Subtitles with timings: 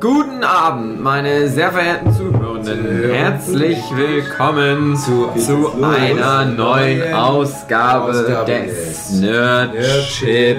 [0.00, 3.10] Guten Abend, meine sehr verehrten Zuhörenden.
[3.12, 10.56] Herzlich willkommen zu, zu einer neuen Ausgabe, des Nerdship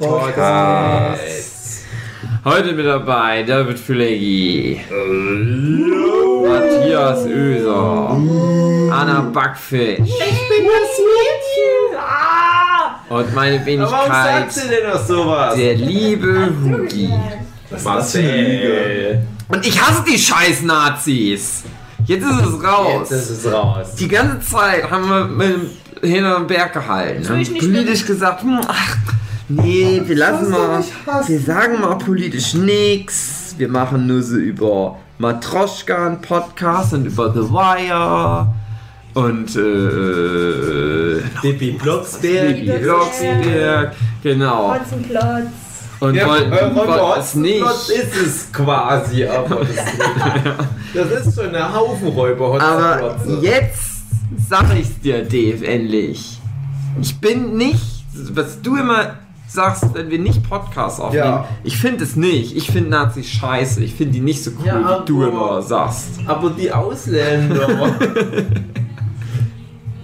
[0.00, 1.84] Podcasts.
[2.42, 4.80] Heute mit dabei David Fülegi,
[6.48, 8.16] Matthias Oeser,
[8.90, 11.98] Anna Backfisch Ich bin das Mädchen!
[11.98, 12.58] Ah!
[13.10, 15.54] und meine Warum Wenigkeit, sagst du denn noch sowas?
[15.54, 17.10] der liebe Hugi.
[17.70, 19.22] Was Marcel.
[19.48, 21.64] Und ich hasse die scheiß Nazis.
[22.06, 23.08] Jetzt ist es raus.
[23.10, 23.94] Jetzt ist es raus.
[23.98, 25.70] Die ganze Zeit haben wir mit dem
[26.10, 27.24] hinterm Berg gehalten.
[27.24, 28.96] Soll ich Haben nicht politisch gesagt, hm, ach,
[29.48, 30.82] nee, wir lassen mal,
[31.26, 33.54] wir sagen mal politisch nichts.
[33.58, 38.54] Wir machen nur so über Matroschka einen Podcast und über The Wire
[39.14, 42.56] und äh, Bibi Blocksberg.
[42.56, 44.74] Bibi Blocksberg, genau.
[44.74, 45.67] Hotzenplotz.
[46.00, 47.62] Und Ja, wollten, wollten nicht.
[47.64, 49.60] Ist es quasi, aber
[50.94, 53.46] das, das ist schon eine Haufenräuber Aber Hotzenplotze.
[53.46, 53.80] jetzt
[54.48, 56.40] sag ich's dir, Dave, endlich.
[57.00, 59.14] Ich bin nicht, was du immer
[59.48, 61.24] sagst, wenn wir nicht Podcasts aufnehmen.
[61.24, 61.48] Ja.
[61.64, 62.54] Ich finde es nicht.
[62.56, 63.82] Ich finde Nazis scheiße.
[63.82, 66.08] Ich finde die nicht so cool, Ja, wie du aber- immer sagst.
[66.26, 67.68] Aber die Ausländer.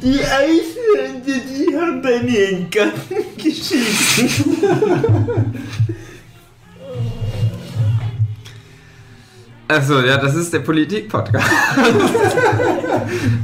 [0.04, 4.28] die Ausländer, die haben bei mir in den Garten geschissen.
[9.66, 11.46] Achso, ja, das ist der Politik-Podcast.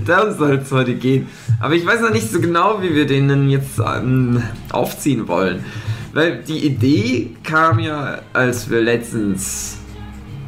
[0.05, 1.29] Darum soll es heute gehen.
[1.61, 5.65] Aber ich weiß noch nicht so genau, wie wir den denn jetzt ähm, aufziehen wollen.
[6.13, 9.80] Weil die Idee kam ja, als wir letztens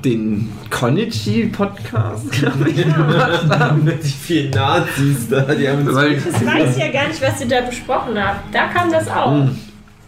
[0.04, 3.84] den Konichi-Podcast, glaube ich, gemacht haben.
[3.84, 7.40] Mit die vielen Nazis da, die haben uns Weil, Ich weiß ja gar nicht, was
[7.40, 8.54] ihr da besprochen habt.
[8.54, 9.46] Da kam das auch.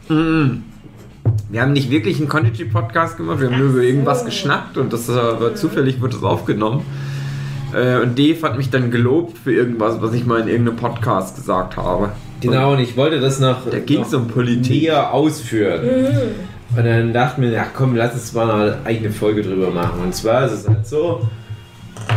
[0.09, 0.63] Mm.
[1.49, 5.09] Wir haben nicht wirklich einen Konichi-Podcast gemacht, wir haben nur über irgendwas geschnackt und das
[5.09, 6.85] äh, war zufällig wurde das aufgenommen.
[7.73, 11.37] Äh, und Dave hat mich dann gelobt für irgendwas, was ich mal in irgendeinem Podcast
[11.37, 12.13] gesagt habe.
[12.41, 14.83] Genau, und ich wollte das noch, Da ging es um Politik.
[14.83, 15.81] näher ausführen.
[16.77, 20.01] Und dann dachten wir, ja komm, lass uns mal eine eigene Folge drüber machen.
[20.03, 21.29] Und zwar ist es halt so,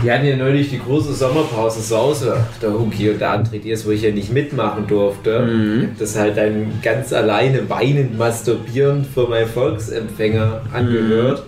[0.04, 3.86] die hatten ja neulich die große Sommerpause zu Hause, der Huki und der André Diers,
[3.86, 5.40] wo ich ja nicht mitmachen durfte.
[5.42, 5.90] Mhm.
[6.00, 11.44] Das halt dann ganz alleine weinend masturbierend vor meinem Volksempfänger angehört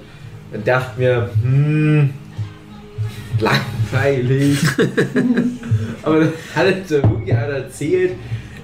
[0.54, 2.10] und dachte mir, hm,
[3.40, 4.60] langweilig.
[6.04, 8.12] Aber dann hat der Huki halt erzählt,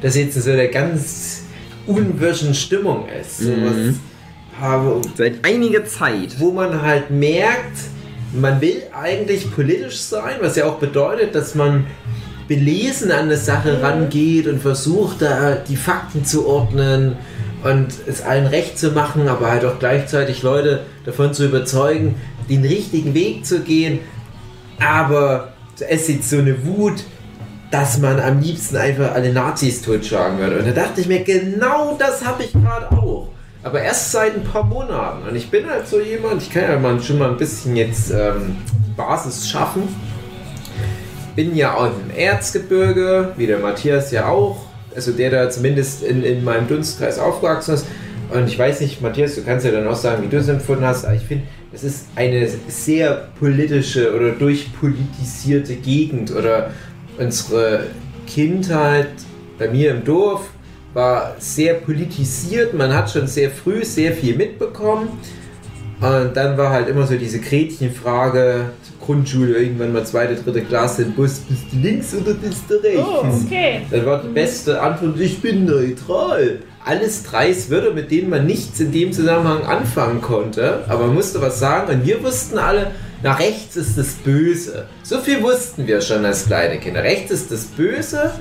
[0.01, 1.43] dass jetzt so eine ganz
[1.87, 3.39] unwirschen Stimmung ist.
[3.39, 3.65] So Mhm.
[3.65, 3.95] was,
[4.59, 6.39] habe, Seit einiger Zeit.
[6.39, 7.77] wo man halt merkt,
[8.33, 11.85] man will eigentlich politisch sein, was ja auch bedeutet, dass man
[12.47, 17.17] belesen an eine Sache rangeht und versucht, da die Fakten zu ordnen
[17.63, 22.15] und es allen recht zu machen, aber halt auch gleichzeitig Leute davon zu überzeugen,
[22.49, 23.99] den richtigen Weg zu gehen.
[24.79, 27.03] Aber es ist so eine Wut,
[27.71, 30.59] dass man am liebsten einfach alle Nazis totschlagen würde.
[30.59, 33.29] Und da dachte ich mir, genau das habe ich gerade auch.
[33.65, 35.27] Aber erst seit ein paar Monaten.
[35.27, 38.11] Und ich bin halt so jemand, ich kann ja mal schon mal ein bisschen jetzt
[38.11, 38.57] ähm,
[38.95, 39.87] Basis schaffen.
[41.35, 44.67] Bin ja auch im Erzgebirge, wie der Matthias ja auch.
[44.95, 47.87] Also der da zumindest in, in meinem Dunstkreis aufgewachsen ist.
[48.31, 50.85] Und ich weiß nicht, Matthias, du kannst ja dann auch sagen, wie du es empfunden
[50.85, 51.03] hast.
[51.03, 56.29] Aber ich finde, es ist eine sehr politische oder durchpolitisierte Gegend.
[56.29, 56.69] Oder
[57.17, 57.87] unsere
[58.27, 59.09] Kindheit
[59.57, 60.51] bei mir im Dorf
[60.95, 62.73] war sehr politisiert.
[62.73, 65.09] Man hat schon sehr früh sehr viel mitbekommen.
[66.01, 71.13] Und dann war halt immer so diese Gretchenfrage, Grundschule, irgendwann mal zweite, dritte Klasse im
[71.13, 73.01] Bus, bist du links oder bist du rechts?
[73.05, 73.81] Oh, okay.
[73.91, 76.59] Dann war die beste Antwort, ich bin neutral.
[76.83, 81.41] Alles dreist Wörter, mit denen man nichts in dem Zusammenhang anfangen konnte, aber man musste
[81.41, 82.91] was sagen und wir wussten alle,
[83.23, 84.85] nach rechts ist das Böse.
[85.01, 87.01] So viel wussten wir schon als kleine Kinder.
[87.03, 88.31] Rechts ist das Böse,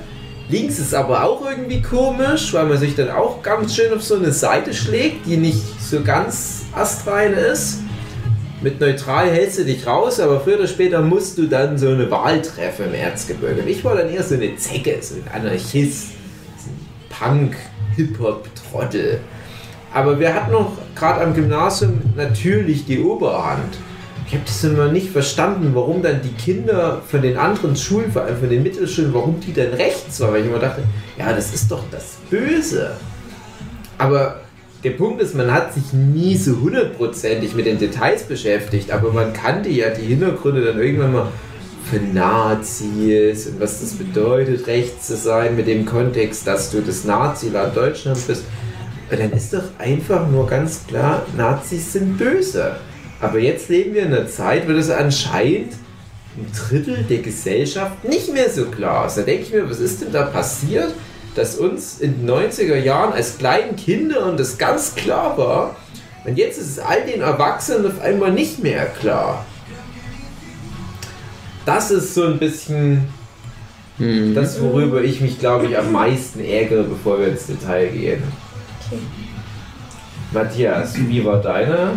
[0.49, 4.15] links ist aber auch irgendwie komisch, weil man sich dann auch ganz schön auf so
[4.15, 7.79] eine Seite schlägt, die nicht so ganz astrein ist.
[8.61, 12.09] Mit neutral hältst du dich raus, aber früher oder später musst du dann so eine
[12.09, 13.61] Wahl treffen im Erzgebirge.
[13.67, 16.07] Ich war dann eher so eine Zecke, so ein Anarchist,
[16.57, 17.55] so ein Punk,
[17.95, 19.19] Hip-Hop-Trottel.
[19.93, 23.77] Aber wir hatten noch gerade am Gymnasium natürlich die Oberhand.
[24.27, 28.23] Ich habe das immer nicht verstanden, warum dann die Kinder von den anderen Schulen, vor
[28.23, 30.33] allem von den Mittelschulen, warum die dann rechts waren.
[30.33, 30.83] Weil ich immer dachte,
[31.17, 32.91] ja, das ist doch das Böse.
[33.97, 34.41] Aber
[34.83, 39.33] der Punkt ist, man hat sich nie so hundertprozentig mit den Details beschäftigt, aber man
[39.33, 41.27] kannte ja die Hintergründe dann irgendwann mal
[41.89, 47.03] für Nazis und was das bedeutet, rechts zu sein mit dem Kontext, dass du das
[47.03, 48.43] Naziland Deutschland bist.
[49.11, 52.75] Und dann ist doch einfach nur ganz klar, Nazis sind böse.
[53.21, 55.73] Aber jetzt leben wir in einer Zeit, wo das anscheinend
[56.37, 59.17] ein Drittel der Gesellschaft nicht mehr so klar ist.
[59.17, 60.93] Da denke ich mir, was ist denn da passiert,
[61.35, 65.75] dass uns in den 90er Jahren als kleinen Kindern das ganz klar war
[66.25, 69.45] und jetzt ist es all den Erwachsenen auf einmal nicht mehr klar.
[71.65, 73.07] Das ist so ein bisschen
[73.97, 78.23] das, worüber ich mich, glaube ich, am meisten ärgere, bevor wir ins Detail gehen.
[78.85, 78.99] Okay.
[80.33, 81.93] Matthias, wie war deine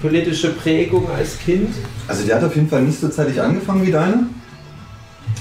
[0.00, 1.74] politische Prägung als Kind?
[2.08, 4.26] Also die hat auf jeden Fall nicht so zeitig angefangen wie deine.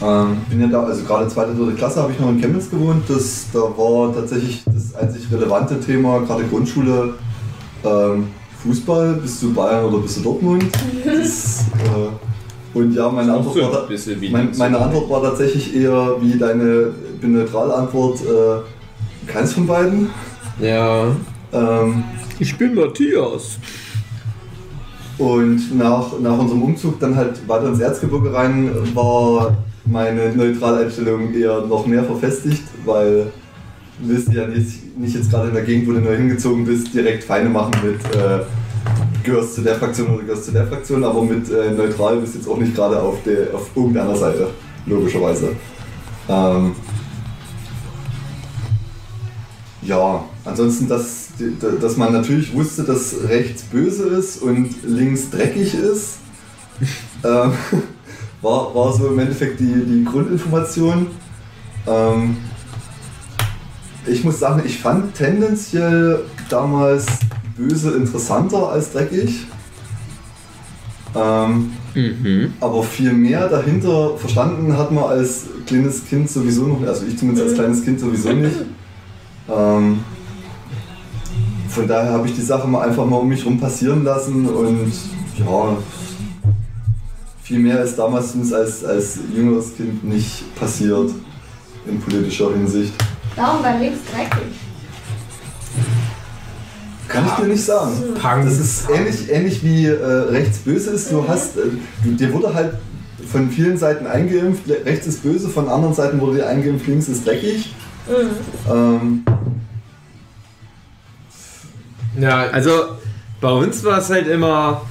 [0.01, 3.03] Ähm, bin ja da, also gerade zweite, dritte Klasse habe ich noch in Chemnitz gewohnt.
[3.07, 7.15] Das, da war tatsächlich das einzig relevante Thema, gerade Grundschule,
[7.83, 8.27] ähm,
[8.63, 9.13] Fußball.
[9.15, 10.65] Bist du Bayern oder bist du Dortmund?
[11.05, 15.75] Das, äh, und ja, meine Antwort, war, da, bisschen wie mein, meine Antwort war tatsächlich
[15.75, 20.09] eher wie deine bin neutral Antwort, äh, keins von beiden.
[20.59, 21.07] Ja.
[21.51, 22.03] Ähm,
[22.37, 23.57] Ich bin Matthias.
[25.19, 31.61] Und nach, nach unserem Umzug dann halt weiter ins Erzgebirge rein war meine Neutraleinstellung eher
[31.61, 33.27] noch mehr verfestigt, weil
[33.99, 37.25] willst ja nicht, nicht jetzt gerade in der Gegend, wo du neu hingezogen bist, direkt
[37.25, 38.39] Feinde machen mit äh,
[39.23, 42.39] gehörst zu der Fraktion oder gehörst zu der Fraktion, aber mit äh, neutral bist du
[42.39, 43.17] jetzt auch nicht gerade auf,
[43.53, 44.47] auf irgendeiner Seite,
[44.85, 45.49] logischerweise.
[46.29, 46.75] Ähm,
[49.81, 51.29] ja, ansonsten, dass,
[51.79, 56.17] dass man natürlich wusste, dass rechts böse ist und links dreckig ist,
[57.23, 57.51] ähm,
[58.41, 61.07] war, war so im Endeffekt die, die Grundinformation.
[61.87, 62.37] Ähm,
[64.05, 67.05] ich muss sagen, ich fand tendenziell damals
[67.57, 69.45] böse interessanter als dreckig.
[71.15, 72.53] Ähm, Mhm.
[72.59, 77.47] aber viel mehr dahinter verstanden hat man als kleines Kind sowieso noch, also ich zumindest
[77.47, 78.55] als kleines Kind sowieso nicht.
[79.49, 79.99] Ähm,
[81.69, 84.91] von daher habe ich die Sache mal einfach mal um mich rum passieren lassen und
[85.37, 85.77] ja,
[87.43, 91.11] viel mehr ist damals zumindest als, als jüngeres Kind nicht passiert
[91.85, 92.93] in politischer Hinsicht.
[93.35, 94.55] Warum war links dreckig?
[97.07, 97.91] Kann ich dir nicht sagen.
[98.21, 98.45] Punk.
[98.45, 101.11] Das ist ähnlich, ähnlich wie äh, rechts böse ist.
[101.11, 101.61] Du hast, äh,
[102.03, 102.73] du, dir wurde halt
[103.31, 107.25] von vielen Seiten eingeimpft, rechts ist böse, von anderen Seiten wurde dir eingeimpft, links ist
[107.25, 107.73] dreckig.
[108.69, 109.23] Ähm,
[112.19, 112.71] Ja, Also
[113.41, 114.81] bei uns war es halt immer,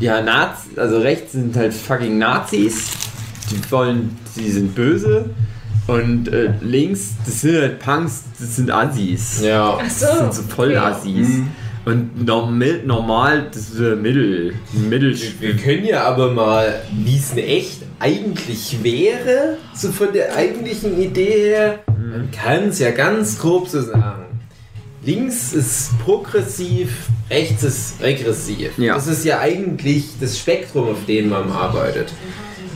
[0.00, 2.90] ja, Nazis, also rechts sind halt fucking Nazis,
[3.50, 5.30] die wollen, die sind böse.
[5.86, 9.40] Und äh, links, das sind halt Punks, das sind Assis.
[9.42, 9.78] ja.
[9.80, 10.06] Ach so.
[10.06, 11.28] Das sind so Vollassis.
[11.28, 11.48] Mhm.
[11.84, 15.16] Und normal, normal, das ist äh, Mittel, Mittel.
[15.40, 21.00] Wir können ja aber mal, wie es in echt eigentlich wäre, so von der eigentlichen
[21.00, 24.29] Idee her, man kann es ja ganz grob so sagen.
[25.02, 28.76] Links ist progressiv, rechts ist regressiv.
[28.76, 28.94] Ja.
[28.94, 32.12] Das ist ja eigentlich das Spektrum, auf dem man arbeitet.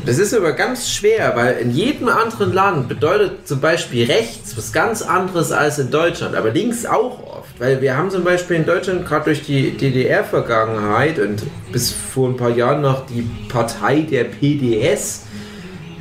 [0.07, 4.73] Das ist aber ganz schwer, weil in jedem anderen Land bedeutet zum Beispiel rechts was
[4.73, 7.59] ganz anderes als in Deutschland, aber links auch oft.
[7.59, 11.43] Weil wir haben zum Beispiel in Deutschland gerade durch die DDR-Vergangenheit und
[11.73, 15.23] bis vor ein paar Jahren noch die Partei der PDS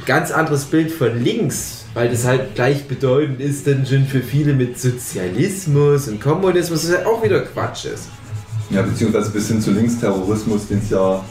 [0.06, 4.80] ganz anderes Bild von links, weil das halt gleichbedeutend ist dann schon für viele mit
[4.80, 8.07] Sozialismus und Kommunismus, was ja auch wieder Quatsch ist.
[8.70, 11.24] ja, beziehungsweise bis hin zu Linksterrorismus, den es ja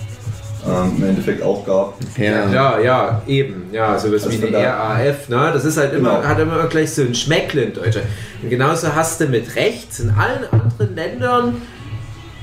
[0.65, 1.95] ähm, im Endeffekt auch gab.
[2.17, 3.65] Ja, ja, ja, eben.
[3.73, 5.51] Ja, sowas Also wie eine da- RAF, ne?
[5.53, 6.29] Das ist halt immer, Genau.
[6.29, 8.07] hat immer gleich so ein Schmeckle in Deutschland.
[8.43, 11.63] Und genauso hast du mit rechts in allen anderen Ländern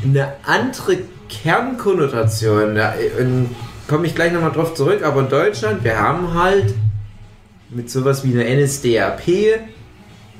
[0.04, 0.98] eine andere
[1.30, 2.76] Kernkonnotation.
[2.76, 2.94] Da
[3.88, 6.74] komme ich gleich nochmal drauf zurück, aber in Deutschland, wir haben halt
[7.70, 9.22] mit sowas wie einer NSDAP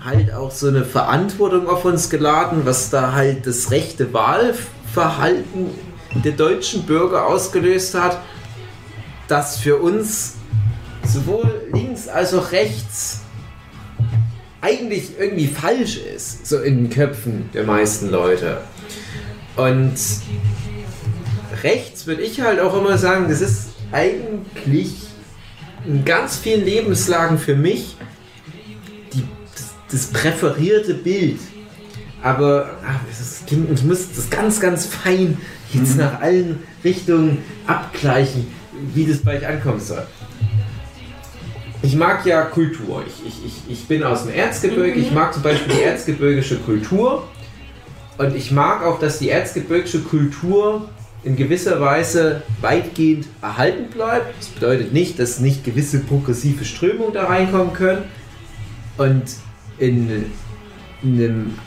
[0.04, 5.68] halt auch so eine Verantwortung auf uns geladen, was da halt das rechte Wahlverhalten
[6.24, 8.20] der deutschen Bürger ausgelöst hat,
[9.28, 10.36] das für uns
[11.06, 13.22] sowohl links als auch rechts
[14.62, 18.62] eigentlich irgendwie falsch ist, so in den Köpfen der meisten Leute.
[19.56, 19.96] Und
[21.64, 25.09] rechts würde ich halt auch immer sagen, das ist eigentlich
[25.86, 27.96] in ganz vielen Lebenslagen für mich
[29.14, 31.40] die, das, das präferierte Bild.
[32.22, 35.38] Aber ach, das klingt, ich muss das ganz, ganz fein
[35.74, 38.48] jetzt nach allen Richtungen abgleichen,
[38.94, 40.06] wie das bei euch ankommen soll.
[41.82, 43.04] Ich mag ja Kultur.
[43.08, 45.00] Ich, ich, ich, ich bin aus dem Erzgebirge.
[45.00, 47.26] Ich mag zum Beispiel die erzgebirgische Kultur.
[48.18, 50.90] Und ich mag auch, dass die erzgebirgische Kultur
[51.24, 54.38] in gewisser Weise weitgehend erhalten bleibt.
[54.40, 58.04] Das bedeutet nicht, dass nicht gewisse progressive Strömungen da reinkommen können.
[58.98, 59.24] Und
[59.78, 60.26] in,
[61.04, 61.58] in einem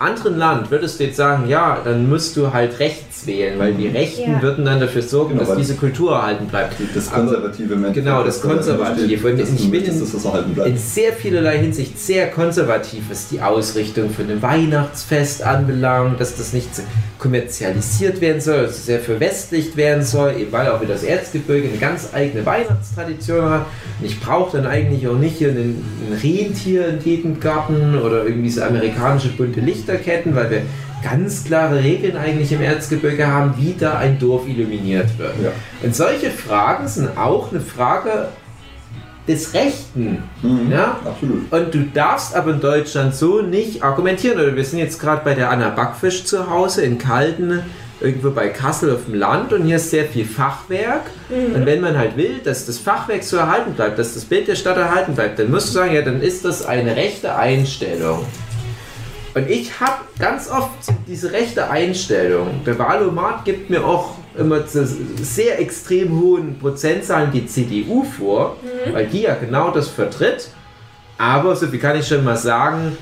[0.00, 3.88] anderen Land würdest du jetzt sagen, ja, dann musst du halt rechts wählen, weil die
[3.88, 4.42] Rechten Ja.
[4.42, 6.74] würden dann dafür sorgen, Genau, dass diese Kultur erhalten bleibt.
[6.94, 9.28] Das Aber- Konservative Endeffekt, Genau, das Konservative.
[9.28, 10.68] Und ich bin möchtest, in- dass das erhalten bleibt.
[10.70, 16.52] in sehr vielerlei Hinsicht sehr konservativ, was die Ausrichtung von dem Weihnachtsfest anbelangt, dass das
[16.52, 16.68] nicht
[17.18, 21.68] kommerzialisiert werden soll, dass es sehr verwestlicht werden soll, eben weil auch wieder das Erzgebirge
[21.68, 23.66] eine ganz eigene Weihnachtstradition hat.
[24.00, 27.00] Und ich brauche dann eigentlich auch nicht hier einen, ein Rentier in
[27.40, 30.62] Garten oder irgendwie so amerikanische bunte Lichterketten, weil wir
[31.02, 35.34] ganz klare Regeln eigentlich im Erzgebirge haben, wie da ein Dorf illuminiert wird.
[35.42, 35.52] Ja.
[35.82, 38.28] Und solche Fragen sind auch eine Frage
[39.26, 40.22] des Rechten.
[40.42, 40.70] Mhm.
[40.70, 40.98] Ja?
[41.04, 41.52] Absolut.
[41.52, 44.40] Und du darfst aber in Deutschland so nicht argumentieren.
[44.40, 47.62] Oder wir sind jetzt gerade bei der Anna Backfisch zu Hause in Kalten,
[48.00, 51.10] irgendwo bei Kassel auf dem Land und hier ist sehr viel Fachwerk.
[51.30, 54.54] Und wenn man halt will, dass das Fachwerk so erhalten bleibt, dass das Bild der
[54.54, 58.24] Stadt erhalten bleibt, dann musst du sagen, ja, dann ist das eine rechte Einstellung.
[59.38, 60.70] Und ich habe ganz oft
[61.06, 62.64] diese rechte Einstellung.
[62.66, 68.56] Der Wahlomat gibt mir auch immer zu sehr extrem hohen Prozentzahlen die CDU vor,
[68.90, 70.48] weil die ja genau das vertritt.
[71.18, 72.98] Aber so viel kann ich schon mal sagen,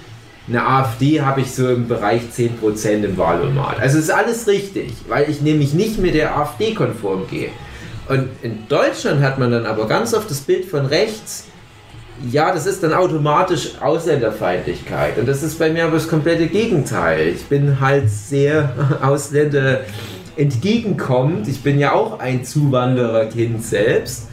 [0.47, 3.81] eine AfD habe ich so im Bereich 10% im Wahlomat.
[3.81, 7.49] Also ist alles richtig, weil ich nämlich nicht mit der AfD konform gehe.
[8.11, 11.47] Und in Deutschland hat man dann aber ganz oft das Bild von rechts,
[12.31, 15.19] ja, das ist dann automatisch Ausländerfeindlichkeit.
[15.19, 17.29] Und das ist bei mir aber das komplette Gegenteil.
[17.29, 19.81] Ich bin halt sehr Ausländer
[20.37, 21.49] entgegenkommend.
[21.49, 24.29] Ich bin ja auch ein Zuwandererkind selbst.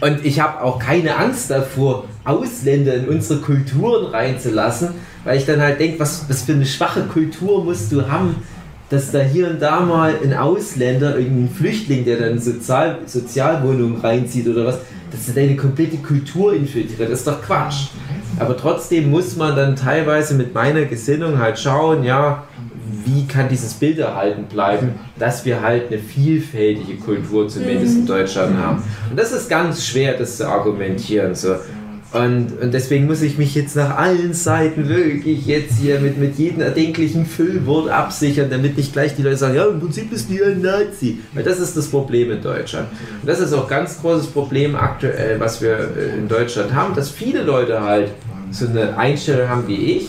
[0.00, 4.90] Und ich habe auch keine Angst davor, Ausländer in unsere Kulturen reinzulassen,
[5.24, 8.36] weil ich dann halt denke, was, was für eine schwache Kultur musst du haben,
[8.90, 14.46] dass da hier und da mal ein Ausländer, irgendein Flüchtling, der dann Sozial Sozialwohnungen reinzieht
[14.46, 14.78] oder was,
[15.10, 17.10] dass er deine komplette Kultur infiltriert.
[17.10, 17.88] Das ist doch Quatsch.
[18.38, 22.44] Aber trotzdem muss man dann teilweise mit meiner Gesinnung halt schauen, ja,
[23.04, 28.56] wie kann dieses Bild erhalten bleiben, dass wir halt eine vielfältige Kultur zumindest in Deutschland
[28.56, 28.82] haben.
[29.10, 31.34] Und das ist ganz schwer, das zu argumentieren.
[31.34, 31.56] So.
[32.10, 36.38] Und, und deswegen muss ich mich jetzt nach allen Seiten wirklich jetzt hier mit, mit
[36.38, 40.34] jedem erdenklichen Füllwort absichern, damit nicht gleich die Leute sagen, ja, im Prinzip bist du
[40.34, 41.18] ja ein Nazi.
[41.34, 42.88] Weil das ist das Problem in Deutschland.
[43.20, 46.94] Und das ist auch ein ganz großes Problem aktuell, was wir äh, in Deutschland haben,
[46.94, 48.10] dass viele Leute halt
[48.50, 50.08] so eine Einstellung haben wie ich,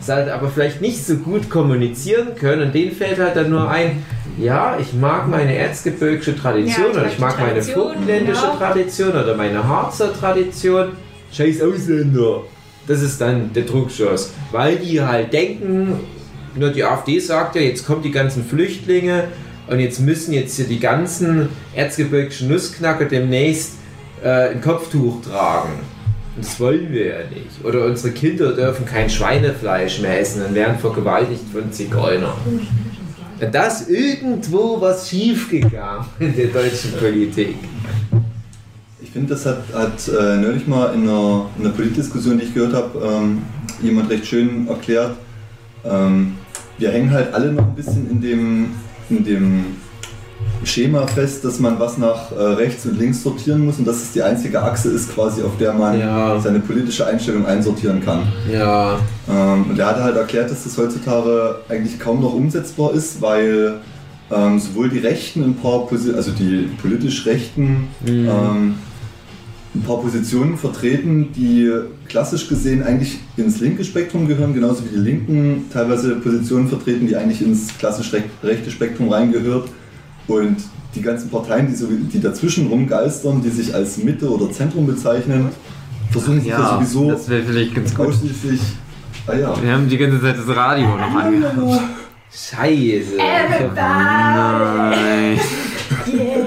[0.00, 3.68] es halt aber vielleicht nicht so gut kommunizieren können und denen fällt halt dann nur
[3.68, 4.04] ein,
[4.38, 8.56] ja, ich mag meine erzgebirgische Tradition Ja, oder ich mag die meine Tradition, vogtländische genau.
[8.56, 10.88] Tradition oder meine Harzer Tradition.
[11.32, 12.42] Scheiß Ausländer.
[12.86, 14.32] Das ist dann der Druckschuss.
[14.50, 16.00] Weil die halt denken,
[16.54, 19.28] nur die AfD sagt ja, jetzt kommen die ganzen Flüchtlinge
[19.68, 23.74] und jetzt müssen jetzt hier die ganzen erzgebirgischen Nussknacker demnächst
[24.22, 25.72] äh, ein Kopftuch tragen.
[26.34, 27.64] Und Das wollen wir ja nicht.
[27.64, 32.32] Oder unsere Kinder dürfen kein Schweinefleisch mehr essen und werden vergewaltigt von Zigeunern.
[33.40, 37.56] Und da ist irgendwo was schiefgegangen in der deutschen Politik.
[39.00, 42.54] Ich finde, das hat, hat äh, neulich mal in einer, in einer Politdiskussion, die ich
[42.54, 43.42] gehört habe, ähm,
[43.82, 45.16] jemand recht schön erklärt.
[45.84, 46.38] Ähm,
[46.78, 48.70] wir hängen halt alle noch ein bisschen in dem,
[49.10, 49.64] in dem
[50.64, 54.12] Schema fest, dass man was nach äh, rechts und links sortieren muss und dass es
[54.12, 56.40] die einzige Achse ist, quasi auf der man Ja.
[56.40, 58.20] seine politische Einstellung einsortieren kann.
[58.52, 58.98] Ja.
[59.28, 63.74] Ähm, und er hatte halt erklärt, dass das heutzutage eigentlich kaum noch umsetzbar ist, weil
[64.30, 68.28] ähm, sowohl die Rechten ein paar, Posi also die politisch Rechten, Mhm.
[68.28, 68.74] ähm,
[69.74, 71.70] ein paar Positionen vertreten, die
[72.06, 77.16] klassisch gesehen eigentlich ins linke Spektrum gehören, genauso wie die Linken teilweise Positionen vertreten, die
[77.16, 79.68] eigentlich ins klassisch rech- rechte Spektrum reingehört.
[80.28, 80.56] Und
[80.94, 85.48] die ganzen Parteien, die, so, die dazwischen rumgeistern, die sich als Mitte oder Zentrum bezeichnen,
[86.10, 88.08] versuchen sich ja, Ja, sowieso das wäre vielleicht ganz gut.
[88.08, 88.60] ausschließlich.
[89.26, 89.62] Ah ja.
[89.62, 91.82] Wir haben die ganze Zeit das Radio noch angehabt.
[92.30, 93.18] Scheiße.
[93.18, 93.74] Everybody.
[93.76, 95.40] Nein,
[96.06, 96.46] Yeah.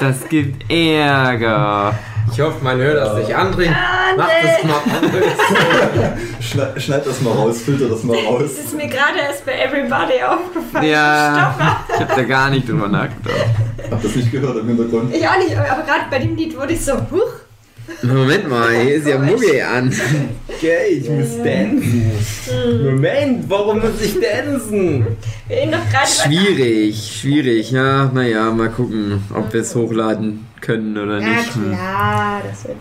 [0.00, 1.94] das gibt Ärger.
[2.32, 3.36] Ich hoffe, man hört das nicht.
[3.36, 4.48] André, Ah, mach nee.
[4.48, 6.40] das mal aus.
[6.50, 8.42] Schneid, schneid das mal raus, filter das mal raus.
[8.56, 10.88] Das ist mir gerade erst bei Everybody aufgefallen.
[10.88, 13.46] Ja, Stopp ich habe da gar nicht drüber nachgedacht.
[13.90, 15.14] Hab das nicht gehört im Hintergrund.
[15.14, 17.32] Ich auch nicht, aber gerade bei dem Lied wurde ich so, huch.
[18.02, 19.92] Moment mal, hier ist ja Muggel an.
[20.48, 22.12] Okay, ich muss dancen.
[22.84, 25.06] Moment, warum muss ich dancen?
[25.48, 27.70] Wir reden doch gerade über- Schwierig, schwierig.
[27.72, 31.54] Ja, naja, mal gucken, ob wir es hochladen können oder Ja nicht.
[31.54, 31.72] Hm.
[31.72, 32.76] klar, das wird.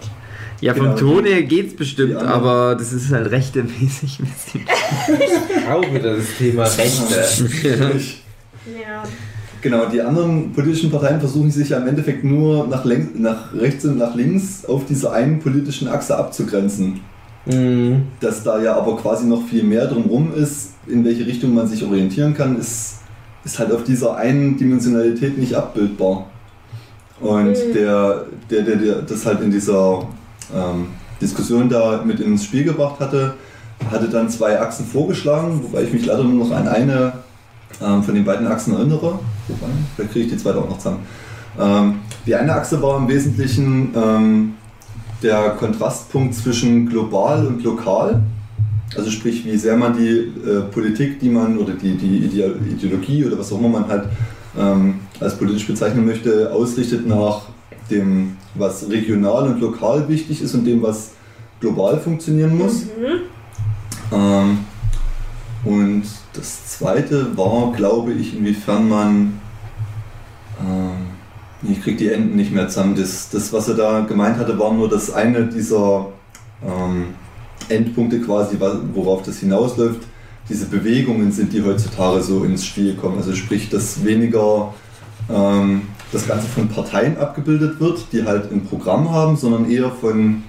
[0.61, 4.65] Ja, vom Genau, Ton her geht's bestimmt, aber das ist halt rechtemäßig ein bisschen.
[5.71, 7.91] Auch wieder das Thema Rechte.
[7.97, 8.23] Ich-
[8.65, 9.03] Ja.
[9.61, 13.97] Genau, die anderen politischen Parteien versuchen sich ja im Endeffekt nur nach, nach rechts und
[13.97, 17.01] nach links auf dieser einen politischen Achse abzugrenzen.
[17.45, 18.03] Mhm.
[18.21, 21.83] Dass da ja aber quasi noch viel mehr drumherum ist, in welche Richtung man sich
[21.83, 22.99] orientieren kann, ist,
[23.43, 26.28] ist halt auf dieser einen Dimensionalität nicht abbildbar.
[27.21, 27.73] Und Mhm.
[27.73, 30.05] der, der, der, der das halt in dieser
[30.55, 30.87] ähm,
[31.21, 33.33] Diskussion da mit ins Spiel gebracht hatte,
[33.91, 37.13] hatte dann zwei Achsen vorgeschlagen, wobei ich mich leider nur noch an eine
[37.81, 39.19] ähm, von den beiden Achsen erinnere.
[39.47, 40.99] Wobei, vielleicht kriege ich die zweite auch noch zusammen.
[41.59, 41.95] Ähm,
[42.25, 44.53] die eine Achse war im Wesentlichen ähm,
[45.21, 48.21] der Kontrastpunkt zwischen global und lokal.
[48.97, 53.37] Also sprich, wie sehr man die äh, Politik, die man oder die, die Ideologie oder
[53.37, 54.05] was auch immer man halt
[54.57, 57.43] ähm, als politisch bezeichnen möchte, ausrichtet nach
[57.89, 61.11] dem, was regional und lokal wichtig ist und dem, was
[61.59, 62.83] global funktionieren muss.
[62.83, 63.21] Mhm.
[64.11, 64.57] Ähm,
[65.63, 66.03] und
[66.33, 69.39] das zweite war, glaube ich, inwiefern man.
[70.61, 71.09] Ähm,
[71.69, 72.95] ich kriege die Enden nicht mehr zusammen.
[72.95, 76.07] Das, das, was er da gemeint hatte, war nur, dass eine dieser
[76.65, 77.07] ähm,
[77.67, 78.57] Endpunkte quasi,
[78.93, 79.99] worauf das hinausläuft,
[80.49, 83.17] diese Bewegungen sind, die heutzutage so ins Spiel kommen.
[83.17, 84.73] Also sprich, dass weniger
[85.29, 90.43] ähm, das Ganze von Parteien abgebildet wird, die halt ein Programm haben, sondern eher von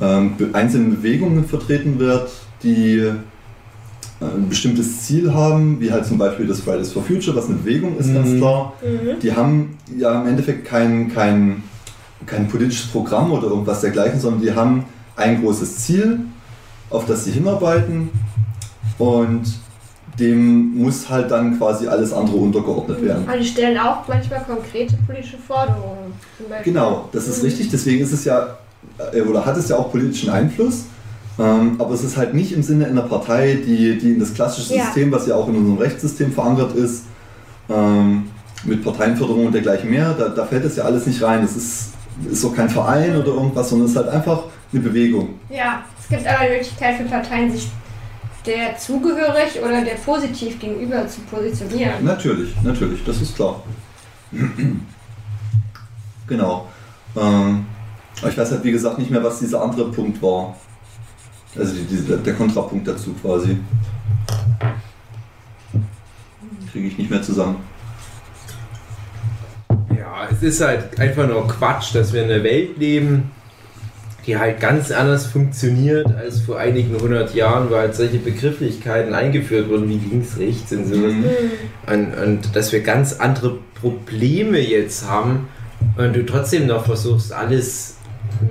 [0.00, 2.30] ähm, be- einzelnen Bewegungen vertreten wird,
[2.62, 3.12] die äh,
[4.20, 7.98] ein bestimmtes Ziel haben, wie halt zum Beispiel das Fridays for Future, was eine Bewegung
[7.98, 8.38] ist, ganz Mhm.
[8.38, 8.72] klar.
[8.82, 9.20] Mhm.
[9.20, 11.62] Die haben ja im Endeffekt kein, kein,
[12.24, 14.84] kein politisches Programm oder irgendwas dergleichen, sondern die haben
[15.16, 16.20] ein großes Ziel,
[16.88, 18.08] auf das sie hinarbeiten
[18.98, 19.44] und
[20.18, 23.24] dem muss halt dann quasi alles andere untergeordnet werden.
[23.26, 26.12] Aber die stellen auch manchmal konkrete politische Forderungen.
[26.64, 27.70] Genau, das ist richtig.
[27.70, 28.58] Deswegen ist es ja,
[29.12, 30.84] äh, oder hat es ja auch politischen Einfluss.
[31.38, 34.74] Ähm, aber es ist halt nicht im Sinne einer Partei, die, die in das klassische
[34.74, 34.84] Ja.
[34.84, 37.04] System, was ja auch in unserem Rechtssystem verankert ist,
[37.70, 38.24] ähm,
[38.64, 41.42] mit Parteienförderung und dergleichen mehr, da, da fällt das ja alles nicht rein.
[41.42, 41.92] Es ist,
[42.30, 45.30] ist auch kein Verein oder irgendwas, sondern es ist halt einfach eine Bewegung.
[45.48, 47.68] Ja, es gibt aber die Möglichkeit für Parteien, sich
[48.46, 52.04] der zugehörig oder der positiv gegenüber zu positionieren.
[52.04, 53.62] Natürlich, natürlich, das ist klar.
[56.26, 56.68] genau.
[57.16, 57.66] Ähm,
[58.20, 60.56] aber ich weiß halt, wie gesagt, nicht mehr, was dieser andere Punkt war.
[61.56, 63.58] Also die, diese, der Kontrapunkt dazu quasi.
[66.70, 67.56] Kriege ich nicht mehr zusammen.
[69.96, 73.30] Ja, es ist halt einfach nur Quatsch, dass wir in einer Welt leben,
[74.26, 79.68] die halt ganz anders funktioniert als vor einigen hundert Jahren, wo halt solche Begrifflichkeiten eingeführt
[79.68, 81.12] wurden wie links, rechts und sowas.
[81.12, 81.92] Mhm.
[81.92, 85.48] Und, und dass wir ganz andere Probleme jetzt haben
[85.96, 87.96] und du trotzdem noch versuchst, alles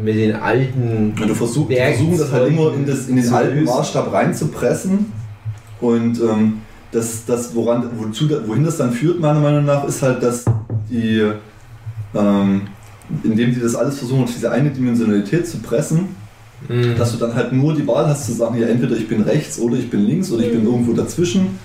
[0.03, 1.13] mit den alten.
[1.19, 3.63] Und du versuch, die versuchen das halt immer in, das, in den alten.
[3.63, 5.13] Maßstab reinzupressen.
[5.79, 10.21] Und ähm, das, das woran, wozu, wohin das dann führt, meiner Meinung nach, ist halt,
[10.21, 10.45] dass
[10.89, 11.31] die,
[12.13, 12.61] ähm,
[13.23, 16.15] indem sie das alles versuchen, auf diese eine Dimensionalität zu pressen,
[16.69, 16.95] Mhm.
[16.95, 19.57] dass du dann halt nur die Wahl hast zu sagen, ja, entweder ich bin rechts
[19.57, 20.67] oder ich bin links oder ich bin Mhm.
[20.67, 21.57] irgendwo dazwischen.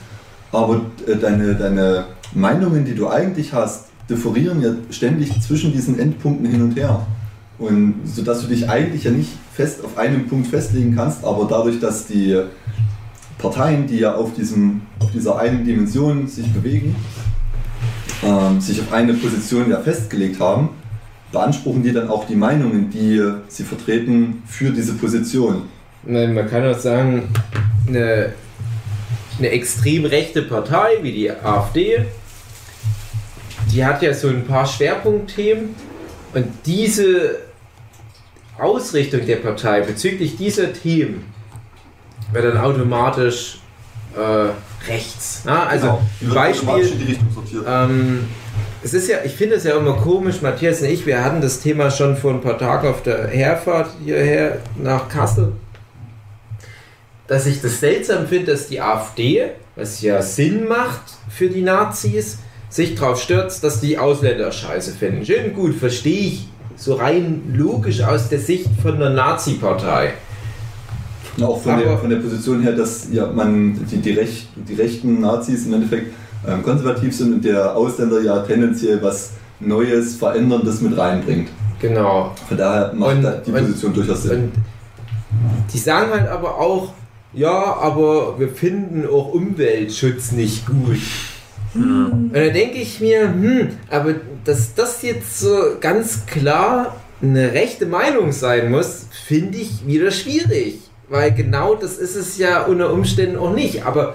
[0.52, 2.04] Aber äh, deine, deine
[2.34, 7.06] Meinungen, die du eigentlich hast, differieren ja ständig zwischen diesen Endpunkten hin und her.
[7.58, 11.78] Und sodass du dich eigentlich ja nicht fest auf einen Punkt festlegen kannst, aber dadurch,
[11.78, 12.40] dass die
[13.38, 16.96] Parteien, die ja auf, diesem, auf dieser einen Dimension sich bewegen,
[18.24, 20.70] ähm, sich auf eine Position ja festgelegt haben,
[21.36, 25.68] beanspruchen die dann auch die Meinungen, die sie vertreten, für diese Position.
[26.04, 27.28] Nein, man kann auch sagen,
[27.86, 28.32] eine,
[29.38, 32.06] eine extrem rechte Partei wie die AfD,
[33.72, 35.74] die hat ja so ein paar Schwerpunktthemen
[36.32, 37.40] und diese
[38.58, 41.24] Ausrichtung der Partei bezüglich dieser Themen
[42.32, 43.58] wird dann automatisch
[44.16, 45.42] äh, rechts.
[45.44, 46.34] Ja, also Genau.
[46.34, 47.18] Beispiel.
[47.66, 48.28] Ähm,
[48.82, 51.60] es ist ja, ich finde es ja immer komisch, Matthias und ich, wir hatten das
[51.60, 55.52] Thema schon vor ein paar Tagen auf der Herfahrt hierher nach Kassel,
[57.26, 62.38] dass ich das seltsam finde, dass die AfD, was ja Sinn macht für die Nazis,
[62.68, 65.24] sich darauf stürzt, dass die Ausländer scheiße finden.
[65.24, 70.14] Schön gut, verstehe ich so rein logisch aus der Sicht von einer Nazi-Partei.
[71.40, 75.20] Auch von der, von der Position her, dass ja, man die, die, Rech, die rechten
[75.20, 76.14] Nazis im Endeffekt
[76.46, 79.30] ähm, konservativ sind und der Ausländer ja tendenziell was
[79.60, 81.48] Neues, Veränderndes mit reinbringt.
[81.80, 82.32] Genau.
[82.48, 84.44] Von daher macht Und- da die und- Position durchaus Sinn.
[85.30, 86.92] Und die sagen halt aber auch,
[87.32, 90.98] ja, aber wir finden auch Umweltschutz nicht gut.
[91.74, 97.84] Und da denke ich mir, hm, aber dass das jetzt so ganz klar eine rechte
[97.86, 100.78] Meinung sein muss, finde ich wieder schwierig.
[101.08, 103.84] Weil genau das ist es ja unter Umständen auch nicht.
[103.84, 104.14] Aber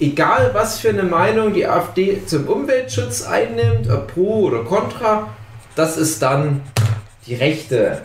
[0.00, 5.28] egal, was für eine Meinung die AfD zum Umweltschutz einnimmt, ob pro oder contra,
[5.74, 6.62] das ist dann
[7.26, 8.02] die rechte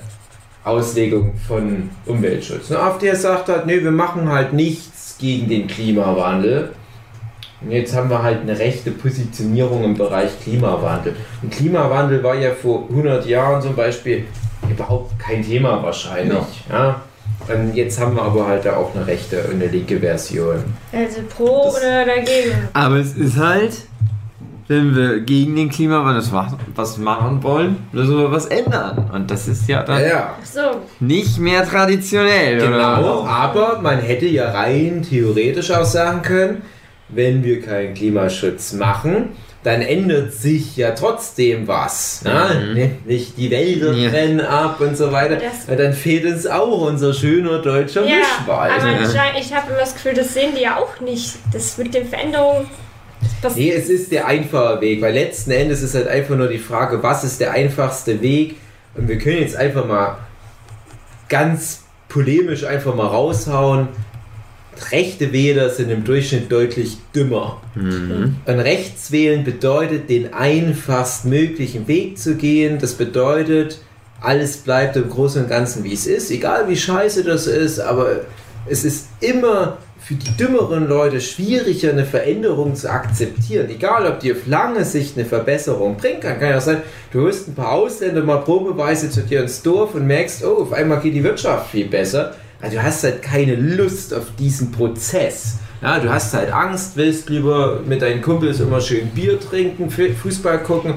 [0.64, 2.72] Auslegung von Umweltschutz.
[2.72, 6.72] Eine AfD sagt halt, nee, wir machen halt nichts gegen den Klimawandel.
[7.62, 11.16] Und jetzt haben wir halt eine rechte Positionierung im Bereich Klimawandel.
[11.42, 14.26] Und Klimawandel war ja vor 100 Jahren zum Beispiel
[14.70, 16.44] überhaupt kein Thema wahrscheinlich.
[16.70, 17.02] Ja.
[17.48, 20.64] Und jetzt haben wir aber halt da auch eine rechte und eine linke Version.
[20.94, 22.70] Also pro Das- oder dagegen?
[22.74, 23.74] Aber es ist halt,
[24.70, 26.24] wenn wir gegen den Klimawandel
[26.76, 29.10] was machen- wollen, müssen wir was ändern.
[29.14, 30.62] Und das ist ja dann Ja, so,
[31.02, 33.22] nicht mehr traditionell, genau.
[33.24, 33.30] oder?
[33.30, 36.62] Aber man hätte ja rein theoretisch auch sagen können,
[37.10, 39.30] wenn wir keinen Klimaschutz machen,
[39.64, 42.22] dann ändert sich ja trotzdem was.
[42.24, 42.74] Ne?
[42.74, 44.10] Nicht- Nicht die Wälder Ja.
[44.10, 45.36] brennen ab und so weiter.
[45.38, 48.72] Das- Ja, dann fehlt uns auch unser schöner deutscher ja, Mischwald.
[48.74, 49.24] aber Ja.
[49.40, 51.36] ich habe immer das Gefühl, das sehen die ja auch nicht.
[51.54, 52.68] Das mit den Veränderungen.
[53.42, 56.58] Das Nee, es ist der einfache Weg, weil letzten Endes ist halt einfach nur die
[56.60, 58.58] Frage, was ist der einfachste Weg?
[58.96, 60.18] Und wir können jetzt einfach mal
[61.30, 63.88] ganz polemisch einfach mal raushauen.
[64.92, 67.62] Rechte Wähler sind im Durchschnitt deutlich dümmer.
[67.76, 68.36] Mhm.
[68.46, 72.80] Und rechts wählen bedeutet, den einfachst möglichen Weg zu gehen.
[72.80, 73.80] Das bedeutet,
[74.22, 78.22] alles bleibt im Großen und Ganzen wie es ist, egal wie scheiße das ist, aber
[78.66, 83.70] es ist immer für die dümmeren Leute schwieriger, eine Veränderung zu akzeptieren.
[83.70, 86.40] Egal, ob die auf lange Sicht eine Verbesserung bringen kann.
[86.40, 86.82] Kann ja auch sein,
[87.14, 90.74] du holst ein paar Ausländer mal probeweise zu dir ins Dorf und merkst, oh, auf
[90.74, 92.36] einmal geht die Wirtschaft viel besser.
[92.64, 95.56] Also du hast halt keine Lust auf diesen Prozess.
[95.82, 100.14] Ja, du hast halt Angst, willst lieber mit deinen Kumpels immer schön Bier trinken, Fu-
[100.14, 100.94] Fußball gucken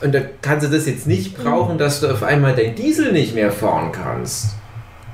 [0.00, 3.34] und da kannst du das jetzt nicht brauchen, dass du auf einmal dein Diesel nicht
[3.34, 4.54] mehr fahren kannst.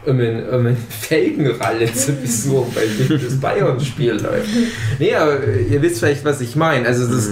[0.06, 4.46] Um ein, um ein Felgenralle zu besuchen, weil das Bayern-Spiel läuft.
[5.00, 6.86] Nee, aber ihr wisst vielleicht, was ich meine.
[6.86, 7.28] Also das,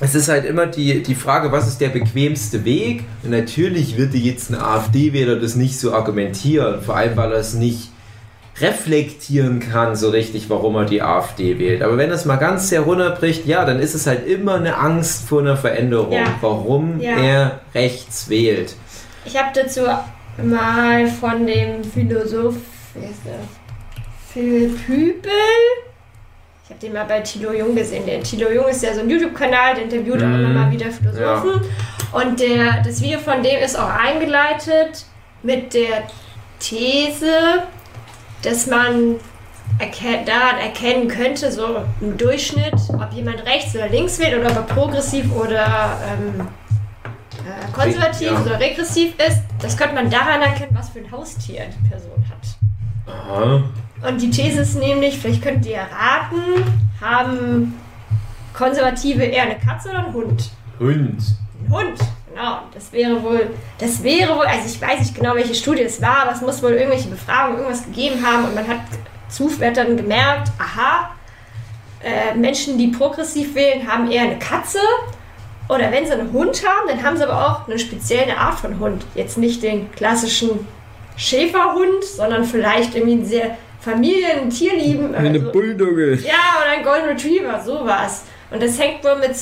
[0.00, 3.04] es ist halt immer die, die Frage, was ist der bequemste Weg?
[3.24, 7.38] Und natürlich wird dir jetzt ein AfD-Wähler das nicht so argumentieren, vor allem weil er
[7.40, 7.90] es nicht
[8.60, 11.82] reflektieren kann so richtig, warum er die AfD wählt.
[11.82, 15.40] Aber wenn es mal ganz herunterbricht, ja, dann ist es halt immer eine Angst vor
[15.40, 16.34] einer Veränderung, Ja.
[16.40, 17.16] warum Ja.
[17.18, 18.74] er rechts wählt.
[19.24, 19.82] Ich habe dazu
[20.42, 22.56] mal von dem Philosoph,
[22.94, 23.38] wie heißt der?
[24.32, 25.30] Philipp Hübel.
[26.68, 28.04] Ich habe den mal bei Thilo Jung gesehen.
[28.04, 30.34] Der Thilo Jung ist ja so ein YouTube-Kanal, der interviewt auch Mhm.
[30.44, 31.62] immer mal wieder Philosophen.
[32.12, 35.06] Und der, das Video von dem ist auch eingeleitet
[35.42, 36.02] mit der
[36.60, 37.62] These,
[38.42, 39.16] dass man
[39.78, 44.56] erken daran erkennen könnte, so im Durchschnitt, ob jemand rechts oder links wählt oder ob
[44.56, 46.48] er progressiv oder ähm,
[47.46, 48.42] äh, konservativ Ja.
[48.42, 49.38] oder regressiv ist.
[49.62, 53.14] Das könnte man daran erkennen, was für ein Haustier die Person hat.
[53.14, 53.62] Aha.
[54.06, 56.64] Und die These ist nämlich, vielleicht könnt ihr raten,
[57.00, 57.74] haben
[58.54, 60.50] Konservative eher eine Katze oder einen Hund?
[60.78, 61.22] Hund.
[61.64, 62.58] Ein Hund, genau.
[62.72, 66.22] Das wäre wohl, das wäre wohl, also ich weiß nicht genau, welche Studie es war,
[66.22, 68.80] aber es muss wohl irgendwelche Befragungen, irgendwas gegeben haben und man hat
[69.28, 71.10] zufällig dann gemerkt, aha,
[72.02, 74.78] äh, Menschen, die progressiv wählen, haben eher eine Katze.
[75.68, 78.78] Oder wenn sie einen Hund haben, dann haben sie aber auch eine spezielle Art von
[78.78, 79.04] Hund.
[79.14, 80.66] Jetzt nicht den klassischen
[81.16, 85.14] Schäferhund, sondern vielleicht irgendwie einen sehr familien-, tierlieben.
[85.14, 86.14] Eine also- Bulldogge.
[86.16, 88.24] ja, oder ein Golden Retriever, sowas.
[88.50, 89.36] Und das hängt wohl mit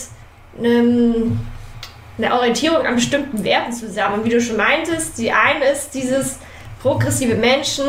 [0.59, 1.39] einem,
[2.19, 4.21] einer Orientierung an bestimmten Werten zusammen.
[4.21, 6.39] Und wie du schon meintest, die eine ist dieses
[6.81, 7.85] progressive Menschen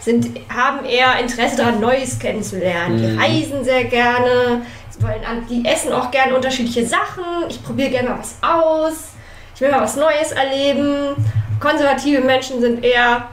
[0.00, 2.98] sind, haben eher Interesse daran, Neues kennenzulernen.
[2.98, 7.24] Die reisen sehr gerne, sie wollen an, die essen auch gerne unterschiedliche Sachen.
[7.48, 9.08] Ich probiere gerne mal was aus.
[9.54, 11.16] Ich will mal was Neues erleben.
[11.60, 13.28] Konservative Menschen sind eher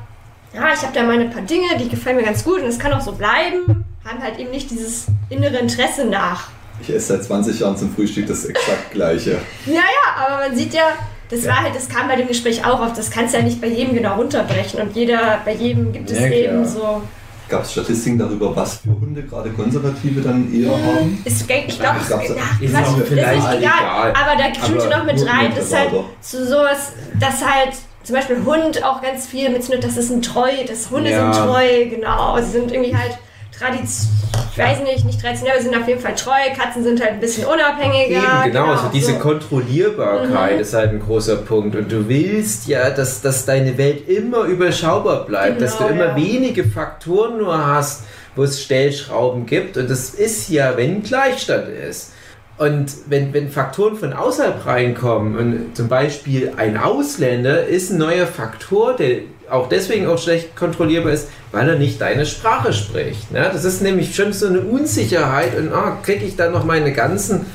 [0.56, 2.94] ja, ich habe da meine paar Dinge, die gefallen mir ganz gut und es kann
[2.94, 6.50] auch so bleiben, haben halt eben nicht dieses innere Interesse nach.
[6.82, 9.38] Ich esse seit 20 Jahren zum Frühstück das exakt gleiche.
[9.65, 10.84] Ja, ja, aber man sieht ja,
[11.30, 13.60] das war halt, das kam bei dem Gespräch auch auf, das kannst du ja nicht
[13.62, 16.39] bei jedem genau runterbrechen und jeder, bei jedem gibt es Ja, klar.
[16.39, 17.02] eben so.
[17.48, 21.22] Gab es Statistiken darüber, was für Hunde gerade Konservative dann eher haben?
[21.26, 22.38] Ist, ich glaube, Das gab's- es ist
[22.74, 24.13] Quatsch, ist vielleicht nicht egal, egal.
[24.15, 25.91] aber da Aber noch mit rein, das ist halt
[26.22, 27.74] zu sowas, dass halt
[28.06, 31.34] zum Beispiel Hund auch ganz viel mit, das ist ein treu, das Hunde Ja.
[31.34, 33.18] sind treu, genau, sie sind irgendwie halt
[33.58, 34.12] traditionell,
[34.52, 37.12] ich weiß nicht, nicht traditionell, aber sie sind auf jeden Fall treu, Katzen sind halt
[37.13, 38.18] ein bisschen unabhängiger.
[38.44, 39.20] Eben, genau, also diese so.
[39.20, 41.76] Kontrollierbarkeit ist halt ein großer Punkt.
[41.76, 46.06] Und du willst ja, dass, dass deine Welt immer überschaubar bleibt, dass du Genau, immer
[46.08, 46.15] ja.
[46.15, 48.04] wenige Faktoren nur hast,
[48.36, 49.78] wo es Stellschrauben gibt.
[49.78, 52.12] Und das ist ja, wenn Gleichstand ist.
[52.58, 58.28] Und wenn, wenn Faktoren von außerhalb reinkommen, und zum Beispiel ein Ausländer ist ein neuer
[58.28, 63.32] Faktor, der auch deswegen auch schlecht kontrollierbar ist, weil er nicht deine Sprache spricht.
[63.32, 63.50] Ne?
[63.52, 67.46] Das ist nämlich schon so eine Unsicherheit und ah, kriege ich dann noch meine ganzen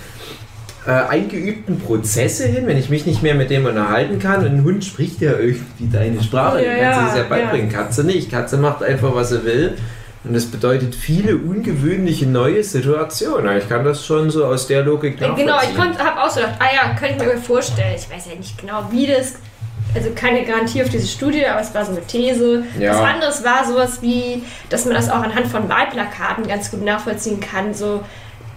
[0.87, 4.65] äh, eingeübten Prozesse hin, wenn ich mich nicht mehr mit dem unterhalten kann und ein
[4.65, 7.71] Hund spricht ja irgendwie deine Sprache, Ja, kannst du es ja beibringen.
[7.71, 7.79] ja.
[7.79, 8.31] Katze nicht.
[8.31, 9.73] Katze macht einfach, was sie will.
[10.23, 13.57] Und das bedeutet viele ungewöhnliche neue Situationen.
[13.57, 16.69] Ich kann das schon so aus der Logik Genau, ich habe auch so gedacht, ah
[16.75, 17.95] ja, könnte ich mir vorstellen.
[17.97, 19.37] Ich weiß ja nicht genau, wie das.
[19.95, 22.65] Also keine Garantie auf diese Studie, aber es war so eine These.
[22.79, 22.93] Ja.
[22.93, 27.41] Was anderes war sowas wie, dass man das auch anhand von Wahlplakaten ganz gut nachvollziehen
[27.41, 27.75] kann.
[27.75, 28.05] So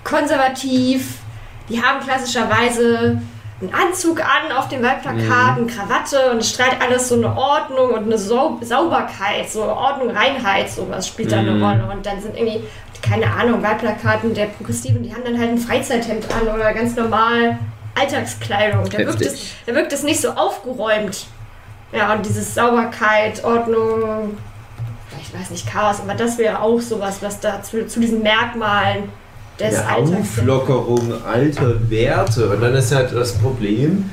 [0.03, 1.19] konservativ,
[1.69, 3.21] die haben klassischerweise
[3.63, 7.91] einen Anzug an auf dem Wahlplakat, eine Krawatte und es strahlt alles so eine Ordnung
[7.91, 11.89] und eine Sau Sauberkeit, so Ordnung, Reinheit, sowas spielt da eine Rolle.
[11.91, 12.63] Und dann sind irgendwie,
[13.01, 17.57] keine Ahnung, Wahlplakaten der Progressiven, die haben dann halt ein Freizeithemd an oder ganz normal
[17.99, 18.89] Alltagskleidung.
[18.89, 21.27] Da wirkt, es, da wirkt es nicht so aufgeräumt.
[21.91, 24.37] Ja, und dieses Sauberkeit, Ordnung,
[25.21, 29.09] ich weiß nicht, Chaos, aber das wäre auch sowas, was da zu, zu diesen Merkmalen
[29.59, 32.49] des Eine Alltags Auflockerung alter Werte.
[32.49, 34.09] Und dann ist halt das Problem,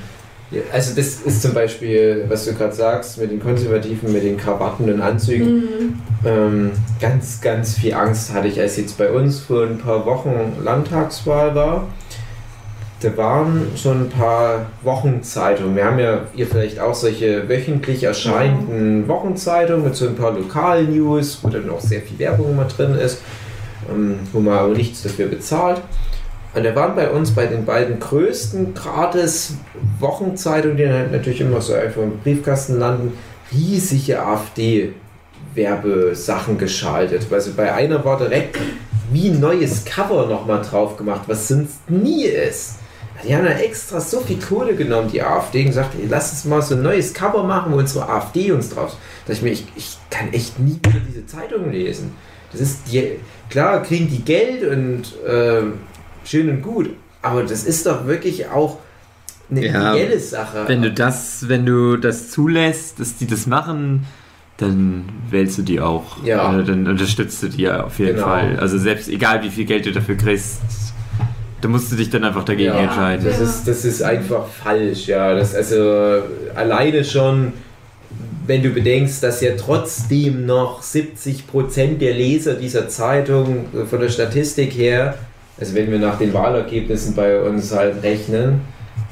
[0.72, 4.92] also das ist zum Beispiel, was du gerade sagst, mit den Konservativen, mit den Krawatten
[4.92, 5.54] und Anzügen.
[5.54, 5.98] Mhm.
[6.24, 10.52] Ähm, ganz, ganz viel Angst hatte ich, als jetzt bei uns vor ein paar Wochen
[10.62, 11.86] Landtagswahl war.
[13.00, 15.74] Da waren schon ein paar Wochenzeitungen.
[15.74, 21.38] Wir haben ja ihr vielleicht auch solche wöchentlich erscheinenden Wochenzeitungen mit so ein paar Lokal-News,
[21.42, 23.22] wo dann auch sehr viel Werbung immer drin ist,
[24.32, 25.82] wo man aber nichts dafür bezahlt.
[26.52, 29.54] Und da waren bei uns bei den beiden größten gratis
[30.00, 33.12] Wochenzeitungen, die halt natürlich immer so einfach im Briefkasten landen,
[33.52, 37.28] riesige AfD-Werbesachen geschaltet.
[37.30, 38.58] Also bei einer war direkt
[39.12, 42.76] wie ein neues Cover nochmal drauf gemacht, was sonst nie ist.
[43.22, 46.46] Die haben da extra so viel Kohle genommen, die AfD, und gesagt, ey, lass uns
[46.46, 48.96] mal so ein neues Cover machen, wo unsere AfD uns drauf.
[49.26, 52.14] Da ich mir, ich, ich kann echt nie wieder diese Zeitung lesen.
[52.52, 53.12] Das ist die,
[53.48, 55.74] klar, kriegen die Geld und ähm,
[56.24, 56.90] schön und gut,
[57.22, 58.78] aber das ist doch wirklich auch
[59.50, 60.64] eine Ja, ideelle Sache.
[60.66, 64.06] Wenn du das, wenn du das zulässt, dass die das machen,
[64.58, 66.22] dann wählst du die auch.
[66.24, 66.58] Ja.
[66.58, 68.26] Äh, dann unterstützt du die ja auf jeden Genau.
[68.26, 68.58] Fall.
[68.60, 70.60] Also selbst egal wie viel Geld du dafür kriegst,
[71.62, 73.24] da musst du dich dann einfach dagegen Ja, entscheiden.
[73.24, 75.34] Das ist, das ist einfach falsch, ja.
[75.34, 76.22] Das, also
[76.54, 77.52] alleine schon,
[78.46, 84.08] wenn du bedenkst, dass ja trotzdem noch 70% der Leser dieser Zeitung äh, von der
[84.08, 85.16] Statistik her,
[85.58, 88.62] also wenn wir nach den Wahlergebnissen bei uns halt rechnen,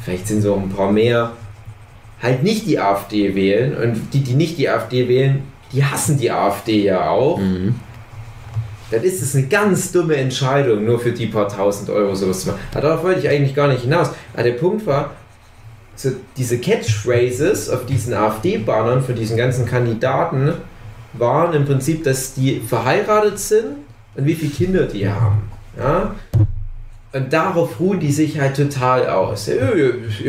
[0.02, 1.32] vielleicht sind so ein paar mehr,
[2.22, 3.76] halt nicht die AfD wählen.
[3.76, 7.38] Und die, die nicht die AfD wählen, die hassen die AfD ja auch.
[7.38, 7.74] Mhm.
[8.90, 12.48] dann ist es eine ganz dumme Entscheidung, nur für die paar tausend Euro sowas zu
[12.48, 12.60] machen.
[12.72, 14.10] Aber darauf wollte ich eigentlich gar nicht hinaus.
[14.32, 15.10] Aber der Punkt war,
[15.98, 20.52] so diese Catchphrases auf diesen AfD-Bannern von diesen ganzen Kandidaten
[21.14, 23.78] waren im Prinzip, dass die verheiratet sind
[24.14, 25.50] und wie viele Kinder die haben.
[25.76, 26.14] Ja?
[27.12, 29.50] Und darauf ruhen die sich halt total aus.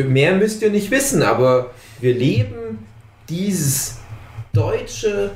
[0.07, 2.79] Mehr müsst ihr nicht wissen, aber wir leben
[3.27, 3.99] dieses
[4.53, 5.31] deutsche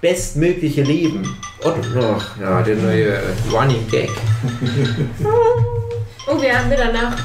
[0.00, 1.22] bestmögliche Leben.
[1.62, 3.18] Und ach, ja, der neue
[3.52, 4.10] Running Gag.
[6.26, 7.22] Oh, wir haben Mitternacht.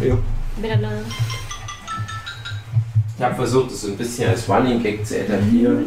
[0.00, 0.18] Ja.
[0.60, 1.06] Mitternacht.
[3.16, 5.86] Ich habe versucht, das so ein bisschen als Running Gag zu etablieren.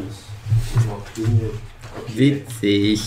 [2.15, 3.01] Witzig.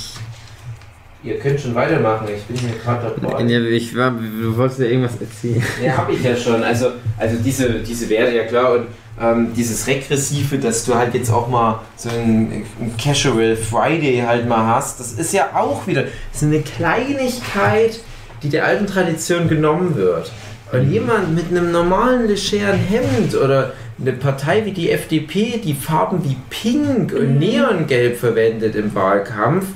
[1.23, 3.43] Ihr könnt schon weitermachen, ich bin hier gerade dabei.
[3.43, 5.63] Ja, ich war, du wolltest ja irgendwas erzählen.
[5.85, 6.63] Ja, habe ich ja schon.
[6.63, 8.73] Also, also diese, diese Werte, ja klar.
[8.75, 8.87] Und
[9.21, 14.49] ähm, dieses Regressive, dass du halt jetzt auch mal so ein, ein Casual Friday halt
[14.49, 17.99] mal hast, das ist ja auch wieder ist eine Kleinigkeit,
[18.43, 20.31] die der alten Tradition genommen wird.
[20.73, 26.25] Und jemand mit einem normalen legeren Hemd oder eine Partei wie die FDP, die Farben
[26.25, 29.67] wie Pink und Neongelb verwendet im Wahlkampf,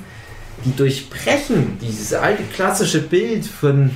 [0.65, 3.91] die durchbrechen dieses alte klassische Bild von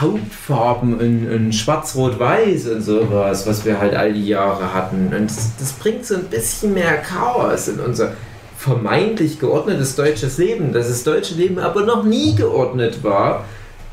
[0.00, 5.12] Hautfarben in, in Schwarz-Rot-Weiß und sowas, was wir halt all die Jahre hatten.
[5.14, 8.12] Und das, das bringt so ein bisschen mehr Chaos in unser
[8.58, 13.44] vermeintlich geordnetes deutsches Leben, dass das deutsche Leben aber noch nie geordnet war.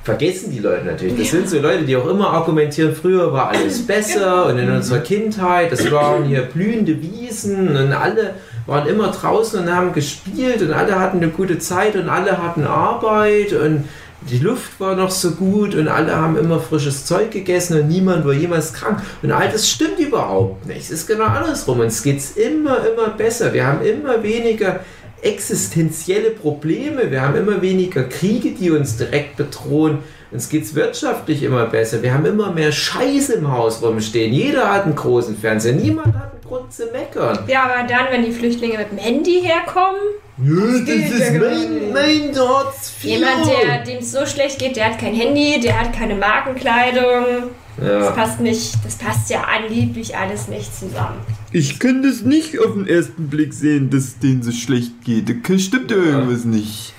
[0.04, 1.18] Vergessen die Leute natürlich.
[1.18, 5.00] Das sind so Leute, die auch immer argumentieren, früher war alles besser und in unserer
[5.00, 8.34] Kindheit, das waren hier blühende Wiesen und alle
[8.66, 12.66] waren immer draußen und haben gespielt und alle hatten eine gute Zeit und alle hatten
[12.66, 13.86] Arbeit und
[14.30, 18.26] die Luft war noch so gut und alle haben immer frisches Zeug gegessen und niemand
[18.26, 19.02] war jemals krank.
[19.22, 20.82] Und all das stimmt überhaupt nicht.
[20.82, 21.82] Es ist genau andersrum.
[21.82, 23.54] Uns geht es immer, immer besser.
[23.54, 24.80] Wir haben immer weniger
[25.24, 27.10] existenzielle Probleme.
[27.12, 30.00] Wir haben immer weniger Kriege, die uns direkt bedrohen.
[30.32, 32.02] Uns geht es wirtschaftlich immer besser.
[32.02, 34.34] Wir haben immer mehr Scheiße im Haus rumstehen.
[34.34, 35.74] Jeder hat einen großen Fernseher.
[35.74, 37.40] Niemand hat einen Grund zu meckern.
[37.48, 40.02] Ja, aber dann, wenn die Flüchtlinge mit dem Handy herkommen,
[40.38, 43.04] das geht ja ist mein, mein Hartz IV.
[43.04, 47.52] Jemand, der dem es so schlecht geht, der hat kein Handy, der hat keine Markenkleidung.
[47.78, 48.12] Das Ja.
[48.12, 51.20] passt nicht, das passt ja angeblich alles nicht zusammen.
[51.54, 55.30] Ich kann das nicht auf den ersten Blick sehen, dass es denen so schlecht geht.
[55.30, 56.94] Da stimmt ja irgendwas nicht.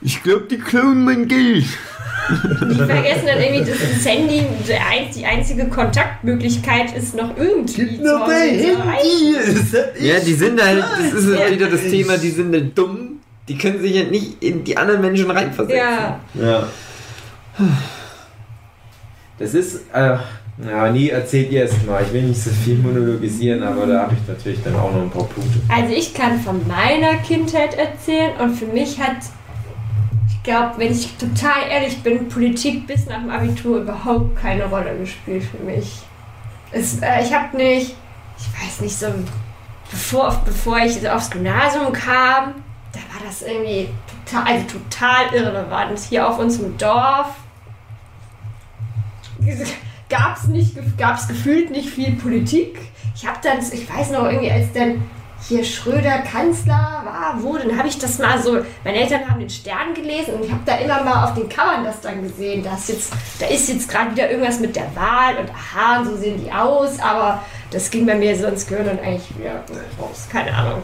[0.00, 1.64] Ich glaube, die klauen mein Geld.
[2.30, 4.42] Die vergessen dann irgendwie, dass das Handy
[5.16, 8.26] die einzige Kontaktmöglichkeit ist, noch irgendwie Gib mir zu.
[8.26, 10.06] Handy.
[10.06, 11.38] Ja, die sind halt, das ist Ja.
[11.38, 13.20] halt wieder das Thema, die sind halt dumm.
[13.48, 15.78] Die können sich halt nicht in die anderen Menschen reinversetzen.
[15.78, 16.68] Ja, Ja.
[19.38, 20.16] Das ist, äh,
[20.64, 22.02] ja, nie erzählt ihr es mal.
[22.02, 25.10] Ich will nicht so viel monologisieren, aber da habe ich natürlich dann auch noch ein
[25.10, 25.60] paar Punkte.
[25.68, 29.18] also ich kann von meiner Kindheit erzählen und für mich hat,
[30.28, 34.98] ich glaube, wenn ich total ehrlich bin, Politik bis nach dem Abitur überhaupt keine Rolle
[34.98, 36.00] gespielt für mich.
[36.72, 37.94] Es, äh, ich habe nicht,
[38.36, 39.06] ich weiß nicht, so
[39.90, 42.54] bevor, bevor ich aufs Gymnasium kam,
[42.92, 43.88] da war das irgendwie
[44.26, 45.98] total, also total irrelevant.
[46.00, 47.28] Hier auf unserem Dorf
[50.08, 52.78] gab es nicht, gab's gefühlt nicht viel Politik.
[53.14, 55.02] Ich habe dann, ich weiß noch irgendwie, als dann
[55.46, 59.50] hier Schröder Kanzler war, wurde, dann habe ich das mal so, meine Eltern haben den
[59.50, 62.74] Stern gelesen und ich habe da immer mal auf den Covern das dann gesehen, da
[62.74, 66.16] ist jetzt, da ist jetzt gerade wieder irgendwas mit der Wahl und aha, und so
[66.16, 69.62] sehen die aus, aber das ging bei mir sonst gehört dann eigentlich wieder
[70.00, 70.82] raus, keine Ahnung.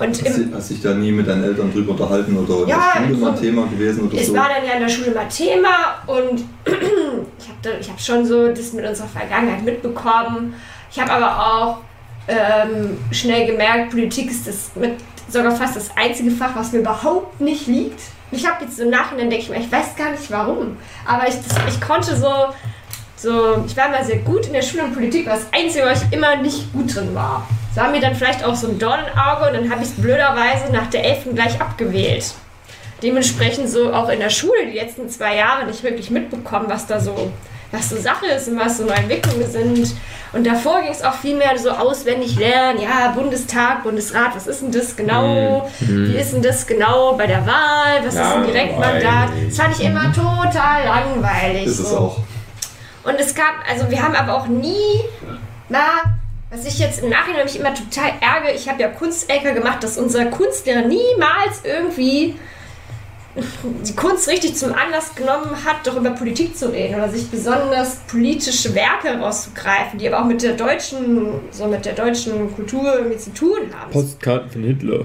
[0.00, 2.68] Und Hast im, du hast dich da nie mit deinen Eltern drüber unterhalten oder in
[2.68, 4.34] Ja, der Schule mal so- Thema gewesen oder es so?
[4.34, 5.68] war dann ja in der Schule mal Thema
[6.06, 10.54] und ich habe hab schon so das mit unserer Vergangenheit mitbekommen.
[10.90, 11.78] Ich habe aber auch
[12.26, 14.94] ähm, schnell gemerkt, Politik ist das mit
[15.28, 18.00] sogar fast das einzige Fach, was mir überhaupt nicht liegt.
[18.32, 20.76] Ich habe jetzt so im Nachhinein denke ich mir, ich weiß gar nicht warum,
[21.06, 22.30] aber ich, das, ich konnte so,
[23.16, 25.90] so, ich war mal sehr gut in der Schule und Politik, war das Einzige, wo
[25.90, 27.46] ich immer nicht gut drin war.
[27.74, 29.88] Das war mir dann vielleicht auch so ein Dorn im Auge und dann habe ich
[29.88, 31.34] es blöderweise nach der 11.
[31.34, 32.34] gleich abgewählt
[33.04, 36.98] dementsprechend so auch in der Schule die letzten zwei Jahre nicht wirklich mitbekommen, was da
[36.98, 37.30] so,
[37.70, 39.94] was so Sache ist und was so neue Entwicklungen sind.
[40.32, 44.62] Und davor ging es auch viel mehr so auswendig lernen, ja, Bundestag, Bundesrat, was ist
[44.62, 45.70] denn das genau?
[45.80, 48.04] Wie ist denn das genau bei der Wahl?
[48.04, 49.28] Was ist ein Direktmandat?
[49.46, 51.66] Das fand ich immer total langweilig.
[51.66, 51.98] Ist es so.
[51.98, 52.18] auch.
[53.04, 55.04] Und es gab, also wir haben aber auch nie
[55.68, 55.78] mal,
[56.54, 59.98] was ich jetzt im Nachhinein mich immer total ärgere, ich habe ja Kunst-LK gemacht, dass
[59.98, 62.36] unser Kunstlehrer niemals irgendwie
[63.82, 67.96] die Kunst richtig zum Anlass genommen hat, doch über Politik zu reden oder sich besonders
[68.06, 73.18] politische Werke herauszugreifen, die aber auch mit der deutschen, so mit der deutschen Kultur irgendwie
[73.18, 73.90] zu tun haben.
[73.90, 75.04] Postkarten von Hitler.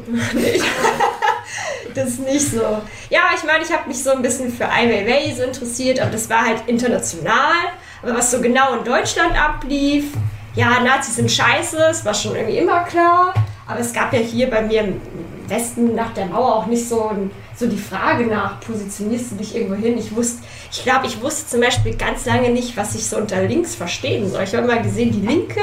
[1.96, 2.62] das ist nicht so.
[3.10, 6.12] Ja, ich meine, ich habe mich so ein bisschen für Ai Weiwei so interessiert, aber
[6.12, 7.56] das war halt international.
[8.04, 10.14] Aber was so genau in Deutschland ablief,
[10.56, 13.34] ja, Nazis sind scheiße, das war schon irgendwie immer klar.
[13.68, 15.02] Aber es gab ja hier bei mir im
[15.48, 17.12] Westen nach der Mauer auch nicht so,
[17.56, 19.98] so die Frage nach, positionierst du dich irgendwo hin?
[19.98, 23.44] Ich wusste, ich glaube, ich wusste zum Beispiel ganz lange nicht, was ich so unter
[23.44, 24.44] links verstehen soll.
[24.44, 25.62] Ich habe immer gesehen, die Linke,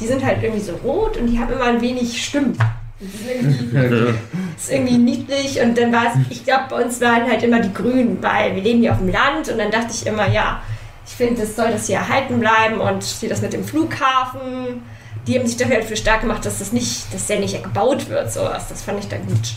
[0.00, 2.58] die sind halt irgendwie so rot und die haben immer ein wenig Stimmen.
[2.98, 4.14] Das ist irgendwie,
[4.56, 7.72] ist irgendwie niedlich und dann war es, ich glaube, bei uns waren halt immer die
[7.72, 10.62] Grünen, weil wir leben hier auf dem Land und dann dachte ich immer, ja,
[11.06, 14.82] ich finde, das soll das hier erhalten bleiben und hier das mit dem Flughafen,
[15.26, 18.08] die haben sich dafür halt für stark gemacht, dass das nicht, dass der nicht gebaut
[18.08, 18.68] wird, sowas.
[18.68, 19.54] Das fand ich dann gut.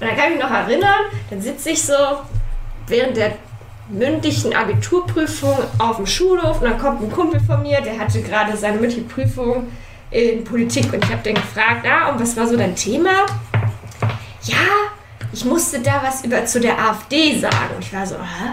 [0.00, 1.94] Und dann kann ich mich noch erinnern, dann sitze ich so
[2.86, 3.32] während der
[3.88, 8.56] mündlichen Abiturprüfung auf dem Schulhof und dann kommt ein Kumpel von mir, der hatte gerade
[8.56, 9.68] seine mündliche Prüfung
[10.10, 13.26] in Politik und ich habe den gefragt, ah, und was war so dein Thema?
[14.42, 14.56] Ja,
[15.32, 17.76] ich musste da was über zu der AfD sagen.
[17.76, 18.52] Und ich war so, hä?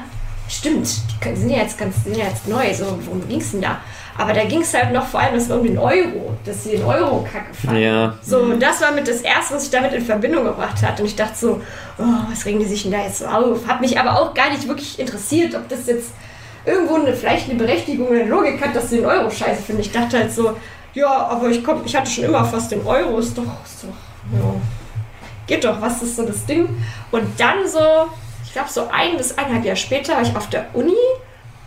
[0.49, 0.89] Stimmt,
[1.23, 3.77] die sind ja jetzt ganz sind ja jetzt neu, so, worum ging es denn da?
[4.17, 6.71] Aber da ging es halt noch vor allem das war um den Euro, dass sie
[6.71, 7.81] den Euro kacke fanden.
[7.81, 8.15] Ja.
[8.21, 11.03] So, und das war mit das Erste, was ich damit in Verbindung gebracht hatte.
[11.03, 11.61] Und ich dachte so,
[11.97, 13.65] oh, was regen die sich denn da jetzt so auf?
[13.65, 16.11] Hat mich aber auch gar nicht wirklich interessiert, ob das jetzt
[16.65, 19.81] irgendwo eine, vielleicht eine Berechtigung oder eine Logik hat, dass sie den Euro scheiße finden.
[19.81, 20.57] Ich dachte halt so,
[20.93, 24.37] ja, aber ich, komm, ich hatte schon immer fast den Euro, ist doch, ist doch,
[24.37, 24.55] ja.
[25.47, 26.67] Geht doch, was ist so das Ding?
[27.11, 28.09] Und dann so,
[28.49, 30.95] ich glaube so ein bis eineinhalb Jahre später war ich auf der Uni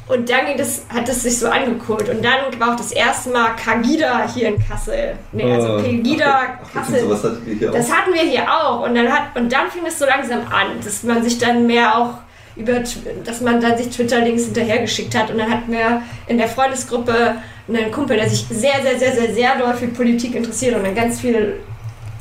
[0.08, 2.08] und dann ging das, hat es sich so angekult.
[2.08, 5.14] Und dann war auch das erste Mal Kagida hier in Kassel.
[5.30, 5.80] Nee, also Oh.
[5.80, 7.00] Pegida Ach, Kassel.
[7.02, 7.74] sowas hattet hier auch.
[7.74, 8.80] Das hatten wir hier auch.
[8.84, 11.96] Und dann, hat, und dann fing es so langsam an, dass man sich dann mehr
[11.96, 12.14] auch
[12.56, 12.80] über,
[13.24, 15.30] dass man dann sich Twitter-Links hinterhergeschickt hat.
[15.30, 17.36] Und dann hatten wir in der Freundesgruppe
[17.68, 20.96] einen Kumpel, der sich sehr, sehr, sehr, sehr, sehr doll für Politik interessiert und dann
[20.96, 21.60] ganz viel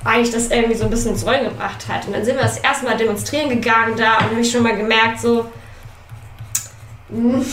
[0.03, 2.07] eigentlich das irgendwie so ein bisschen ins Rollen gebracht hat.
[2.07, 4.75] Und dann sind wir das erste Mal demonstrieren gegangen da und habe ich schon mal
[4.75, 5.45] gemerkt, so,
[7.09, 7.45] hm,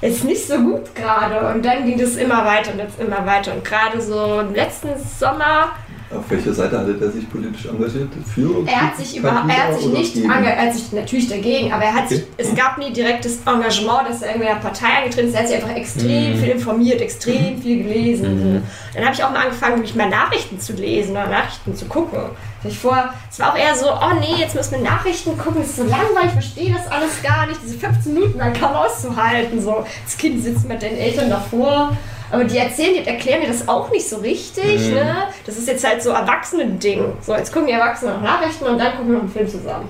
[0.00, 1.52] ist nicht so gut gerade.
[1.52, 3.54] Und dann ging das immer weiter und jetzt immer weiter.
[3.54, 5.72] Und gerade so im letzten Sommer
[6.08, 8.08] Auf welcher Seite hatte der sich politisch engagiert?
[8.32, 11.72] Für Er hat sich überhaupt, er hat sich nicht engagiert, er hat sich natürlich dagegen,
[11.72, 15.28] aber er hat sich, es gab nie direktes Engagement, dass er irgendwie einer Partei eingetreten
[15.28, 15.34] ist.
[15.34, 16.38] Er hat sich einfach extrem Mhm.
[16.38, 18.54] viel informiert, extrem viel gelesen.
[18.54, 18.62] Mhm.
[18.94, 22.20] Dann habe ich auch mal angefangen, mich mal Nachrichten zu lesen oder Nachrichten zu gucken.
[22.62, 25.70] Ich vor, es war auch eher so, oh nee, jetzt müssen wir Nachrichten gucken, das
[25.70, 29.60] ist so langweilig, ich verstehe das alles gar nicht, diese 15 Minuten lang kaum auszuhalten.
[29.60, 31.96] So, das Kind sitzt mit den Eltern davor.
[32.30, 34.88] Aber die erzählen, die erklären mir das auch nicht so richtig.
[34.88, 34.94] Mhm.
[34.94, 35.16] Ne?
[35.44, 37.00] Das ist jetzt halt so Erwachsene-Ding.
[37.20, 39.88] So, jetzt gucken die Erwachsenen noch Nachrichten und dann gucken wir noch einen Film zusammen.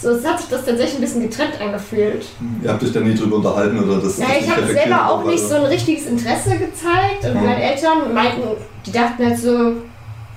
[0.00, 2.26] So, es hat sich das tatsächlich ein bisschen getrennt angefühlt.
[2.62, 4.18] Ihr habt euch da nie drüber unterhalten oder das?
[4.18, 7.24] Ja, ich habe selber auch nicht so ein richtiges Interesse gezeigt.
[7.24, 7.44] Und Mhm.
[7.46, 8.42] meine Eltern meinten,
[8.84, 9.72] die dachten halt so,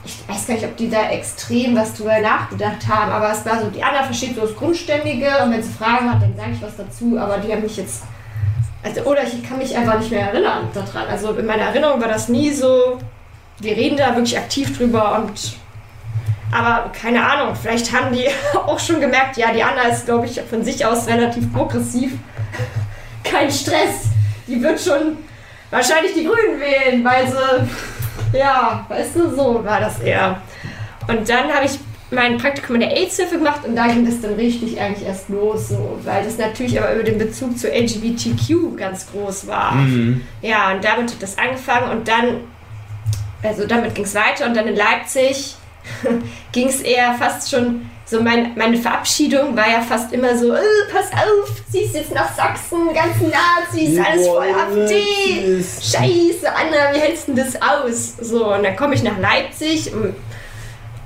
[0.06, 3.60] ich weiß gar nicht, ob die da extrem was drüber nachgedacht haben, aber es war
[3.60, 6.62] so, die Anna versteht so das Grundständige und wenn sie Fragen hat, dann sage ich
[6.62, 8.04] was dazu, aber die haben mich jetzt.
[8.84, 11.08] Also, oder ich kann mich einfach nicht mehr erinnern daran.
[11.10, 13.00] Also in meiner Erinnerung war das nie so,
[13.60, 15.58] wir reden da wirklich aktiv drüber und.
[16.50, 20.40] Aber keine Ahnung, vielleicht haben die auch schon gemerkt, ja, die Anna ist, glaube ich,
[20.42, 22.14] von sich aus relativ progressiv.
[23.24, 24.06] Kein Stress.
[24.48, 25.18] Die wird schon
[25.70, 30.40] wahrscheinlich die Grünen wählen, weil sie, ja, weißt du, so war das eher.
[31.08, 31.78] Und dann habe ich
[32.10, 35.70] mein Praktikum in der AIDS-Hilfe gemacht und da ging das dann richtig eigentlich erst los,
[35.70, 39.74] so, weil das natürlich aber über den Bezug zu LGBTQ ganz groß war.
[39.74, 40.22] Mhm.
[40.42, 42.42] Ja, und damit hat das angefangen und dann,
[43.44, 45.56] also damit ging es weiter und dann in Leipzig
[46.54, 50.62] ging es eher fast schon, so mein, meine Verabschiedung war ja fast immer so, äh,
[50.90, 55.62] pass auf, ziehst jetzt nach Sachsen, ganzen Nazis, alles voll AfD.
[55.62, 58.16] Scheiße, Anna, wie hältst du das aus?
[58.22, 60.16] So, und dann komme ich nach Leipzig und,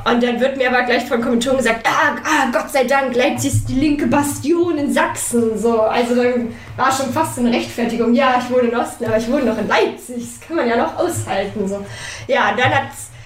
[0.04, 3.54] und dann wird mir aber gleich von Kommilitonen gesagt, ah, ah, Gott sei Dank, Leipzig
[3.54, 5.58] ist die linke Bastion in Sachsen.
[5.58, 9.18] So, also dann war schon fast so eine Rechtfertigung, ja, ich wohne in Osten, aber
[9.18, 10.18] ich wohne noch in Leipzig.
[10.18, 11.68] Das kann man ja noch aushalten.
[11.68, 11.86] So.
[12.28, 12.72] Ja, dann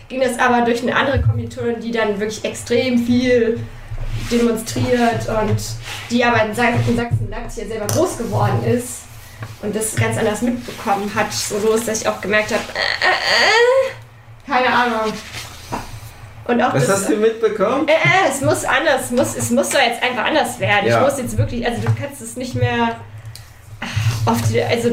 [0.10, 3.60] ging das aber durch eine andere Kommilitonin, die dann wirklich extrem viel
[4.32, 5.58] demonstriert und
[6.10, 9.04] die aber in Sachsen, Sachsen Leipzig ja selber groß geworden ist
[9.62, 11.32] und das ganz anders mitbekommen hat.
[11.32, 15.14] So los, dass ich auch gemerkt habe, äh, äh, äh, keine Ahnung.
[16.48, 17.88] Und auch Was das, hast du mitbekommen?
[17.88, 20.88] äh, äh, es muss anders, es muss, es muss doch jetzt einfach anders werden.
[20.88, 21.00] Ja.
[21.00, 22.98] Ich muss jetzt wirklich, also du kannst es nicht mehr
[24.26, 24.92] auf die, also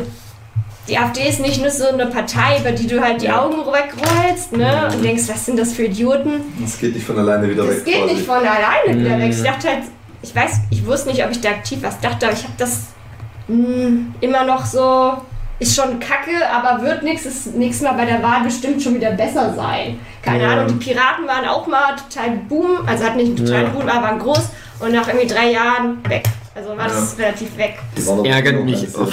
[0.88, 3.42] die AfD ist nicht nur so eine Partei, über die du halt die Ja.
[3.42, 4.88] Augen wegrollst, ne?
[4.92, 6.40] Und denkst, was sind das für Idioten?
[6.60, 7.84] Das geht nicht von alleine wieder Das weg.
[7.84, 8.14] geht quasi.
[8.14, 9.20] nicht von alleine wieder Mhm.
[9.22, 9.30] weg.
[9.30, 9.82] Ich dachte halt,
[10.22, 12.80] ich weiß, ich wusste nicht, ob ich da aktiv was dachte, aber ich habe das
[13.48, 15.18] mh, immer noch so,
[15.62, 19.12] ist schon kacke, aber wird nichts, ist nächstes Mal bei der Wahl bestimmt schon wieder
[19.12, 19.98] besser sein.
[20.22, 20.50] Keine Ja.
[20.50, 23.70] Ahnung, die Piraten waren auch mal total boom, also hatten nicht einen totalen Ja.
[23.70, 24.42] Boom, aber waren groß
[24.80, 26.24] und nach irgendwie drei Jahren weg.
[26.54, 27.78] Also war das relativ weg.
[28.06, 29.12] Doch ärgert mich auf,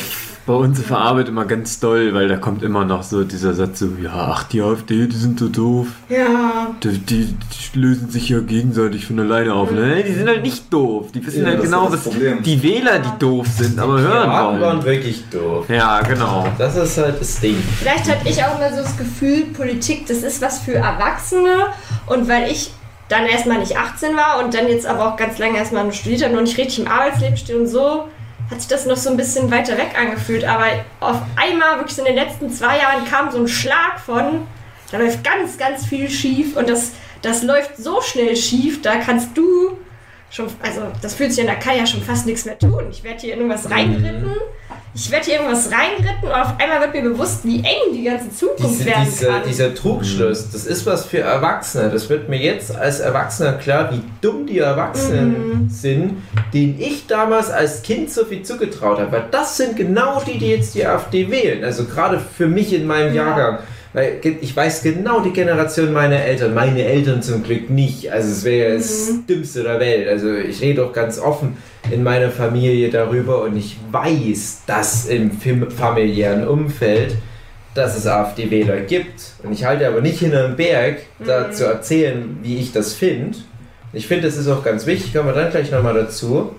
[0.50, 3.54] bei uns auf der Arbeit immer ganz doll, weil da kommt immer noch so dieser
[3.54, 5.86] Satz so, ja, ach, die AfD, die sind so doof.
[6.10, 6.72] Ja.
[6.84, 9.70] Die, die, die lösen sich ja gegenseitig von alleine auf.
[9.70, 10.04] Ne?
[10.04, 11.12] Die sind halt nicht doof.
[11.14, 12.42] Die wissen Ja, halt genau, das was Problem.
[12.42, 14.86] die Wähler, die doof sind, aber hören Piraten waren wollen.
[14.86, 15.70] wirklich doof.
[15.70, 16.48] Ja, genau.
[16.58, 17.56] Das ist halt das Ding.
[17.80, 21.68] Vielleicht hatte ich auch immer so das Gefühl, Politik, das ist was für Erwachsene.
[22.08, 22.72] Und weil ich
[23.08, 26.24] dann erstmal nicht 18 war und dann jetzt aber auch ganz lange erstmal nur studiert
[26.24, 28.06] habe, noch nicht richtig im Arbeitsleben stehe und so,
[28.50, 30.44] hat sich das noch so ein bisschen weiter weg angefühlt.
[30.44, 30.66] Aber
[31.00, 34.48] auf einmal, wirklich so in den letzten zwei Jahren, kam so ein Schlag von,
[34.92, 39.38] da läuft ganz, ganz viel schief und das, das läuft so schnell schief, da kannst
[39.38, 39.78] du
[40.32, 42.88] schon, also das fühlt sich an, da kann ja schon fast nichts mehr tun.
[42.92, 44.36] Ich werde hier in irgendwas reingeritten,
[44.96, 48.30] ich werde hier irgendwas reingeritten und auf einmal wird mir bewusst, wie eng die ganze
[48.36, 49.42] Zukunft Diese, werden diese, kann.
[49.48, 51.90] dieser Trugschluss, das ist was für Erwachsene.
[51.90, 55.70] Das wird mir jetzt als Erwachsener klar, wie dumm die Erwachsenen Mhm.
[55.70, 56.18] sind,
[56.54, 59.12] denen ich damals als Kind so viel zugetraut habe.
[59.12, 61.64] Weil das sind genau die, die jetzt die AfD wählen.
[61.64, 63.28] Also gerade für mich in meinem Ja.
[63.28, 63.60] Jahrgang.
[63.94, 68.12] Weil ich weiß genau die Generation meiner Eltern, meine Eltern zum Glück nicht.
[68.12, 69.26] Also es wäre das Mhm.
[69.28, 70.08] Dümmste der Welt.
[70.08, 71.58] Also ich rede auch ganz offen
[71.90, 77.16] in meiner Familie darüber und ich weiß, dass im fam- familiären Umfeld,
[77.74, 79.22] dass es AfD-Wähler gibt.
[79.44, 81.54] Und ich halte aber nicht hinterm Berg, da Mhm.
[81.54, 83.40] zu erzählen, wie ich das finde.
[83.92, 86.54] Ich finde, das ist auch ganz wichtig, kommen wir dann gleich nochmal dazu.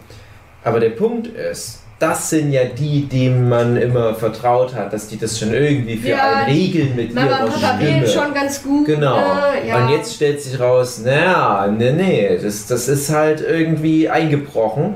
[0.65, 5.19] Aber der Punkt ist, das sind ja die, denen man immer vertraut hat, dass die
[5.19, 8.09] das schon irgendwie für Ja, einen regeln mit Mama ihrer Papa Stimme.
[8.09, 8.87] schon ganz gut.
[8.87, 9.17] Genau.
[9.19, 9.77] Äh, ja.
[9.85, 14.95] Und jetzt stellt sich raus, naja, nee, nee, das, das ist halt irgendwie eingebrochen.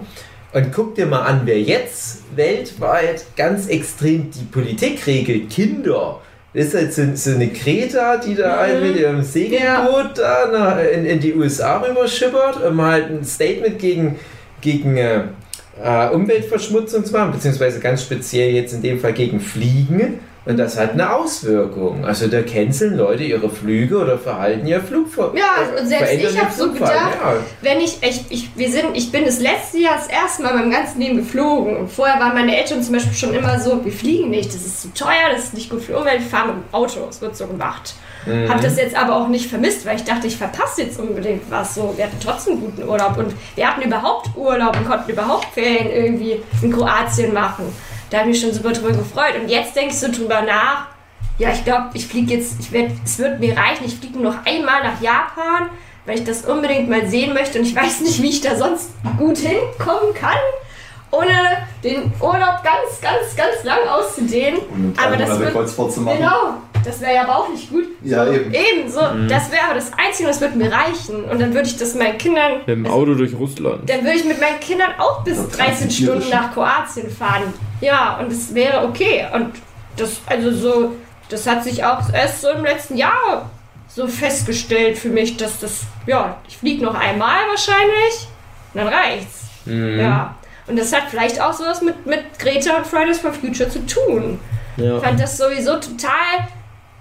[0.53, 5.51] Und guck dir mal an, wer jetzt weltweit ganz extrem die Politik regelt.
[5.51, 6.21] Kinder.
[6.55, 8.59] Das ist halt so, so eine Greta, die da Mhm.
[8.61, 13.79] halt mit ihrem Segelboot da nach, in, in die USA rüberschippert, um halt ein Statement
[13.81, 14.17] gegen,
[14.61, 14.97] gegen
[15.83, 20.21] äh, äh, Umweltverschmutzung zu machen, beziehungsweise ganz speziell jetzt in dem Fall gegen Fliegen.
[20.47, 22.05] Und das hat eine Auswirkung.
[22.05, 26.53] Also da canceln Leute ihre Flüge oder verhalten ihr Flugver Ja, und selbst ich habe
[26.53, 27.37] so gedacht, Ja.
[27.63, 30.57] wenn ich, ich, ich, wir sind, ich bin das letzte Jahr das erste Mal in
[30.57, 31.79] meinem ganzen Leben geflogen.
[31.79, 34.83] Und vorher waren meine Eltern zum Beispiel schon immer so, wir fliegen nicht, das ist
[34.83, 37.23] zu teuer, das ist nicht gut für die Umwelt, wir fahren mit dem Auto, es
[37.23, 37.95] wird so gemacht.
[38.27, 38.49] Mhm.
[38.49, 41.75] Hab das jetzt aber auch nicht vermisst, weil ich dachte, ich verpasse jetzt unbedingt was.
[41.75, 45.91] So, wir hatten trotzdem guten Urlaub und wir hatten überhaupt Urlaub und konnten überhaupt Ferien
[45.91, 47.65] irgendwie in Kroatien machen.
[48.11, 49.35] Da habe ich mich schon super drüber gefreut.
[49.41, 50.87] Und jetzt ich so drüber nach.
[51.39, 54.33] Ja, ich glaube, ich fliege jetzt, ich werd, es wird mir reichen, ich fliege nur
[54.33, 55.69] noch einmal nach Japan,
[56.07, 58.91] weil ich das unbedingt mal sehen möchte und ich weiß nicht, wie ich da sonst
[59.19, 60.39] gut hinkommen kann,
[61.17, 64.61] ohne den Urlaub ganz, ganz, ganz lang auszudehnen.
[64.71, 66.19] Um Aber das wird, Kreuzfahrt zu machen.
[66.19, 66.55] Genau,
[66.85, 67.85] das wäre ja aber auch nicht gut.
[68.03, 68.53] Ja, eben.
[68.53, 71.25] Eben, so, das wäre aber das Einzige, das würde mir reichen.
[71.25, 73.89] Und dann würde ich das meinen Kindern, Mit dem Auto durch Russland.
[73.89, 75.97] dann würde ich mit meinen Kindern auch bis Ja, 13 transportierisch.
[75.97, 77.55] Stunden nach Kroatien fahren.
[77.81, 79.27] Ja, und es wäre okay.
[79.33, 79.53] Und
[79.97, 80.93] das, also so,
[81.29, 83.51] das hat sich auch erst so im letzten Jahr
[83.89, 88.27] so festgestellt für mich, dass das, ja, ich fliege noch einmal wahrscheinlich,
[88.73, 89.43] und dann reicht's.
[89.67, 90.01] Mhm.
[90.01, 90.35] Ja.
[90.67, 94.41] Und das hat vielleicht auch sowas mit, mit Greta und Fridays for Future zu tun.
[94.77, 94.97] Ja.
[94.97, 96.49] Ich fand das sowieso total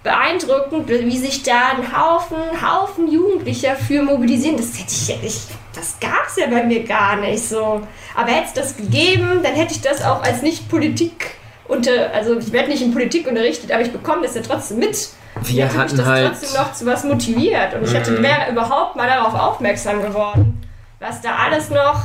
[0.03, 4.57] beeindruckend, wie sich da ein Haufen, Haufen Jugendlicher für mobilisieren.
[4.57, 5.41] Das hätte ich ja nicht,
[5.73, 7.81] das gab es ja bei mir gar nicht so.
[8.15, 11.35] Aber hätte es das gegeben, dann hätte ich das auch als nicht Politik
[11.69, 15.09] unter, also ich werde nicht in Politik unterrichtet, aber ich bekomme das ja trotzdem mit.
[15.41, 16.27] Wir Jetzt hat mich hatten das halt.
[16.27, 18.23] trotzdem noch zu was motiviert und ich hätte Mhm.
[18.23, 20.61] wäre überhaupt mal darauf aufmerksam geworden,
[20.99, 22.01] was da alles noch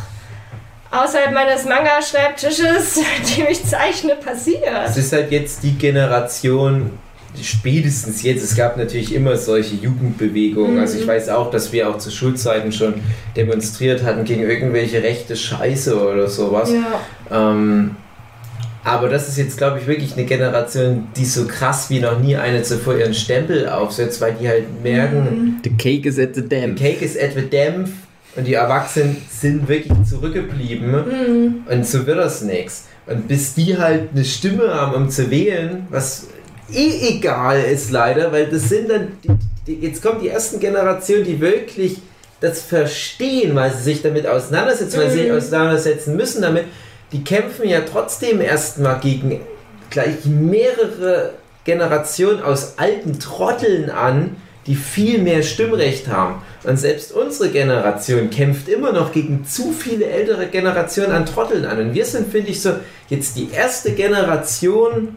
[0.90, 2.94] außerhalb meines Manga-Schreibtisches,
[3.36, 4.62] dem ich zeichne, passiert.
[4.86, 6.90] Es ist halt jetzt die Generation,
[7.40, 10.74] spätestens jetzt, es gab natürlich immer solche Jugendbewegungen.
[10.74, 10.80] Mhm.
[10.80, 12.94] Also ich weiß auch, dass wir auch zu Schulzeiten schon
[13.36, 16.72] demonstriert hatten gegen irgendwelche rechte Scheiße oder sowas.
[16.72, 17.50] Ja.
[17.52, 17.96] Ähm,
[18.84, 22.36] aber das ist jetzt, glaube ich, wirklich eine Generation, die so krass wie noch nie
[22.36, 26.62] eine zuvor ihren Stempel aufsetzt, weil die halt merken, The cake is at the der
[26.62, 26.74] dam.
[26.74, 27.90] Cake ist etwa dämpf
[28.36, 31.54] und die Erwachsenen sind wirklich zurückgeblieben Mhm.
[31.70, 32.84] und so wird das nichts.
[33.06, 36.26] Und bis die halt eine Stimme haben, um zu wählen, was
[36.72, 39.30] eh egal ist leider, weil das sind dann, die,
[39.66, 41.98] die, jetzt kommt die ersten Generationen, die wirklich
[42.40, 45.36] das verstehen, weil sie sich damit auseinandersetzen, weil sie sich Mhm.
[45.38, 46.64] auseinandersetzen müssen damit.
[47.12, 49.40] Die kämpfen ja trotzdem erstmal gegen
[49.90, 51.32] gleich mehrere
[51.64, 54.36] Generationen aus alten Trotteln an,
[54.68, 56.42] die viel mehr Stimmrecht haben.
[56.62, 61.78] Und selbst unsere Generation kämpft immer noch gegen zu viele ältere Generationen an Trotteln an.
[61.80, 62.74] Und wir sind, finde ich, so
[63.08, 65.16] jetzt die erste Generation,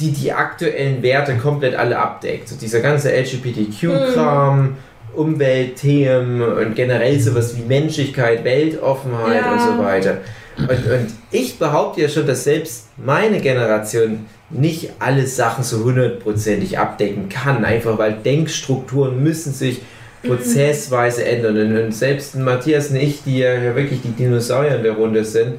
[0.00, 2.48] die die aktuellen Werte komplett alle abdeckt.
[2.48, 4.76] So dieser ganze LGBTQ-Kram,
[5.14, 9.52] Umweltthemen und generell sowas wie Menschlichkeit, Weltoffenheit Ja.
[9.52, 10.18] und so weiter.
[10.56, 16.78] Und, und ich behaupte ja schon, dass selbst meine Generation nicht alle Sachen so hundertprozentig
[16.78, 19.80] abdecken kann, einfach weil Denkstrukturen müssen sich
[20.26, 21.76] prozessweise ändern.
[21.84, 25.54] Und, selbst Matthias und ich, die ja ja wirklich die Dinosaurier in der Runde sind,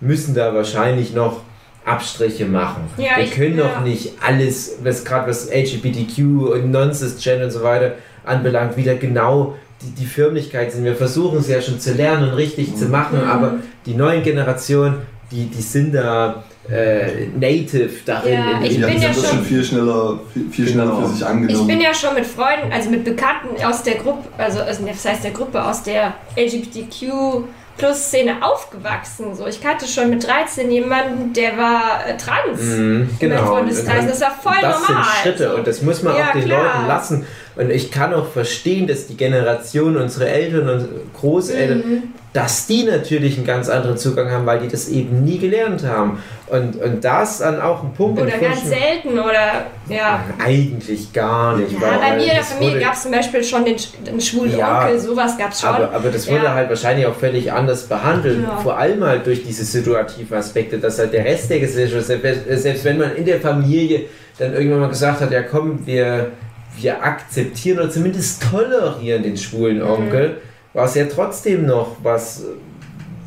[0.00, 1.42] müssen da wahrscheinlich noch
[1.84, 2.82] Abstriche machen.
[2.98, 3.64] Ja, Wir ich- können ja.
[3.68, 6.18] noch nicht alles, was gerade was LGBTQ
[6.52, 7.92] und Non-Cis-Gen und so weiter
[8.24, 10.84] anbelangt, wieder genau die, die Förmlichkeit sind.
[10.84, 13.30] Wir versuchen es ja schon zu lernen und richtig zu machen, Mhm.
[13.30, 13.54] aber
[13.86, 14.96] die neuen Generationen,
[15.30, 18.32] die, die sind da äh, native darin.
[18.34, 21.00] Ja, in- ich bin ja das schon- schon viel schneller, viel, viel schneller Genau.
[21.02, 21.66] für sich Ich angenommen.
[21.66, 25.24] bin ja schon mit Freunden, also mit Bekannten aus der Gruppe, also also das heißt
[25.24, 27.44] der Gruppe aus der LGBTQ
[27.78, 29.36] Plus Szene aufgewachsen.
[29.36, 32.60] So, ich kannte schon mit 13 jemanden, der war äh, trans.
[32.60, 33.60] Mhm, Mein genau.
[33.64, 33.86] Das
[34.20, 35.04] war voll das normal.
[35.04, 36.64] sind Schritte und das muss man Ja, auch den klar.
[36.74, 37.26] Leuten lassen.
[37.54, 42.02] Und ich kann auch verstehen, dass die Generation, unsere Eltern und Großeltern, Mhm.
[42.38, 46.22] Dass die natürlich einen ganz anderen Zugang haben, weil die das eben nie gelernt haben.
[46.46, 48.20] Und, und das dann auch ein Punkt.
[48.20, 50.24] Oder ganz selten oder ja.
[50.42, 51.72] Eigentlich gar nicht.
[51.72, 53.76] Ja, bei mir in der Familie gab es zum Beispiel schon den,
[54.06, 55.70] den schwulen Ja, Onkel, sowas gab es schon.
[55.70, 56.54] Aber, aber das wurde Ja.
[56.54, 58.42] halt wahrscheinlich auch völlig anders behandelt.
[58.42, 58.56] Ja.
[58.58, 62.98] Vor allem halt durch diese situativen Aspekte, dass halt der Rest der Gesellschaft, selbst wenn
[62.98, 64.02] man in der Familie
[64.38, 66.28] dann irgendwann mal gesagt hat, ja komm, wir,
[66.76, 70.36] wir akzeptieren oder zumindest tolerieren den schwulen Onkel,
[70.72, 72.44] war es ja trotzdem noch was,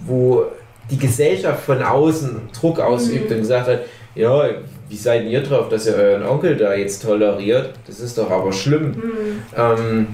[0.06, 0.46] wo
[0.90, 3.82] die Gesellschaft von außen Druck ausübt und gesagt hat,
[4.14, 4.50] ja,
[4.90, 7.74] wie seid ihr drauf, dass ihr euren Onkel da jetzt toleriert?
[7.88, 8.94] Das ist doch aber schlimm.
[8.94, 9.42] Hm.
[9.56, 10.08] Ähm,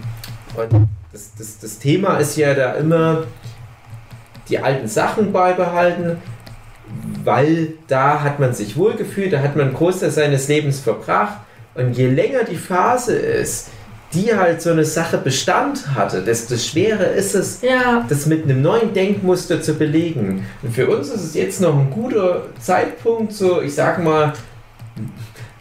[0.55, 3.23] und das, das, das Thema ist ja da immer
[4.49, 6.17] die alten Sachen beibehalten,
[7.23, 11.39] weil da hat man sich wohlgefühlt, da hat man einen Großteil seines Lebens verbracht
[11.75, 13.69] und je länger die Phase ist,
[14.13, 18.61] die halt so eine Sache Bestand hatte, desto schwerer ist es, Ja, das mit einem
[18.61, 20.45] neuen Denkmuster zu belegen.
[20.63, 24.33] Und für uns ist es jetzt noch ein guter Zeitpunkt, so ich sag mal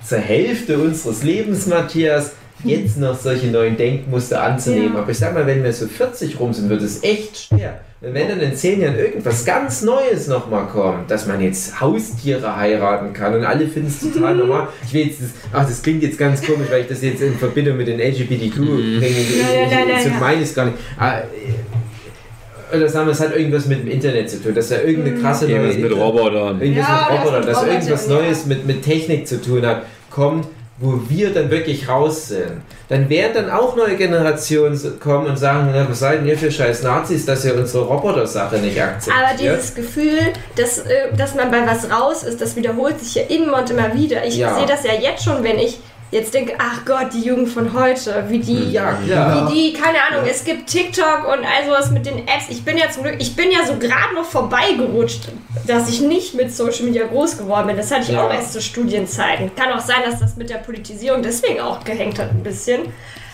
[0.04, 2.32] zur Hälfte unseres Lebens, Matthias,
[2.62, 4.94] jetzt noch solche neuen Denkmuster anzunehmen.
[4.94, 5.00] Ja.
[5.00, 7.80] Aber ich sag mal, wenn wir so 40 rum sind, wird es echt schwer.
[8.06, 12.54] Und wenn dann in 10 Jahren irgendwas ganz Neues nochmal kommt, dass man jetzt Haustiere
[12.56, 14.68] heiraten kann und alle finden es total normal.
[14.86, 17.34] Ich will jetzt, das, ach, das klingt jetzt ganz komisch, weil ich das jetzt in
[17.36, 19.00] Verbindung mit den LGBTQ bringe.
[19.00, 20.76] Ich- meine ich es gar nicht.
[20.98, 24.80] Ah, äh, Oder sagen wir, es hat irgendwas mit dem Internet zu tun, dass da
[24.82, 26.60] irgendeine krasse neue Irgendwas mit Robotern.
[26.60, 28.08] irgendwas Ja, mit das Robotern, dass irgendwas.
[28.08, 30.46] Neues mit, mit Technik zu tun hat, kommt,
[30.78, 32.60] wo wir dann wirklich raus sind.
[32.88, 36.82] Dann werden dann auch neue Generationen kommen und sagen, na, was seid ihr für scheiß
[36.82, 39.24] Nazis, dass ihr unsere Roboter-Sache nicht akzeptiert.
[39.26, 40.18] Aber dieses Gefühl,
[40.54, 43.94] dass, äh, dass man bei was raus ist, das wiederholt sich ja immer und immer
[43.94, 44.24] wieder.
[44.26, 44.54] Ich Ja.
[44.56, 45.78] sehe das ja jetzt schon, wenn ich
[46.10, 49.50] jetzt denke, ach Gott, die Jugend von heute, wie die, ja, klar.
[49.50, 52.46] wie die, keine Ahnung, es gibt TikTok und all sowas mit den Apps.
[52.48, 55.28] Ich bin ja zum Glück, ich bin ja so gerade noch vorbeigerutscht,
[55.66, 57.76] dass ich nicht mit Social Media groß geworden bin.
[57.76, 58.24] Das hatte ich Ja.
[58.26, 59.50] auch erst zu Studienzeiten.
[59.56, 62.82] Kann auch sein, dass das mit der Politisierung deswegen auch gehängt hat ein bisschen.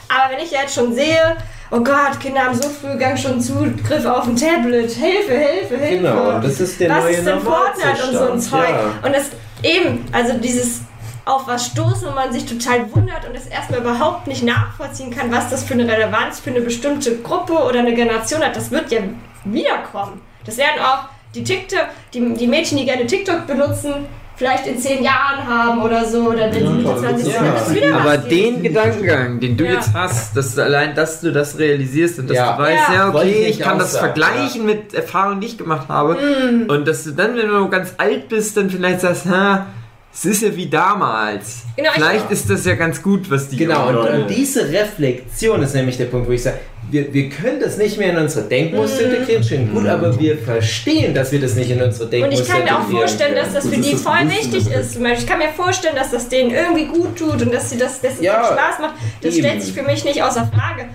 [0.09, 1.37] Aber wenn ich jetzt schon sehe,
[1.71, 5.97] oh Gott, Kinder haben so früh gang schon Zugriff auf ein Tablet, Hilfe, Hilfe, Hilfe.
[6.03, 8.69] Genau, das ist der Was neue ist denn Fortnite und so ein Zeug?
[8.71, 9.07] ja.
[9.07, 9.25] Und das
[9.63, 10.81] eben, also dieses
[11.25, 15.31] auf was stoßen und man sich total wundert und es erstmal überhaupt nicht nachvollziehen kann,
[15.31, 18.91] was das für eine Relevanz für eine bestimmte Gruppe oder eine Generation hat, das wird
[18.91, 19.01] ja
[19.45, 20.21] wiederkommen.
[20.45, 21.05] Das werden auch
[21.35, 26.05] die TikTok, die, die Mädchen, die gerne TikTok benutzen, vielleicht in zehn Jahren haben oder
[26.05, 27.75] so, oder wenn sie klar, 20 sind, ja.
[27.75, 29.75] wieder Aber den Gedankengang, den du Ja.
[29.75, 32.57] jetzt hast, dass du allein, dass du das realisierst und dass Ja.
[32.57, 32.95] du weißt, Ja.
[32.95, 36.15] ja, ich okay, nicht ich kann das sagen, vergleichen mit Erfahrungen, die ich gemacht habe.
[36.15, 36.69] Mm.
[36.69, 39.67] Und dass du dann, wenn du ganz alt bist, dann vielleicht sagst, ha,
[40.15, 41.63] es ist ja wie damals.
[41.77, 45.63] Genau, ich- vielleicht ist das ja ganz gut, was die Genau, und, und diese Reflexion
[45.63, 46.59] ist nämlich der Punkt, wo ich sage,
[46.91, 49.15] wir, wir können das nicht mehr in unsere Denkmuster Mhm.
[49.15, 52.49] integrieren, schön gut, aber wir verstehen, dass wir das nicht in unsere Und Denkmuster ich
[52.49, 54.93] kann mir auch integrieren vorstellen, dass das für Das die das voll wichtig ist.
[54.93, 57.79] Zum Beispiel, Ich kann mir vorstellen, dass das denen irgendwie gut tut und dass sie
[57.79, 58.95] das, dass es Ja, ihnen Spaß macht.
[59.23, 59.47] Das eben.
[59.47, 60.89] stellt sich für mich nicht außer Frage.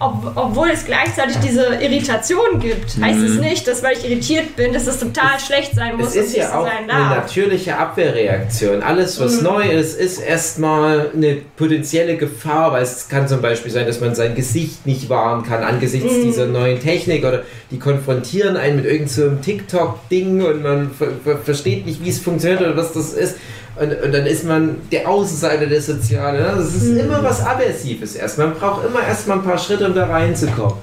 [0.00, 4.72] Ob, obwohl es gleichzeitig diese Irritation gibt, heißt es nicht, dass weil ich irritiert bin,
[4.72, 8.80] dass es total schlecht sein muss Es ist ja auch sein eine natürliche Abwehrreaktion.
[8.84, 9.42] Alles, was Mhm.
[9.44, 14.14] neu ist, ist erstmal eine potenzielle Gefahr, weil es kann zum Beispiel sein, dass man
[14.14, 16.22] sein Gesicht nicht wahren kann angesichts Mhm.
[16.22, 17.42] dieser neuen Technik oder
[17.72, 22.10] die konfrontieren einen mit irgendeinem so einem TikTok-Ding und man ver ver versteht nicht, wie
[22.10, 23.36] es funktioniert oder was das ist.
[23.80, 26.40] Und, und dann ist man der Außenseiter der Soziale.
[26.40, 26.52] Ne?
[26.56, 26.98] Das ist Mhm.
[27.00, 28.38] immer was Aversives erst.
[28.38, 30.74] Man braucht immer erstmal ein paar Schritte, um da reinzukommen.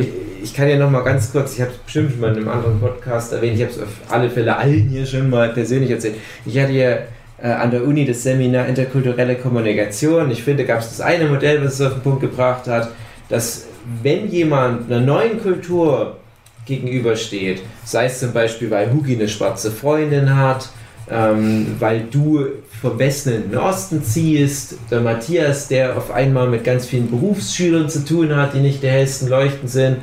[0.00, 0.08] Ich,
[0.42, 2.48] ich kann ja noch mal ganz kurz, ich habe es bestimmt schon mal in einem
[2.48, 6.14] anderen Podcast erwähnt, ich habe es auf alle Fälle allen hier schon mal persönlich erzählt.
[6.44, 6.90] Ich hatte ja
[7.42, 10.30] äh, an der Uni das Seminar Interkulturelle Kommunikation.
[10.30, 12.90] Ich finde, gab es das eine Modell, was es auf den Punkt gebracht hat,
[13.28, 13.64] dass
[14.02, 16.16] wenn jemand einer neuen Kultur
[16.66, 20.68] gegenübersteht, sei es zum Beispiel, weil Hugi eine schwarze Freundin hat,
[21.10, 22.46] ähm, weil du
[22.80, 27.88] vom Westen in den Osten ziehst, der Matthias, der auf einmal mit ganz vielen Berufsschülern
[27.88, 29.98] zu tun hat, die nicht der hellsten Leuchten sind,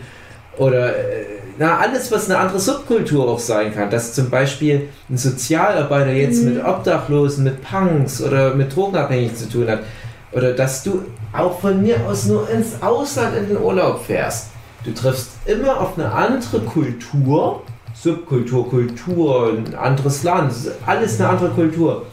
[0.58, 1.26] oder äh,
[1.58, 6.43] na, alles, was eine andere Subkultur auch sein kann, dass zum Beispiel ein Sozialarbeiter jetzt
[6.43, 9.80] mit Obdachlosen, mit Punks oder mit Drogenabhängigen zu tun hat,
[10.32, 14.47] oder dass du auch von mir aus nur ins Ausland in den Urlaub fährst.
[14.84, 17.64] Du triffst immer auf eine andere Kultur,
[18.02, 20.54] Subkultur, Kultur, ein anderes Land,
[20.86, 22.06] alles eine andere Kultur.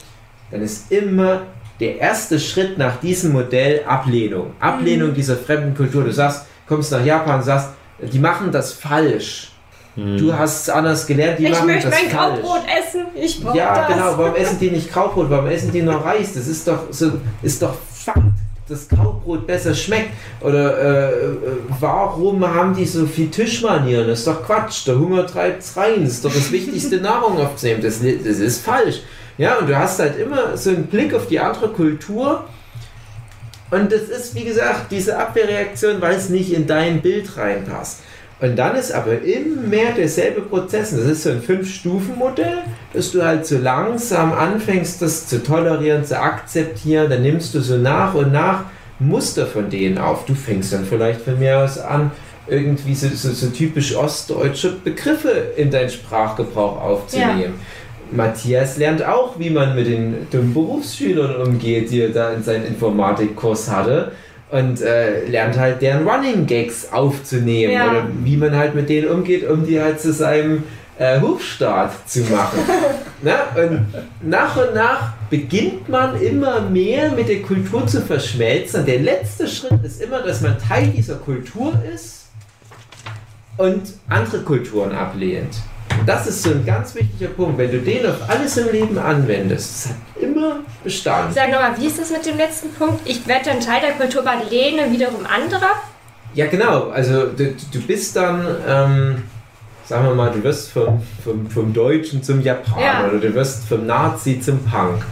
[0.51, 1.43] Dann ist immer
[1.81, 4.51] der erste Schritt nach diesem Modell Ablehnung.
[4.61, 6.05] Ablehnung dieser fremden Kultur.
[6.05, 7.69] Du sagst, kommst nach Japan und sagst,
[8.01, 9.53] die machen das falsch.
[9.97, 12.41] Du hast es anders gelernt, die Ich machen möchte das mein falsch.
[12.41, 13.01] Graubrot essen.
[13.17, 13.89] Ich brauche Ja, das.
[13.89, 14.19] genau.
[14.19, 15.29] Warum essen die nicht Graubrot?
[15.29, 16.35] Warum essen die nur Reis?
[16.35, 17.13] Das ist doch so,
[17.43, 18.21] ist doch Fakt,
[18.69, 20.11] dass Graubrot besser schmeckt.
[20.41, 21.37] Oder äh, äh,
[21.81, 24.07] warum haben die so viel Tischmanieren?
[24.07, 24.87] Das ist doch Quatsch.
[24.87, 26.05] Der Hunger treibt's rein.
[26.05, 27.83] Das ist doch das Wichtigste, Nahrung aufzunehmen.
[27.83, 29.03] Das, das ist falsch.
[29.37, 32.45] Ja, und du hast halt immer so einen Blick auf die andere Kultur.
[33.71, 38.01] Und das ist, wie gesagt, diese Abwehrreaktion, weil es nicht in dein Bild reinpasst.
[38.41, 40.91] Und dann ist aber immer mehr derselbe Prozess.
[40.91, 42.59] Das ist so ein Fünf-Stufen-Modell,
[42.93, 47.11] dass du halt so langsam anfängst, das zu tolerieren, zu akzeptieren.
[47.11, 48.65] Dann nimmst du so nach und nach
[49.01, 50.25] Muster von denen auf.
[50.25, 52.13] Du fängst dann vielleicht von mir aus an,
[52.47, 57.55] irgendwie so, so, so typisch ostdeutsche Begriffe in deinen Sprachgebrauch aufzunehmen.
[58.11, 62.65] Matthias lernt auch, wie man mit den dummen Berufsschülern umgeht, die er da in seinen
[62.67, 64.13] Informatikkurs hatte.
[64.51, 67.73] Und äh, lernt halt deren Running Gags aufzunehmen.
[67.73, 67.91] Ja.
[67.91, 70.65] Oder wie man halt mit denen umgeht, um die halt zu seinem
[70.99, 72.59] äh, Hofstaat zu machen.
[73.23, 73.49] Na?
[73.57, 73.87] Und
[74.23, 78.81] nach und nach beginnt man immer mehr mit der Kultur zu verschmelzen.
[78.81, 82.27] Und der letzte Schritt ist immer, dass man Teil dieser Kultur ist
[83.59, 85.59] und andere Kulturen ablehnt.
[86.07, 87.59] Das ist so ein ganz wichtiger Punkt.
[87.59, 91.35] Wenn du den auf alles im Leben anwendest, das hat immer Bestand.
[91.35, 93.01] Sag nochmal, wie ist das mit dem letzten Punkt?
[93.05, 95.71] Ich werde dann Teil der Kultur, aber lehne wiederum anderer.
[96.35, 96.89] Ja, genau.
[96.91, 99.23] Also du, du bist dann, ähm,
[99.87, 103.09] sagen wir mal, du wirst vom, vom, vom Deutschen zum Japaner Ja.
[103.09, 105.03] oder du wirst vom Nazi zum Punk.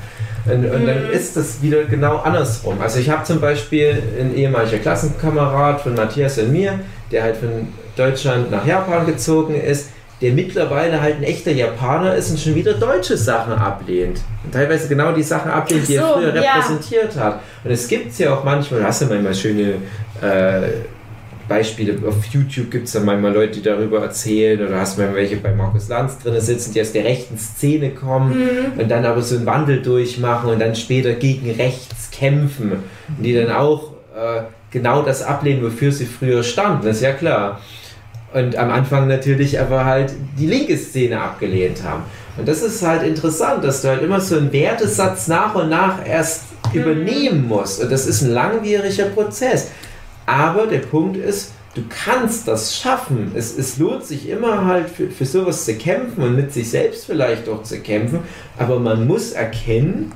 [0.44, 2.80] Und, und dann ist das wieder genau andersrum.
[2.80, 6.78] Also ich habe zum Beispiel einen ehemaliger Klassenkamerad von Matthias und mir,
[7.10, 9.88] der halt von Deutschland nach Japan gezogen ist,
[10.20, 14.20] der mittlerweile halt ein echter Japaner ist und schon wieder deutsche Sachen ablehnt.
[14.44, 16.54] Und teilweise genau die Sachen ablehnt, die Ach er so, früher ja.
[16.54, 17.40] repräsentiert hat.
[17.64, 19.74] Und es gibt ja auch manchmal, du hast ja manchmal schöne
[20.22, 20.68] äh,
[21.48, 25.36] Beispiele, auf YouTube gibt es dann manchmal Leute, die darüber erzählen oder hast manchmal welche
[25.36, 29.36] bei Markus Lanz drin sitzen, die aus der rechten Szene kommen und dann aber so
[29.36, 34.42] einen Wandel durchmachen und dann später gegen rechts kämpfen und die dann auch äh,
[34.72, 37.60] genau das ablehnen, wofür sie früher standen, das ist ja klar.
[38.36, 42.02] Und am Anfang natürlich aber halt die linke Szene abgelehnt haben.
[42.36, 46.06] Und das ist halt interessant, dass du halt immer so einen Wertesatz nach und nach
[46.06, 46.42] erst
[46.74, 47.82] übernehmen musst.
[47.82, 49.70] Und das ist ein langwieriger Prozess.
[50.26, 53.32] Aber der Punkt ist, du kannst das schaffen.
[53.34, 57.06] Es, es lohnt sich immer halt für, für sowas zu kämpfen und mit sich selbst
[57.06, 58.18] vielleicht auch zu kämpfen.
[58.58, 60.12] Aber man muss erkennen,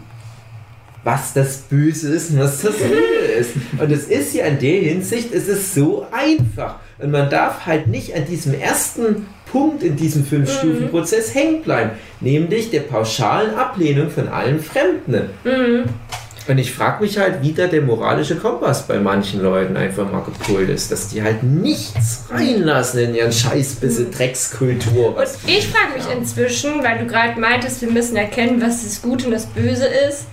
[1.05, 3.51] was das Böse ist und was das Gute ist.
[3.78, 6.76] Und es ist ja in der Hinsicht, es ist so einfach.
[6.99, 12.70] Und man darf halt nicht an diesem ersten Punkt in diesem Fünf-Stufen-Prozess hängen bleiben, nämlich
[12.70, 15.30] der pauschalen Ablehnung von allen Fremden.
[16.49, 20.22] Und ich frage mich halt, wie da der moralische Kompass bei manchen Leuten einfach mal
[20.22, 25.16] gepolt ist, dass die halt nichts reinlassen in ihren Scheißbisse Dreckskultur.
[25.16, 29.26] Und ich frage mich inzwischen, weil du gerade meintest, wir müssen erkennen, was das Gute
[29.26, 30.26] und das Böse ist,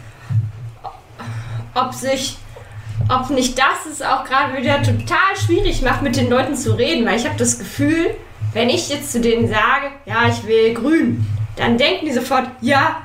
[1.75, 2.37] ob sich,
[3.09, 7.05] ob nicht das es auch gerade wieder total schwierig macht, mit den Leuten zu reden,
[7.05, 8.15] weil ich habe das Gefühl,
[8.53, 11.25] wenn ich jetzt zu denen sage, ja, ich will grün,
[11.55, 12.97] dann denken die sofort, ja,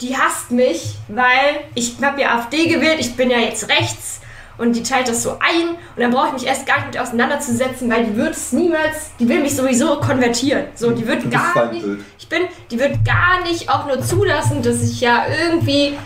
[0.00, 4.20] die hasst mich, weil ich habe ja AfD gewählt, ich bin ja jetzt rechts
[4.56, 6.98] und die teilt das so ein und dann brauche ich mich erst gar nicht mit
[6.98, 10.64] auseinanderzusetzen, weil die wird es niemals, die will mich sowieso konvertieren.
[10.74, 11.84] So, die wird gar nicht,
[12.18, 15.96] ich bin, die wird gar nicht auch nur zulassen, dass ich ja irgendwie,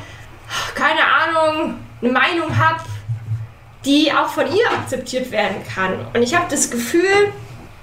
[0.75, 2.81] keine Ahnung, eine Meinung habe,
[3.85, 5.93] die auch von ihr akzeptiert werden kann.
[6.15, 7.33] Und ich habe das Gefühl,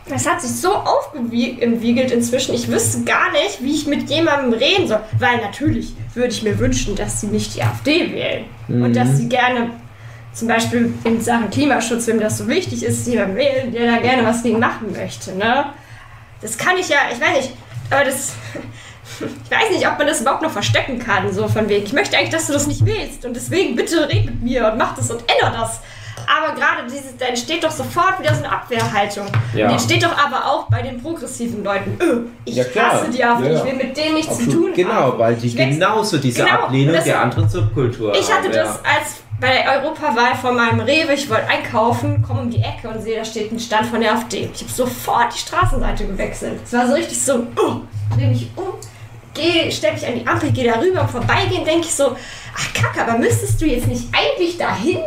[0.08, 2.56] das hat sich so aufgewiegelt inzwischen.
[2.56, 5.02] Ich wüsste gar nicht, wie ich mit jemandem reden soll.
[5.20, 8.46] Weil natürlich würde ich mir wünschen, dass sie nicht die AfD wählen.
[8.68, 9.72] Und dass sie gerne,
[10.34, 14.26] zum Beispiel in Sachen Klimaschutz, wenn das so wichtig ist, jemanden wählen, der da gerne
[14.26, 15.36] was gegen machen möchte.
[15.36, 15.66] Ne?
[16.42, 17.54] Das kann ich ja, ich weiß nicht,
[17.92, 18.34] aber das.
[19.20, 21.86] Ich weiß nicht, ob man das überhaupt noch verstecken kann, so von wegen.
[21.86, 24.78] Ich möchte eigentlich, dass du das nicht willst und deswegen bitte red mit mir und
[24.78, 25.80] mach das und änder das.
[26.28, 29.26] Aber gerade dieses, da entsteht doch sofort wieder so eine Abwehrhaltung.
[29.56, 29.68] Ja.
[29.68, 31.98] Die entsteht doch aber auch bei den progressiven Leuten.
[32.02, 34.66] Öh, ich Ja, hasse die AfD, Ja, ich will mit denen nichts zu Absolut.
[34.68, 35.20] tun Genau, haben.
[35.20, 38.52] weil die Ich genauso diese Genau, Ablehnung das- der anderen Subkultur Ich hatte haben.
[38.54, 42.90] das als bei der Europawahl vor meinem Rewe, ich wollte einkaufen, komme um die Ecke
[42.90, 44.50] und sehe, da steht ein Stand von der AfD.
[44.54, 46.60] Ich habe sofort die Straßenseite gewechselt.
[46.64, 47.76] Es war so richtig so, oh,
[48.16, 48.66] dreh mich um,
[49.40, 52.16] gehe, stell mich an die Ampel, gehe da rüber, im Vorbeigehen denke ich so,
[52.56, 55.04] ach kacke, aber müsstest du jetzt nicht eigentlich da hingehen,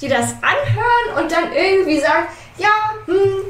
[0.00, 2.26] dir das anhören und dann irgendwie sagen,
[2.58, 2.68] ja,
[3.06, 3.44] hm,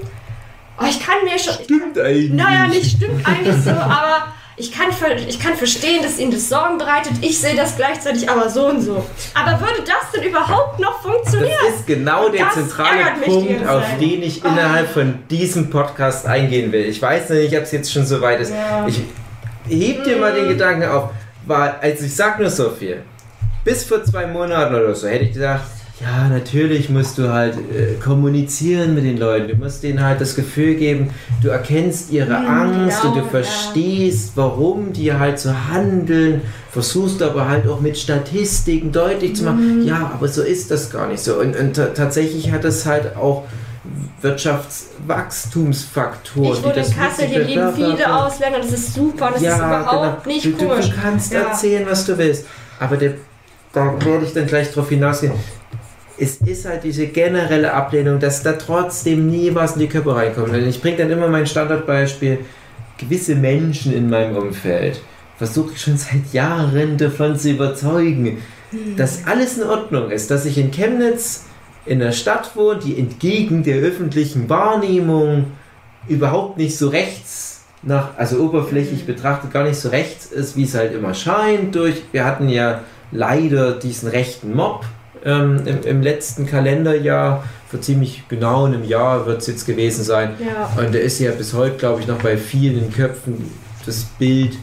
[0.80, 1.54] oh, ich kann mir schon...
[1.64, 2.32] Stimmt eigentlich.
[2.32, 4.88] Naja, nicht stimmt eigentlich so, aber ich kann,
[5.26, 7.12] ich kann verstehen, dass Ihnen das Sorgen bereitet.
[7.22, 9.04] Ich sehe das gleichzeitig aber so und so.
[9.34, 11.56] Aber würde das denn überhaupt noch funktionieren?
[11.66, 16.70] Das ist genau der Das zentrale Punkt, auf den ich innerhalb von diesem Podcast eingehen
[16.70, 16.84] will.
[16.84, 18.52] Ich weiß nicht, ob es jetzt schon so weit ist.
[18.52, 18.86] Ja.
[18.86, 19.00] Ich
[19.68, 21.10] heb dir mal den Gedanken auf,
[21.46, 22.98] weil, also ich sag nur so viel.
[23.64, 25.64] Bis vor zwei Monaten oder so hätte ich gesagt,
[26.00, 29.46] ja, natürlich musst du halt äh, kommunizieren mit den Leuten.
[29.46, 31.10] Du musst denen halt das Gefühl geben,
[31.42, 33.30] du erkennst ihre Angst und du genau, ja.
[33.30, 36.40] verstehst, warum die halt so handeln.
[36.72, 41.06] Versuchst aber halt auch mit Statistiken deutlich zu machen, ja, aber so ist das gar
[41.06, 41.34] nicht so.
[41.38, 43.44] Und, und ta- tatsächlich hat es halt auch
[44.20, 46.52] Wirtschaftswachstumsfaktoren.
[46.52, 50.42] Ich wohne in Kassel, hier leben viele Ausländer, das ist super das ist überhaupt nicht
[50.44, 50.58] genau.
[50.58, 50.90] du, du, komisch.
[50.90, 51.40] du kannst Ja.
[51.42, 52.46] erzählen, was du willst.
[52.78, 53.14] Aber der,
[53.72, 55.32] da werde ich dann gleich drauf hinausgehen.
[56.18, 60.54] Es ist halt diese generelle Ablehnung, dass da trotzdem nie was in die Köpfe reinkommt.
[60.54, 62.40] Ich bringe dann immer mein Standardbeispiel.
[62.98, 65.00] Gewisse Menschen in meinem Umfeld
[65.38, 68.38] versuche ich schon seit Jahren davon zu überzeugen,
[68.96, 71.46] dass alles in Ordnung ist, dass ich in Chemnitz
[71.86, 75.52] in einer Stadt wohne, die entgegen der öffentlichen Wahrnehmung
[76.08, 80.74] überhaupt nicht so rechts nach, also oberflächlich betrachtet gar nicht so rechts ist, wie es
[80.74, 81.74] halt immer scheint.
[81.74, 82.80] Durch, wir hatten ja
[83.10, 84.84] leider diesen rechten Mob
[85.24, 87.44] ähm, im, im letzten Kalenderjahr.
[87.68, 90.34] Vor ziemlich genau einem Jahr wird es jetzt gewesen sein.
[90.38, 90.70] Ja.
[90.80, 93.50] Und da ist ja bis heute, glaube ich, noch bei vielen Köpfen
[93.84, 94.56] das Bild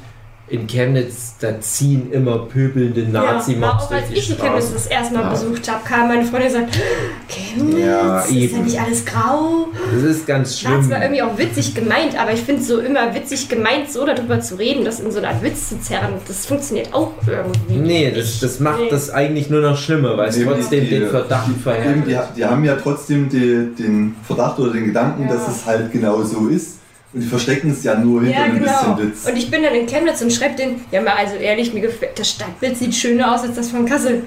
[0.50, 4.34] in Chemnitz, da ziehen immer pöbelnde Ja, war Nazi-Mobs auch durch als die ich die
[4.36, 4.74] Chemnitz Straßen.
[4.74, 5.30] das erste Mal Ja.
[5.30, 6.80] besucht habe, kam meine Freundin und sagt,
[7.28, 9.68] Chemnitz, Ja, ist ja nicht alles grau.
[9.93, 10.88] Das ist ganz War schlimm.
[10.88, 14.56] zwar irgendwie auch witzig gemeint, aber ich finde so immer witzig gemeint, so darüber zu
[14.56, 17.76] reden, das in so eine Art Witz zu zerren, das funktioniert auch irgendwie.
[17.78, 18.89] Nee, das, das macht Nee.
[18.89, 22.08] das eigentlich nur noch schlimmer, weil es trotzdem die- den Verdacht verhärtet.
[22.08, 25.34] die, die haben ja trotzdem die, den Verdacht oder den Gedanken, Ja.
[25.36, 26.79] dass es halt genau so ist.
[27.12, 28.93] Und die verstecken es ja nur hinter Ja, einem genau.
[28.95, 29.26] bisschen Witz.
[29.28, 32.20] Und ich bin dann in Chemnitz und schreibe den, ja mal also ehrlich, mir gefällt,
[32.20, 34.24] das Stadtbild sieht schöner aus als das von Kassel.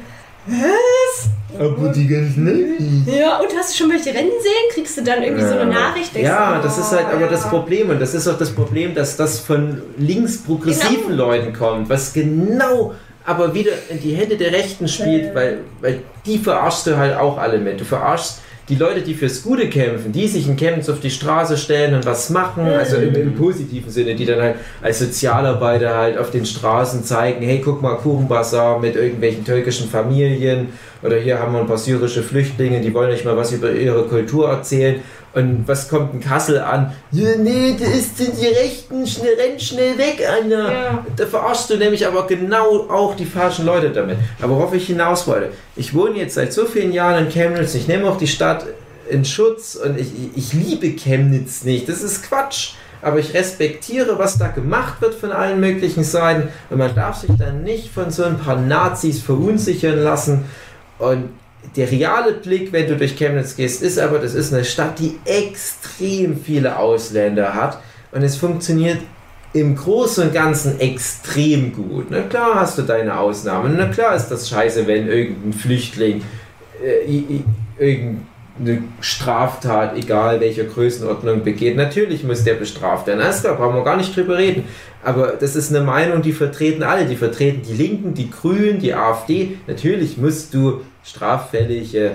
[0.47, 1.29] Was?
[1.59, 4.71] Aber die ganzen Ja, und hast du schon welche Rennen sehen?
[4.75, 6.15] Kriegst du dann irgendwie so eine Nachricht?
[6.15, 7.49] Denkst Ja, du, das ist halt oh, aber das ja.
[7.51, 11.27] Problem und das ist auch das Problem, dass das von links progressiven Genau.
[11.27, 16.39] Leuten kommt, was genau aber wieder in die Hände der Rechten spielt, weil, weil die
[16.39, 17.79] verarschst du halt auch alle mit.
[17.81, 21.57] Du verarschst die Leute, die fürs Gute kämpfen, die sich in Chemnitz auf die Straße
[21.57, 26.19] stellen und was machen, also im, im positiven Sinne, die dann halt als Sozialarbeiter halt
[26.19, 30.69] auf den Straßen zeigen, hey, guck mal, Kuchenbazar mit irgendwelchen türkischen Familien
[31.03, 34.05] oder hier haben wir ein paar syrische Flüchtlinge, die wollen nicht mal was über ihre
[34.05, 35.03] Kultur erzählen.
[35.35, 36.93] Und was kommt in Kassel an?
[37.11, 40.73] Ja, nee, das ist sind die Rechten, schnell, renn schnell weg, Anna.
[40.73, 41.07] Ja.
[41.17, 44.19] Da verarschst du nämlich aber genau auch die falschen Leute damit.
[44.43, 47.89] Aber worauf ich hinaus wollte, ich wohne jetzt seit so vielen Jahren in Chemnitz, ich
[47.89, 48.67] nehme auch die Stadt
[49.09, 51.89] in Schutz und ich, ich liebe Chemnitz nicht.
[51.89, 52.75] Das ist Quatsch.
[53.01, 56.51] Aber ich respektiere, was da gemacht wird von allen möglichen Seiten.
[56.71, 60.45] Und man darf sich dann nicht von so ein paar Nazis verunsichern lassen.
[61.01, 61.31] Und
[61.77, 65.19] der reale Blick, wenn du durch Chemnitz gehst, ist aber, das ist eine Stadt, die
[65.25, 67.79] extrem viele Ausländer hat.
[68.11, 68.99] Und es funktioniert
[69.55, 72.07] im Großen und Ganzen extrem gut.
[72.11, 73.75] Na klar hast du deine Ausnahmen.
[73.77, 76.23] Na klar ist das scheiße, wenn irgendein Flüchtling
[76.83, 77.43] äh,
[77.79, 81.77] irgendeine Straftat, egal welcher Größenordnung, begeht.
[81.77, 83.21] Natürlich muss der bestraft werden.
[83.21, 84.65] Das da brauchen wir gar nicht drüber reden.
[85.05, 87.07] Aber das ist eine Meinung, die vertreten alle.
[87.07, 89.59] Die vertreten die Linken, die Grünen, die AfD.
[89.67, 92.13] Natürlich musst du straffällige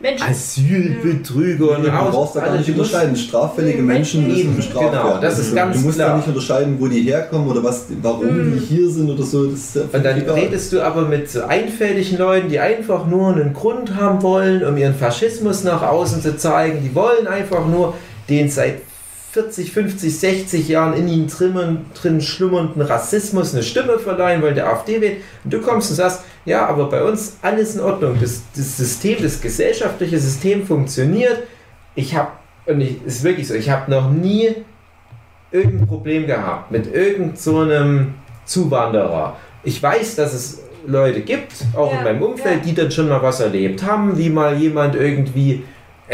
[0.00, 3.14] Mensch, Asylbetrüger und du brauchst da gar nicht unterscheiden.
[3.14, 5.20] Straffällige Menschen müssen Eben, bestraft genau, werden.
[5.22, 6.08] das ist Also, ganz Du musst klar.
[6.10, 9.46] da nicht unterscheiden, wo die herkommen oder was, warum die hier sind oder so.
[9.46, 10.34] Das Und dann egal.
[10.34, 14.76] redest du aber mit so einfältigen Leuten, die einfach nur einen Grund haben wollen, um
[14.76, 16.80] ihren Faschismus nach außen zu zeigen.
[16.82, 17.94] Die wollen einfach nur
[18.28, 18.80] den seit
[19.32, 24.68] 40, 50, 60 Jahren in ihnen drin, drin schlummernden Rassismus eine Stimme verleihen, weil der
[24.68, 25.18] AfD wählt.
[25.44, 28.16] Und du kommst und sagst, ja, aber bei uns alles in Ordnung.
[28.20, 31.44] Das, das System, das gesellschaftliche System funktioniert.
[31.94, 32.30] Ich habe,
[32.66, 34.54] und ich, ist wirklich so, ich habe noch nie
[35.50, 38.14] irgendein Problem gehabt mit irgend so einem
[38.44, 39.36] Zuwanderer.
[39.62, 42.62] Ich weiß, dass es Leute gibt, auch Ja, in meinem Umfeld, ja.
[42.64, 45.64] die dann schon mal was erlebt haben, wie mal jemand irgendwie.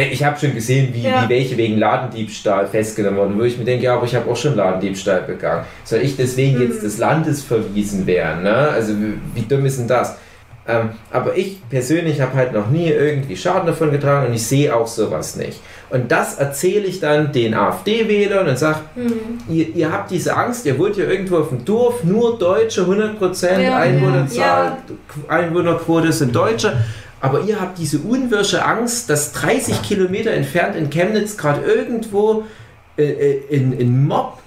[0.00, 1.24] Ich habe schon gesehen, wie, Ja.
[1.24, 4.36] wie welche wegen Ladendiebstahl festgenommen wurden, wo ich mir denke, ja, aber ich habe auch
[4.36, 5.64] schon Ladendiebstahl begangen.
[5.82, 6.62] Soll ich deswegen Mhm.
[6.68, 8.44] jetzt des Landes verwiesen werden?
[8.44, 8.54] Ne?
[8.54, 8.92] Also
[9.34, 10.16] wie, dumm ist denn das?
[10.68, 14.76] Ähm, aber ich persönlich habe halt noch nie irgendwie Schaden davon getragen und ich sehe
[14.76, 15.60] auch sowas nicht.
[15.90, 19.12] Und das erzähle ich dann den AfD-Wählern und sage, hm.
[19.48, 23.62] ihr, ihr habt diese Angst, ihr wohnt hier irgendwo auf dem Dorf, nur Deutsche, 100%
[23.62, 24.76] Ja, Einwohnerzahl,
[25.26, 26.76] Einwohnerquote sind Deutsche,
[27.20, 32.44] aber ihr habt diese unwirsche Angst, dass 30 Kilometer entfernt in Chemnitz gerade irgendwo
[32.96, 34.38] äh, äh, in, in Mob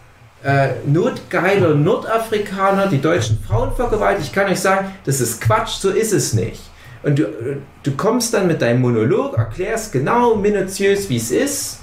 [0.44, 4.28] äh, notgeiler Nordafrikaner die deutschen Frauen vergewaltigt.
[4.28, 6.62] Ich kann euch sagen, das ist Quatsch, so ist es nicht.
[7.04, 11.80] Und du, äh, du kommst dann mit deinem Monolog, erklärst genau minutiös, wie es ist,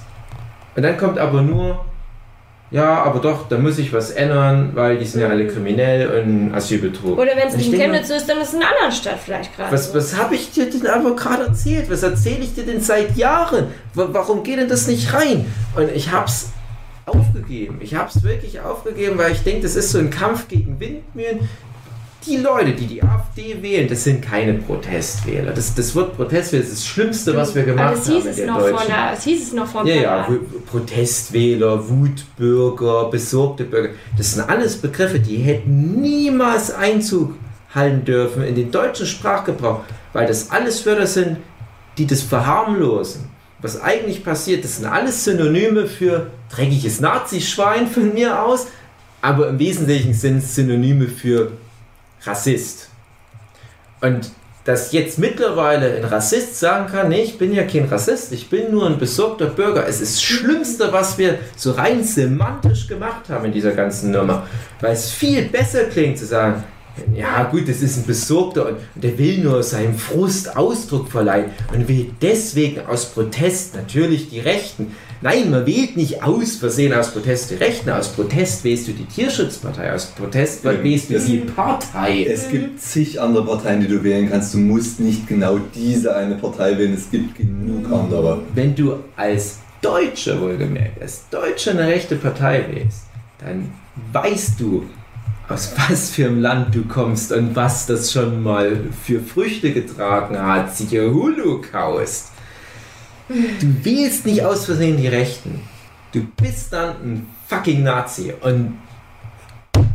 [0.75, 1.85] und dann kommt aber nur,
[2.71, 6.53] ja, aber doch, da muss ich was ändern, weil die sind ja alle kriminell und
[6.53, 7.17] Asylbetrug.
[7.17, 9.17] Oder wenn es nicht in Chemnitz so ist, dann ist es in einer anderen Stadt
[9.23, 9.71] vielleicht gerade.
[9.71, 11.89] Was, was habe ich dir denn aber gerade erzählt?
[11.89, 13.67] Was erzähle ich dir denn seit Jahren?
[13.95, 15.45] Wa- Warum geht denn das nicht rein?
[15.75, 16.49] Und ich habe es
[17.05, 17.79] aufgegeben.
[17.81, 21.49] Ich habe es wirklich aufgegeben, weil ich denke, das ist so ein Kampf gegen Windmühlen.
[22.25, 25.53] Die Leute, die die AfD wählen, das sind keine Protestwähler.
[25.53, 28.47] Das, das Wort Protestwähler ist das Schlimmste, was wir gemacht hieß haben in es der
[28.47, 30.29] noch vor deutschen einer, das hieß es noch vor ja, ja,
[30.69, 37.35] Protestwähler, Wutbürger, besorgte Bürger, das sind alles Begriffe, die hätten niemals Einzug
[37.73, 41.37] halten dürfen in den deutschen Sprachgebrauch, weil das alles Wörter sind,
[41.97, 43.29] die das verharmlosen.
[43.61, 48.67] Was eigentlich passiert, das sind alles Synonyme für dreckiges Nazischwein von mir aus,
[49.21, 51.51] aber im Wesentlichen sind es Synonyme für
[52.23, 52.89] Rassist.
[54.01, 54.31] Und
[54.65, 58.71] dass jetzt mittlerweile ein Rassist sagen kann, nee, ich bin ja kein Rassist, ich bin
[58.71, 59.87] nur ein besorgter Bürger.
[59.87, 64.47] Es ist das Schlimmste, was wir so rein semantisch gemacht haben in dieser ganzen Nummer.
[64.79, 66.63] Weil es viel besser klingt zu sagen,
[67.15, 71.87] Ja, gut, das ist ein Besorgter und der will nur seinem Frust Ausdruck verleihen und
[71.87, 74.95] will deswegen aus Protest natürlich die Rechten.
[75.21, 77.89] Nein, man wählt nicht aus Versehen aus Protest die Rechten.
[77.89, 79.93] Aus Protest wählst du die Tierschutzpartei.
[79.93, 82.23] Aus Protest Ja, wählst du die Partei.
[82.23, 84.53] Es gibt zig andere Parteien, die du wählen kannst.
[84.53, 86.93] Du musst nicht genau diese eine Partei wählen.
[86.93, 88.43] Es gibt genug andere.
[88.55, 93.03] Wenn du als Deutscher wohlgemerkt, als Deutscher eine rechte Partei wählst,
[93.39, 93.73] dann
[94.13, 94.85] weißt du,
[95.49, 100.37] aus was für einem Land du kommst und was das schon mal für Früchte getragen
[100.41, 102.31] hat, siehe Holocaust.
[103.29, 105.61] Du wählst nicht aus Versehen die Rechten.
[106.11, 108.79] Du bist dann ein fucking Nazi und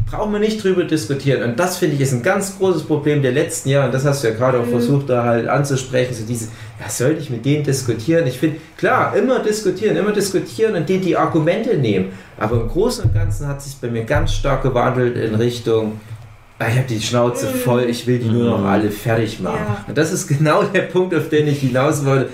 [0.09, 1.43] brauchen wir nicht drüber diskutieren.
[1.43, 3.87] Und das finde ich ist ein ganz großes Problem der letzten Jahre.
[3.87, 6.15] Und das hast du ja gerade auch versucht, da halt anzusprechen.
[6.15, 6.47] So diese,
[6.81, 8.27] ja, sollte ich mit denen diskutieren?
[8.29, 12.13] Ich finde, klar, immer diskutieren, immer diskutieren und denen die Argumente nehmen.
[12.39, 16.01] Aber im Großen und Ganzen hat sich bei mir ganz stark gewandelt in Richtung,
[16.61, 19.67] ah, ich habe die Schnauze voll, ich will die nur noch alle fertig machen.
[19.67, 19.85] Ja.
[19.89, 22.31] Und das ist genau der Punkt, auf den ich hinaus wollte.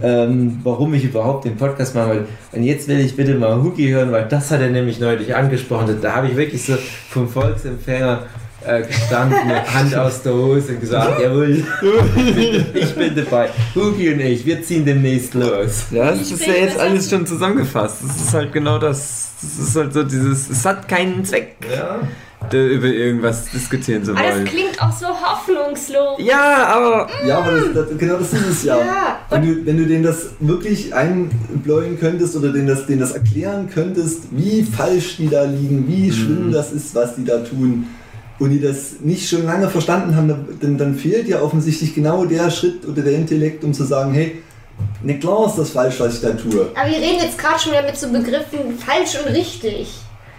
[0.00, 2.26] Ähm, warum ich überhaupt den Podcast machen wollte.
[2.52, 5.98] Und jetzt will ich bitte mal Huki hören, weil das hat er nämlich neulich angesprochen.
[6.00, 6.74] Da habe ich wirklich so
[7.10, 8.22] vom Volksempfänger
[8.64, 11.50] äh, gestanden, mit Hand aus der Hose und gesagt, jawohl,
[12.74, 13.48] ich bin dabei.
[13.74, 15.86] Huki und ich, wir ziehen demnächst los.
[15.90, 17.96] Ja, das Ich ist ja jetzt alles schon zusammengefasst.
[18.06, 19.30] Das ist halt genau das.
[19.40, 22.00] Das ist halt so dieses, es hat keinen Zweck, Ja.
[22.52, 24.44] Über irgendwas diskutieren zu Aber das wollen.
[24.44, 26.18] klingt auch so hoffnungslos.
[26.18, 28.78] Ja, aber Ja, aber das, das, genau das ist es ja.
[28.78, 33.12] Ja, Wenn du, wenn du denen das wirklich einbläuen könntest oder denen das, denen das
[33.12, 37.86] erklären könntest, wie falsch die da liegen, wie schlimm das ist, was die da tun,
[38.38, 42.50] und die das nicht schon lange verstanden haben, dann, dann fehlt ja offensichtlich genau der
[42.50, 44.42] Schritt oder der Intellekt, um zu sagen, hey,
[45.02, 46.70] ne klar ist das falsch, was ich da tue.
[46.74, 49.88] Aber wir reden jetzt gerade schon wieder mit so Begriffen falsch und richtig.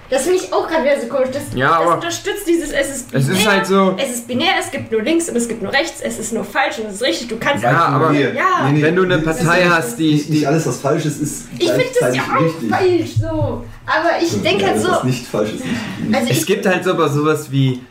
[0.09, 1.29] Das finde ich auch gerade wieder so komisch.
[1.33, 4.27] Das, Ja, das aber- unterstützt dieses, es ist binär, Es ist halt so- es ist
[4.27, 6.87] binär, es gibt nur links und es gibt nur rechts, es ist nur falsch und
[6.87, 7.27] es ist richtig.
[7.27, 8.67] Du kannst Ja, aber- Ja.
[8.71, 11.21] Wenn du eine ist Partei nicht- hast, die- Nicht, die- nicht alles, was falsch ist,
[11.21, 12.69] ist ich finde das ja auch richtig.
[12.69, 13.63] falsch so.
[13.85, 14.89] Aber ich denke Ja, halt so.
[14.89, 16.15] Was nicht falsch ist, nicht.
[16.15, 17.81] Also es ich, gibt halt so aber sowas wie,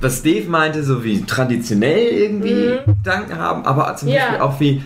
[0.00, 4.14] was Dave meinte, so wie traditionell irgendwie Gedanken haben, aber zum Mhm.
[4.14, 4.20] Ja.
[4.26, 4.82] Beispiel auch wie,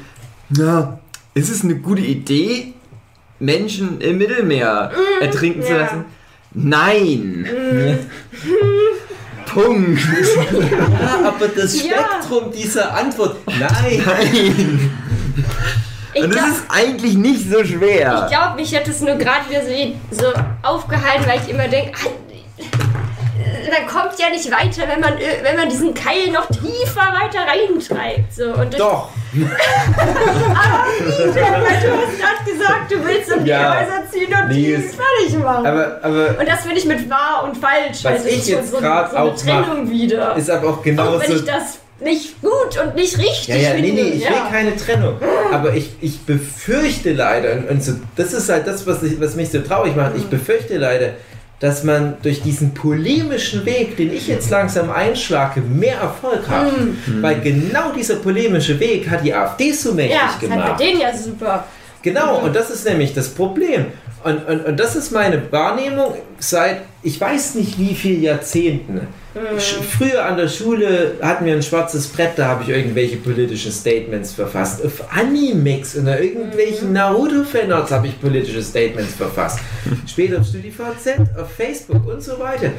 [0.56, 0.98] ja,
[1.34, 2.74] ist es eine gute Idee,
[3.38, 5.74] Menschen im Mittelmeer ertrinken zu Mhm.
[5.74, 5.82] ja.
[5.82, 5.86] Mhm.
[5.86, 6.04] lassen?
[6.58, 7.46] Nein!
[9.46, 10.00] Punkt!
[10.00, 11.96] Ja, aber das Ja.
[11.98, 14.02] Spektrum dieser Antwort, nein.
[14.04, 14.90] Nein!
[16.14, 18.22] ich Und das glaub- ist eigentlich nicht so schwer.
[18.30, 20.32] Ich glaube, mich hätte es nur gerade wieder so, so
[20.62, 21.92] aufgehalten, weil ich immer denke,
[23.70, 27.40] man kommt ja nicht weiter, wenn man, äh, wenn man diesen Keil noch tiefer weiter
[27.46, 28.32] reintreibt.
[28.32, 28.44] So.
[28.54, 28.78] Und
[29.42, 31.34] ich, Doch!
[31.34, 33.72] weil du hast gerade gesagt, du willst um Ja.
[33.72, 35.66] die Häuser ziehen und Nee, die fertig machen.
[35.66, 38.02] Aber, aber und das finde ich mit wahr und falsch.
[38.02, 40.36] Was also ich jetzt so, grad so auch mach, Trennung wieder.
[40.36, 41.20] ist aber auch auch genauso.
[41.20, 44.02] wenn ich das nicht gut und nicht richtig Ja, ja, nee, finde.
[44.02, 44.30] nee, ich ja.
[44.30, 45.16] will keine Trennung.
[45.52, 49.34] Aber ich, ich befürchte leider, und, und so, das ist halt das, was, ich, was
[49.34, 50.12] mich so traurig macht.
[50.16, 51.10] Ich befürchte leider,
[51.60, 56.72] dass man durch diesen polemischen Weg, den ich jetzt langsam einschlage, mehr Erfolg hat.
[57.20, 60.76] Weil genau dieser polemische Weg hat die AfD so mächtig ja, das hat gemacht.
[60.76, 61.64] bei denen ja super.
[62.02, 63.86] Genau, und das ist nämlich das Problem.
[64.24, 69.06] Und, und, und das ist meine Wahrnehmung seit, ich weiß nicht wie viel Jahrzehnten.
[69.58, 73.70] Sch- Früher an der Schule hatten wir ein schwarzes Brett, da habe ich irgendwelche politischen
[73.70, 74.84] Statements verfasst.
[74.84, 79.60] Auf Animex und irgendwelchen Naruto-Fanarts habe ich politische Statements verfasst.
[80.06, 82.72] Später auf StudiVZ, auf Facebook und so weiter.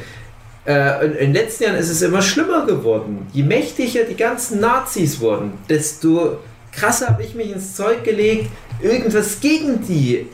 [0.66, 3.26] Äh, und in den letzten Jahren ist es immer schlimmer geworden.
[3.32, 6.38] Je mächtiger die ganzen Nazis wurden, desto
[6.72, 8.50] krasser habe ich mich ins Zeug gelegt,
[8.82, 10.26] irgendwas gegen die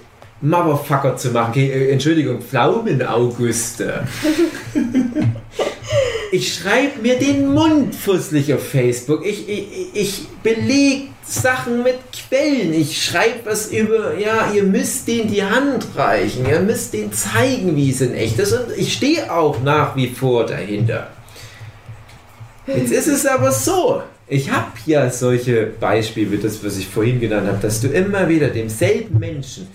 [0.44, 1.52] Motherfucker zu machen.
[1.52, 4.06] Ge äh, Entschuldigung, Pflaumenauguste.
[6.32, 9.24] Ich schreibe mir den Mund fusselig auf Facebook.
[9.24, 12.74] Ich, ich, ich beleg Sachen mit Quellen.
[12.74, 16.44] Ich schreibe was über, ja, ihr müsst denen die Hand reichen.
[16.44, 18.52] Ihr müsst denen zeigen, wie es in echt ist.
[18.52, 21.08] Und ich stehe auch nach wie vor dahinter.
[22.66, 24.02] Jetzt ist es aber so.
[24.26, 28.28] Ich habe ja solche Beispiele wie das, was ich vorhin genannt habe, dass du immer
[28.28, 29.68] wieder demselben Menschen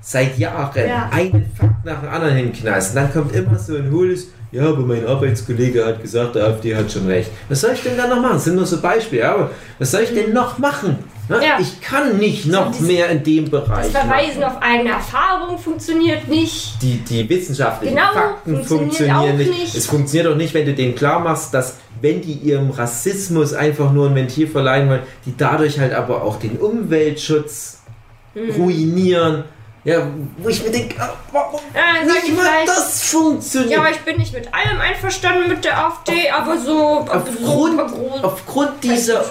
[0.00, 1.08] seit Jahren Ja.
[1.12, 2.90] einen Fakt nach dem anderen hinknallst.
[2.90, 6.74] Und dann kommt immer so ein hohles, ja, aber mein Arbeitskollege hat gesagt, der AfD
[6.74, 7.30] hat schon recht.
[7.48, 8.34] Was soll ich denn da noch machen?
[8.34, 10.96] Das sind nur so Beispiele, aber was soll ich denn noch machen?
[11.28, 11.36] Ne?
[11.44, 11.58] Ja.
[11.60, 13.92] Ich kann nicht noch dieses- mehr in dem Bereich.
[13.92, 14.56] Das Verweisen machen.
[14.56, 16.82] auf eigene Erfahrung funktioniert nicht.
[16.82, 19.50] die, die wissenschaftlichen Genau, Fakten funktioniert funktionieren nicht.
[19.60, 19.74] nicht.
[19.76, 23.92] Es funktioniert auch nicht, wenn du denen klar machst, dass wenn die ihrem Rassismus einfach
[23.92, 27.78] nur ein Ventil verleihen wollen, die dadurch halt aber auch den Umweltschutz
[28.34, 28.50] Mhm.
[28.60, 29.44] ruinieren.
[29.82, 30.06] Ja,
[30.36, 30.96] wo ich mir denke,
[31.32, 33.72] warum sag nicht ich mal das funktioniert?
[33.72, 38.10] Ja, aber ich bin nicht mit allem einverstanden mit der AfD, aber so aufgrund, so
[38.22, 39.24] aufgrund dieser,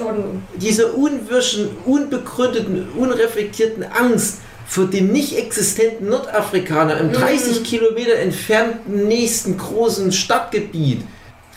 [0.55, 9.57] dieser unwirschen, unbegründeten, unreflektierten Angst vor dem nicht existenten Nordafrikaner im 30 Kilometer entfernten nächsten
[9.57, 11.03] großen Stadtgebiet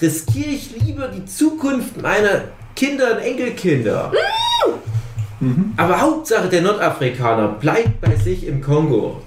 [0.02, 4.12] riskiere ich lieber die Zukunft meiner Kinder und Enkelkinder.
[5.76, 9.20] Aber Hauptsache der Nordafrikaner bleibt bei sich im Kongo.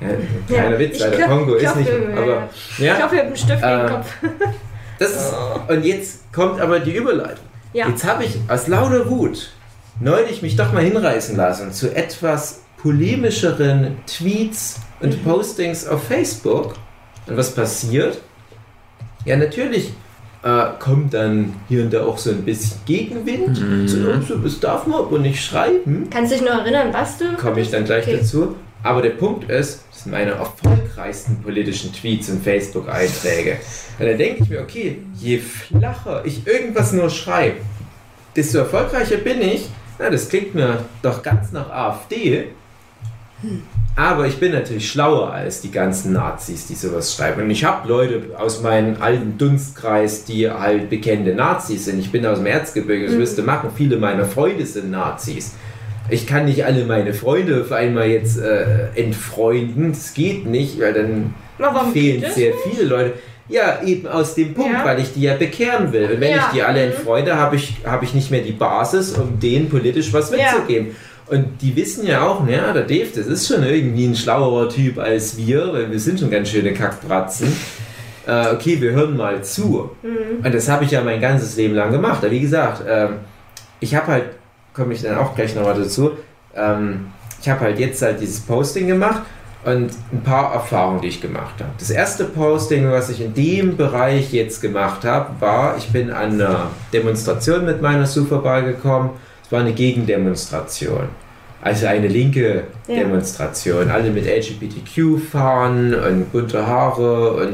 [0.00, 0.08] Ja,
[0.46, 1.88] kleiner Ja, Witz, ich weil der Kongo ist nicht.
[1.90, 4.14] äh, Aber, Ich ja, hoffe, ihr habt einen Stift Äh, den Kopf.
[4.98, 5.34] das ist,
[5.68, 7.44] und jetzt kommt aber die Überleitung.
[7.72, 7.88] Ja.
[7.88, 9.52] Jetzt habe ich aus lauter Wut
[10.00, 16.74] neulich mich doch mal hinreißen lassen zu etwas polemischeren Tweets und Postings auf Facebook.
[17.26, 18.20] Und was passiert?
[19.24, 19.92] Ja, natürlich
[20.42, 23.56] äh, kommt dann hier und da auch so ein bisschen Gegenwind.
[23.88, 26.08] So, oh, so, das darf man aber nicht schreiben.
[26.10, 27.32] Kannst du dich noch erinnern, was du.
[27.36, 28.18] Komme ich dann gleich Okay.
[28.18, 28.56] dazu.
[28.84, 33.58] Aber der Punkt ist, das sind meine erfolgreichsten politischen Tweets und Facebook-Einträge.
[34.00, 37.58] Und dann denke ich mir, okay, je flacher ich irgendwas nur schreibe,
[38.34, 39.68] desto erfolgreicher bin ich.
[40.00, 42.46] Na, das klingt mir doch ganz nach AfD.
[43.94, 47.42] Aber ich bin natürlich schlauer als die ganzen Nazis, die sowas schreiben.
[47.42, 51.98] Und ich habe Leute aus meinem alten Dunstkreis, die halt bekennende Nazis sind.
[51.98, 53.68] Ich bin aus dem Erzgebirge, das wirst du machen.
[53.76, 55.52] Viele meiner Freunde sind Nazis.
[56.08, 59.92] Ich kann nicht alle meine Freunde auf einmal jetzt äh, entfreunden.
[59.92, 61.34] Das geht nicht, weil dann
[61.92, 63.12] fehlen sehr viele Leute.
[63.48, 64.84] Ja, eben aus dem Punkt, Ja.
[64.86, 66.04] weil ich die ja bekehren will.
[66.14, 66.36] Und wenn Ja.
[66.46, 66.92] ich die alle Mhm.
[66.92, 70.38] entfreunde, habe ich, hab ich nicht mehr die Basis, um denen politisch was Ja.
[71.26, 74.98] Und die wissen ja auch, ja, der Dave, das ist schon irgendwie ein schlauerer Typ
[74.98, 77.52] als wir, weil wir sind schon ganz schöne Kackbratzen.
[78.26, 79.90] Äh, okay, wir hören mal zu.
[80.02, 80.44] Mhm.
[80.44, 82.18] Und das habe ich ja mein ganzes Leben lang gemacht.
[82.18, 83.16] Aber wie gesagt, ähm,
[83.80, 84.24] ich habe halt,
[84.74, 86.12] komme ich dann auch gleich nochmal dazu,
[86.54, 87.06] ähm,
[87.40, 89.22] ich habe halt jetzt halt dieses Posting gemacht
[89.64, 91.70] und ein paar Erfahrungen, die ich gemacht habe.
[91.78, 96.32] Das erste Posting, was ich in dem Bereich jetzt gemacht habe, war, ich bin an
[96.32, 99.10] einer Demonstration mit meiner Superball gekommen.
[99.52, 101.08] War eine Gegendemonstration.
[101.60, 102.96] Also eine linke Ja.
[102.96, 103.88] Demonstration.
[103.90, 107.52] Alle mit LGBTQ-Fahnen und bunte Haare und,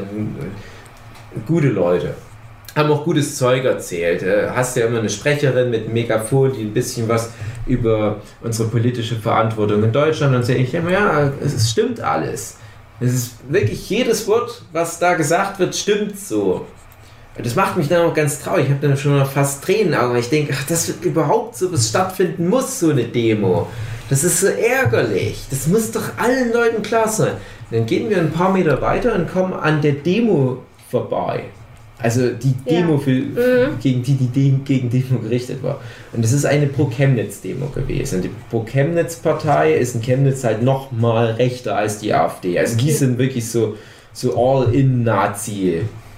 [1.35, 2.15] und gute Leute
[2.75, 4.23] haben auch gutes Zeug erzählt.
[4.23, 7.31] Äh, Hast ja immer eine Sprecherin mit Megafon, die ein bisschen was
[7.65, 12.57] über unsere politische Verantwortung in Deutschland und sehe ich immer, ja, es stimmt alles.
[12.99, 16.65] Es ist wirklich jedes Wort, was da gesagt wird, stimmt so.
[17.39, 18.65] Und das macht mich dann auch ganz traurig.
[18.65, 22.49] Ich habe dann schon fast Tränenaugen, weil ich denke, ach, dass überhaupt so was stattfinden
[22.49, 23.65] muss, so eine Demo.
[24.09, 25.39] Das ist so ärgerlich.
[25.49, 27.31] Das muss doch allen Leuten klar sein.
[27.71, 30.57] Und dann gehen wir ein paar Meter weiter und kommen an der Demo
[30.91, 31.43] vorbei.
[32.01, 32.81] Also die Ja.
[32.81, 33.79] Demo, für, Mhm.
[33.81, 35.79] gegen die die gegen Demo gerichtet war.
[36.11, 38.15] Und das ist eine Pro-Chemnitz-Demo gewesen.
[38.17, 42.59] Und die Pro-Chemnitz-Partei ist in Chemnitz halt noch mal rechter als die AfD.
[42.59, 43.75] Also die sind wirklich so,
[44.11, 44.35] so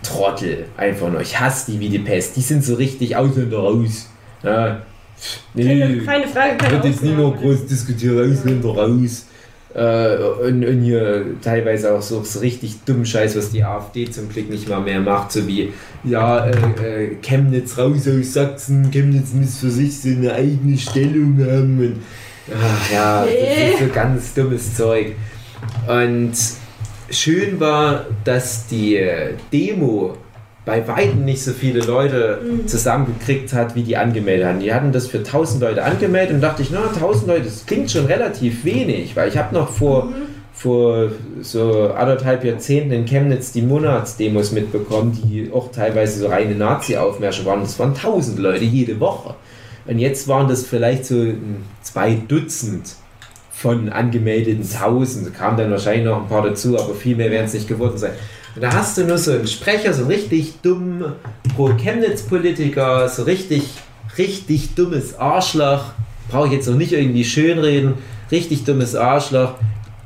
[0.01, 0.65] All-in-Nazi-Trottel.
[0.77, 1.21] Einfach nur.
[1.21, 2.35] Ich hasse die wie die Pest.
[2.35, 4.09] Die sind so richtig Ausländer raus.
[4.43, 4.81] Ja.
[5.55, 7.37] Keine, Nee, keine Frage, keine wird jetzt nicht Ausnahme.
[7.37, 9.25] groß diskutiert, Ausländer raus.
[9.73, 14.27] Äh, und, und hier teilweise auch so, so richtig dumm Scheiß, was die AfD zum
[14.27, 15.71] Glück nicht mal mehr macht, so wie,
[16.03, 16.51] ja, äh,
[17.05, 21.95] äh, Chemnitz raus aus Sachsen, Chemnitz muss für sich so eine eigene Stellung haben und
[22.53, 25.15] ach ja, das ist so ganz dummes Zeug.
[25.87, 26.33] Und
[27.11, 30.17] schön war, dass die äh, Demo
[30.65, 34.59] bei weitem nicht so viele Leute zusammengekriegt hat, wie die angemeldet haben.
[34.59, 37.89] Die hatten das für 1000 Leute angemeldet und dachte ich, na, 1000 Leute, das klingt
[37.89, 40.13] schon relativ wenig, weil ich habe noch vor,
[40.53, 41.09] vor
[41.41, 47.61] so anderthalb Jahrzehnten in Chemnitz die Monatsdemos mitbekommen, die auch teilweise so reine Nazi-Aufmärsche waren.
[47.61, 49.33] Das waren 1000 Leute jede Woche.
[49.87, 52.97] Und jetzt waren das vielleicht so mm, zwei Dutzend
[53.61, 55.27] von angemeldeten 1000.
[55.27, 57.97] Da kamen dann wahrscheinlich noch ein paar dazu, aber viel mehr werden es nicht geworden
[57.97, 58.11] sein.
[58.55, 61.13] Und da hast du nur so einen Sprecher, so einen richtig dummen
[61.55, 63.63] Pro-Chemnitz-Politiker, so richtig,
[64.17, 65.85] richtig dummes Arschloch.
[66.29, 67.93] Brauche ich jetzt noch nicht irgendwie schönreden.
[68.31, 69.55] Richtig dummes Arschloch,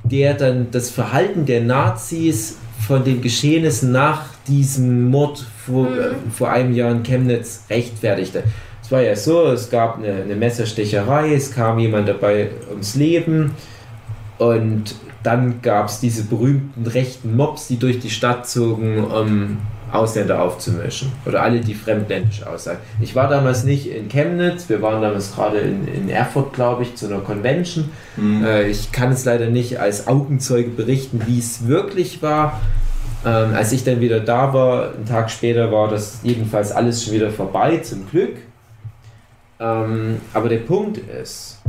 [0.03, 6.49] der dann das Verhalten der Nazis von den Geschehnissen nach diesem Mord vor, äh, vor
[6.49, 8.43] einem Jahr in Chemnitz rechtfertigte.
[8.85, 13.55] Es war ja so, es gab eine, eine Messerstecherei, es kam jemand dabei ums Leben
[14.37, 14.93] und
[15.23, 19.57] dann gab es diese berühmten rechten Mobs, die durch die Stadt zogen, um
[19.91, 21.11] Ausländer aufzumischen.
[21.25, 22.77] Oder alle, die fremdländisch aussagen.
[23.01, 26.93] Ich war damals nicht in Chemnitz, wir waren damals gerade in, in Erfurt, glaube ich,
[26.93, 27.89] zu einer Convention.
[28.43, 32.61] Äh, ich kann es leider nicht als Augenzeuge berichten, wie es wirklich war.
[33.25, 37.15] Ähm, als ich dann wieder da war, einen Tag später war das jedenfalls alles schon
[37.15, 38.35] wieder vorbei, zum Glück.
[39.59, 41.59] Ähm, aber der Punkt ist,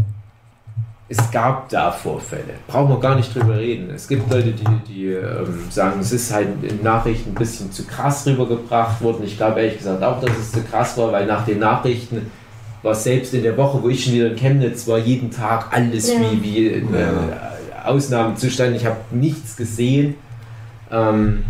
[1.08, 2.54] es gab da Vorfälle.
[2.66, 3.90] Brauchen wir gar nicht drüber reden.
[3.94, 7.84] Es gibt Leute, die, die ähm, sagen, es ist halt in Nachrichten ein bisschen zu
[7.84, 9.22] krass rübergebracht worden.
[9.24, 12.30] Ich glaube ehrlich gesagt auch, dass es zu krass war, weil nach den Nachrichten
[12.82, 16.12] war selbst in der Woche, wo ich schon wieder in Chemnitz war, jeden Tag alles
[16.12, 16.20] Ja.
[16.20, 16.82] wie, wie äh,
[17.84, 18.74] Ausnahmezustand.
[18.74, 20.16] Ich habe nichts gesehen.
[20.90, 21.44] Ähm,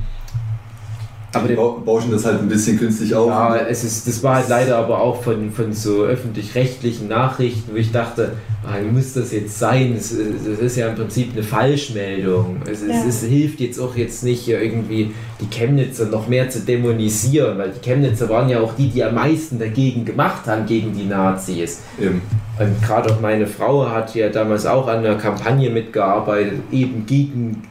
[1.36, 3.28] aber die bauschen das halt ein bisschen künstlich auf.
[3.28, 7.76] ja, es ist, das war halt leider aber auch von, von so öffentlich-rechtlichen Nachrichten, wo
[7.76, 8.32] ich dachte,
[8.64, 9.94] ah, muss das jetzt sein?
[9.96, 12.56] Es, es ist ja im Prinzip eine Falschmeldung.
[12.64, 13.04] Es, es, Ja.
[13.08, 17.70] es hilft jetzt auch jetzt nicht hier irgendwie die Chemnitzer noch mehr zu dämonisieren, weil
[17.70, 21.80] die Chemnitzer waren ja auch die, die am meisten dagegen gemacht haben, gegen die Nazis.
[22.00, 22.22] Eben.
[22.58, 27.62] Und gerade auch meine Frau hat ja damals auch an einer Kampagne mitgearbeitet, eben gegen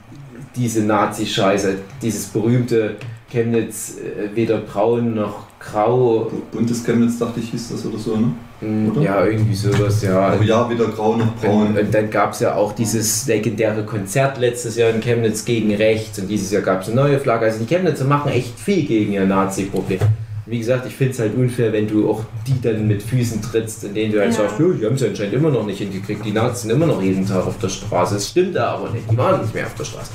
[0.55, 2.95] diese Nazi-Scheiße, dieses berühmte
[3.35, 6.31] Chemnitz äh, weder braun noch grau.
[6.51, 8.31] Buntes Chemnitz, dachte ich, hieß das oder so, ne?
[8.61, 9.01] Mm, Oder?
[9.01, 10.19] Ja, irgendwie sowas, ja.
[10.29, 11.77] Aber ja, weder grau noch Und, braun.
[11.77, 16.17] und dann gab es ja auch dieses legendäre Konzert letztes Jahr in Chemnitz gegen rechts
[16.19, 17.45] und dieses Jahr gab es eine neue Flagge.
[17.45, 19.99] Also die Chemnitzer machen echt viel gegen ihr Nazi-Problem.
[20.45, 23.83] Wie gesagt, ich finde es halt unfair, wenn du auch die dann mit Füßen trittst,
[23.83, 24.37] in denen du halt Ja.
[24.37, 26.23] sagst, "Jo, die haben es ja anscheinend immer noch nicht hingekriegt.
[26.23, 28.13] Die Nazis sind immer noch jeden Tag auf der Straße.
[28.13, 29.09] Das stimmt da aber nicht.
[29.11, 30.11] Die waren nicht mehr auf der Straße.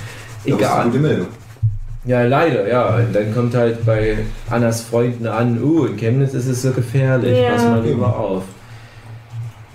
[0.47, 0.85] Ja, das ist eine Egal.
[0.87, 1.27] gute Meldung.
[2.05, 2.97] Ja, leider, ja.
[2.97, 4.19] Und dann kommt halt bei
[4.49, 7.51] Annas Freunden an, oh, in Chemnitz ist es so gefährlich, Ja.
[7.53, 8.45] pass mal lieber auf.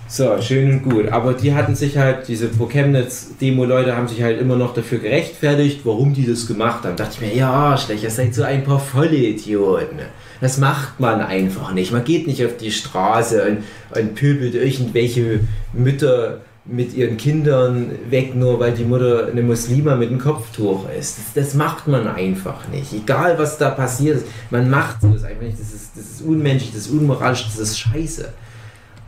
[0.08, 1.08] So, schön und gut.
[1.08, 5.80] Aber die hatten sich halt, diese Pro Chemnitz-Demo-Leute haben sich halt immer noch dafür gerechtfertigt,
[5.84, 6.94] warum die das gemacht haben.
[6.96, 9.98] dachte ich mir, ja, schlecht, ihr seid so ein paar Vollidioten.
[10.40, 11.92] Das macht man einfach nicht.
[11.92, 15.40] Man geht nicht auf die Straße und, und pöbelt irgendwelche
[15.72, 21.18] Mütter mit ihren Kindern weg, nur weil die Mutter eine Muslima mit einem Kopftuch ist.
[21.18, 22.92] Das, das macht man einfach nicht.
[22.92, 25.60] Egal was da passiert ist, man macht das einfach nicht.
[25.60, 28.32] Das ist, das ist unmenschlich, das ist unmoralisch, das ist scheiße.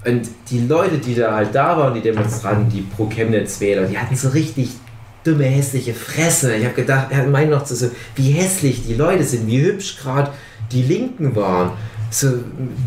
[0.05, 4.15] Und die Leute, die da halt da waren, die Demonstranten, die pro Chemnitz-Wähler, die hatten
[4.15, 4.71] so richtig
[5.25, 6.55] dumme, hässliche Fresse.
[6.55, 10.31] Ich habe gedacht, er meint noch so, wie hässlich die Leute sind, wie hübsch gerade
[10.71, 11.73] die Linken waren.
[12.11, 12.29] So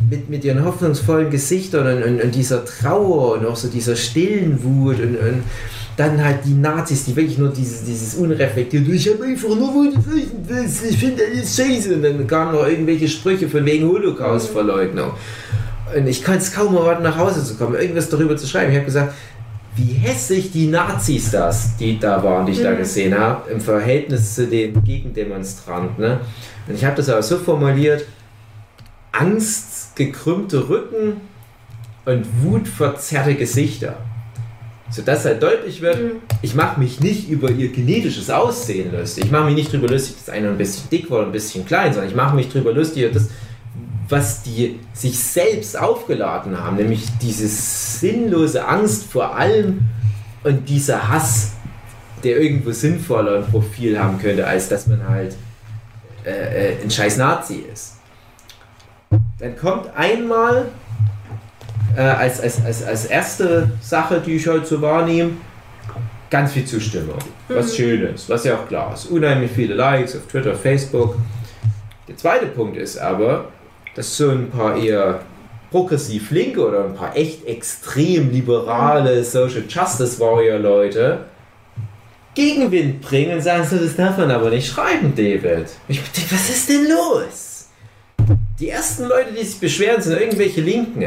[0.10, 4.64] mit, mit ihren hoffnungsvollen Gesichtern und, und, und dieser Trauer und auch so dieser stillen
[4.64, 5.44] Wut und, und
[5.98, 9.94] dann halt die Nazis, die wirklich nur dieses, dieses unreflektierte, ich habe einfach nur Wut,
[10.90, 11.94] ich finde alles scheiße.
[11.96, 15.12] Und dann kamen noch irgendwelche Sprüche von wegen Holocaust-Verleugnung.
[15.96, 18.72] Und ich konnte es kaum erwarten, nach Hause zu kommen, irgendwas darüber zu schreiben.
[18.72, 19.14] Ich habe gesagt,
[19.76, 22.78] wie hässlich die Nazis das, die da waren, die ich da Mhm.
[22.78, 26.04] gesehen habe, im Verhältnis zu den Gegendemonstranten.
[26.04, 26.20] Ne?
[26.68, 28.06] Und ich habe das aber so formuliert,
[29.12, 31.22] Angst, gekrümmte Rücken
[32.06, 33.98] und wutverzerrte Gesichter.
[34.90, 36.12] Sodass halt deutlich wird, Mhm.
[36.42, 39.26] ich mache mich nicht über ihr genetisches Aussehen lustig.
[39.26, 41.66] Ich mache mich nicht darüber lustig, dass einer ein bisschen dick war oder ein bisschen
[41.66, 43.30] klein, sondern ich mache mich darüber lustig, über das,
[44.10, 49.82] was die sich selbst aufgeladen haben, nämlich diese sinnlose Angst vor allem
[50.44, 51.52] und dieser Hass,
[52.24, 55.36] der irgendwo sinnvoller ein Profil haben könnte, als dass man halt
[56.26, 57.91] äh, äh, ein scheiß Nazi ist.
[59.42, 60.68] Dann kommt einmal
[61.98, 65.32] äh, als, als, als, als erste Sache, die ich heute so wahrnehme,
[66.30, 67.18] ganz viel Zustimmung.
[67.50, 69.08] Was Schönes, was ja auch klar ist.
[69.08, 71.16] Unheimlich viele Likes auf Twitter, Facebook.
[72.08, 73.46] Der zweite Punkt ist aber,
[73.96, 75.22] dass so ein paar eher
[75.72, 81.26] progressiv linke oder ein paar echt extrem liberale Social Justice Warrior Leute
[82.36, 85.68] Gegenwind bringen und sagen so, das darf man aber nicht schreiben, David.
[85.88, 87.51] Ich denke, was ist denn los?
[88.62, 91.04] Die ersten Leute, die sich beschweren, sind irgendwelche Linken.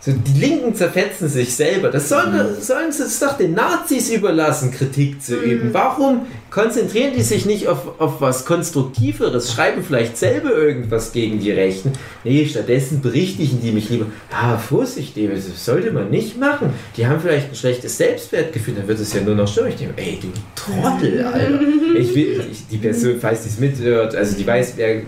[0.00, 1.90] So, die Linken zerfetzen sich selber.
[1.90, 5.74] Das sollen, sollen sie es doch den Nazis überlassen, Kritik zu üben.
[5.74, 9.52] Warum konzentrieren die sich nicht auf, auf was Konstruktiveres?
[9.52, 11.92] Schreiben vielleicht selber irgendwas gegen die Rechten?
[12.24, 14.06] Nee, stattdessen berichtigen die mich lieber.
[14.30, 16.70] Ah, Vorsicht, das sollte man nicht machen.
[16.96, 19.68] Die haben vielleicht ein schlechtes Selbstwertgefühl, dann wird es ja nur noch schlimmer.
[19.68, 21.60] Ich denke, ey, du Trottel, Alter.
[21.98, 25.02] Ich will, ich, die Person, falls die es mithört, also die weiß, wer,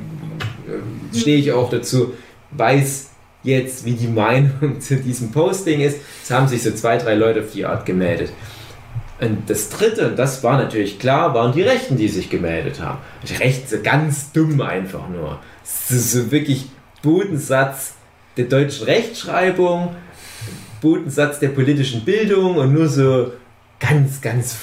[0.68, 2.14] äh, stehe ich auch dazu,
[2.52, 3.10] weiß
[3.42, 5.98] jetzt, wie die Meinung zu diesem Posting ist.
[6.22, 8.32] Es haben sich so zwei, drei Leute auf die Art gemeldet.
[9.20, 12.98] Und das dritte, und das war natürlich klar, waren die Rechten, die sich gemeldet haben.
[13.28, 15.40] Die Rechten so ganz dumm einfach nur.
[15.64, 16.66] So, so wirklich
[17.02, 17.94] Bodensatz
[18.36, 19.96] der deutschen Rechtschreibung,
[20.80, 23.32] Bodensatz der politischen Bildung und nur so
[23.80, 24.56] ganz, ganz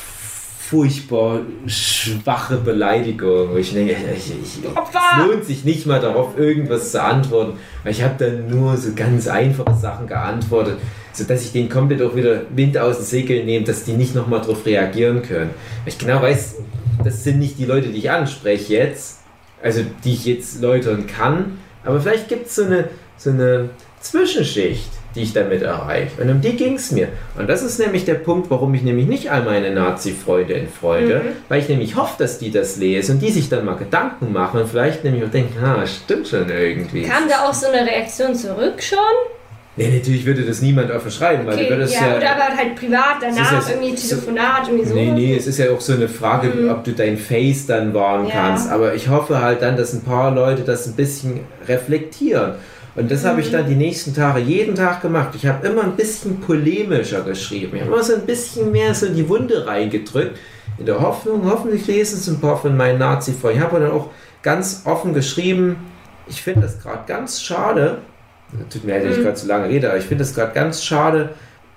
[0.69, 3.51] furchtbar schwache Beleidigung.
[3.51, 7.57] Wo ich denke, ich, ich, es lohnt sich nicht mal darauf, irgendwas zu antworten.
[7.83, 10.77] Weil ich habe dann nur so ganz einfache Sachen geantwortet,
[11.13, 14.41] sodass ich denen komplett auch wieder Wind aus den Segeln nehme, dass die nicht nochmal
[14.41, 15.51] darauf reagieren können.
[15.83, 16.55] Weil ich genau weiß,
[17.03, 19.19] das sind nicht die Leute, die ich anspreche jetzt,
[19.61, 23.69] also die ich jetzt läutern kann, aber vielleicht gibt es so eine, so eine
[24.01, 26.21] Zwischenschicht, die ich damit erreiche.
[26.21, 27.07] Und um die ging es mir.
[27.37, 31.29] Und das ist nämlich der Punkt, warum ich nämlich nicht all meine Nazi-Freunde entfreude, Mhm.
[31.49, 34.59] weil ich nämlich hoffe, dass die das lesen und die sich dann mal Gedanken machen
[34.61, 37.03] und vielleicht nämlich auch denken, ah, stimmt schon irgendwie.
[37.03, 38.97] Kam da auch so eine Reaktion zurück schon?
[39.77, 42.55] Nee, natürlich würde das niemand offen schreiben, weil du Okay, würdest ja, ja, oder aber
[42.57, 44.95] halt privat danach ja- irgendwie so- Telefonat, irgendwie so.
[44.95, 46.69] Nee, nee, es ist ja auch so eine Frage, Mhm.
[46.69, 48.31] ob du dein Face dann wahren Ja.
[48.35, 48.69] kannst.
[48.71, 52.53] Aber ich hoffe halt dann, dass ein paar Leute das ein bisschen reflektieren.
[52.95, 53.53] Und das habe ich Mhm.
[53.53, 55.29] dann die nächsten Tage jeden Tag gemacht.
[55.35, 57.75] Ich habe immer ein bisschen polemischer geschrieben.
[57.75, 60.37] Ich habe immer so ein bisschen mehr so in die Wunde reingedrückt.
[60.77, 63.59] In der Hoffnung, hoffentlich lesen es ein paar von meinen Nazi-Freunden.
[63.59, 64.09] Ich habe dann auch
[64.41, 65.77] ganz offen geschrieben,
[66.27, 67.99] ich finde das gerade ganz schade,
[68.69, 69.23] tut mir leid, wenn ich Mhm.
[69.23, 71.29] gerade zu lange rede, aber ich finde es gerade ganz schade,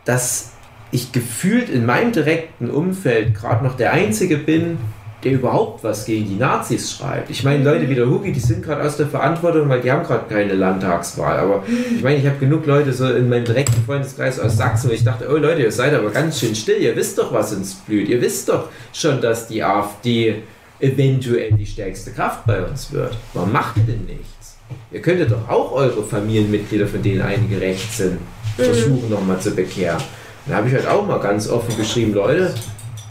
[0.05, 0.53] dass
[0.90, 4.78] ich gefühlt in meinem direkten Umfeld gerade noch der Einzige bin,
[5.24, 7.28] der überhaupt was gegen die Nazis schreibt.
[7.28, 10.05] Ich meine, Leute wie der Hugi, die sind gerade aus der Verantwortung, weil die haben
[10.05, 11.39] gerade keine Landtagswahl.
[11.39, 14.95] Aber ich meine, ich habe genug Leute so in meinem direkten Freundeskreis aus Sachsen, wo
[14.95, 16.78] ich dachte, oh Leute, ihr seid aber ganz schön still.
[16.78, 18.09] Ihr wisst doch, was uns blüht.
[18.09, 20.43] Ihr wisst doch schon, dass die AfD
[20.78, 23.16] eventuell die stärkste Kraft bei uns wird.
[23.35, 24.57] Warum macht ihr denn nichts?
[24.93, 28.19] Ihr könntet doch auch eure Familienmitglieder, von denen einige rechts sind,
[28.57, 29.99] versuchen nochmal zu bekehren.
[30.47, 32.55] Da habe ich halt auch mal ganz offen geschrieben, Leute,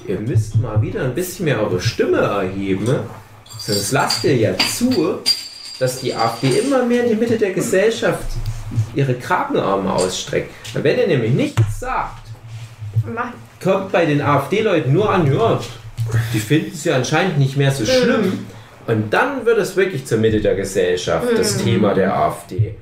[0.07, 2.87] ihr müsst mal wieder ein bisschen mehr eure Stimme erheben,
[3.59, 5.19] sonst lasst ihr ja zu,
[5.79, 8.25] dass die AfD immer mehr in die Mitte der Gesellschaft
[8.95, 10.51] ihre Kragenarme ausstreckt.
[10.73, 12.27] Und wenn ihr nämlich nichts sagt,
[13.61, 15.59] kommt bei den AfD-Leuten nur an, ja,
[16.33, 18.45] die finden es ja anscheinend nicht mehr so schlimm.
[18.87, 22.75] Und dann wird es wirklich zur Mitte der Gesellschaft, das Thema der AfD.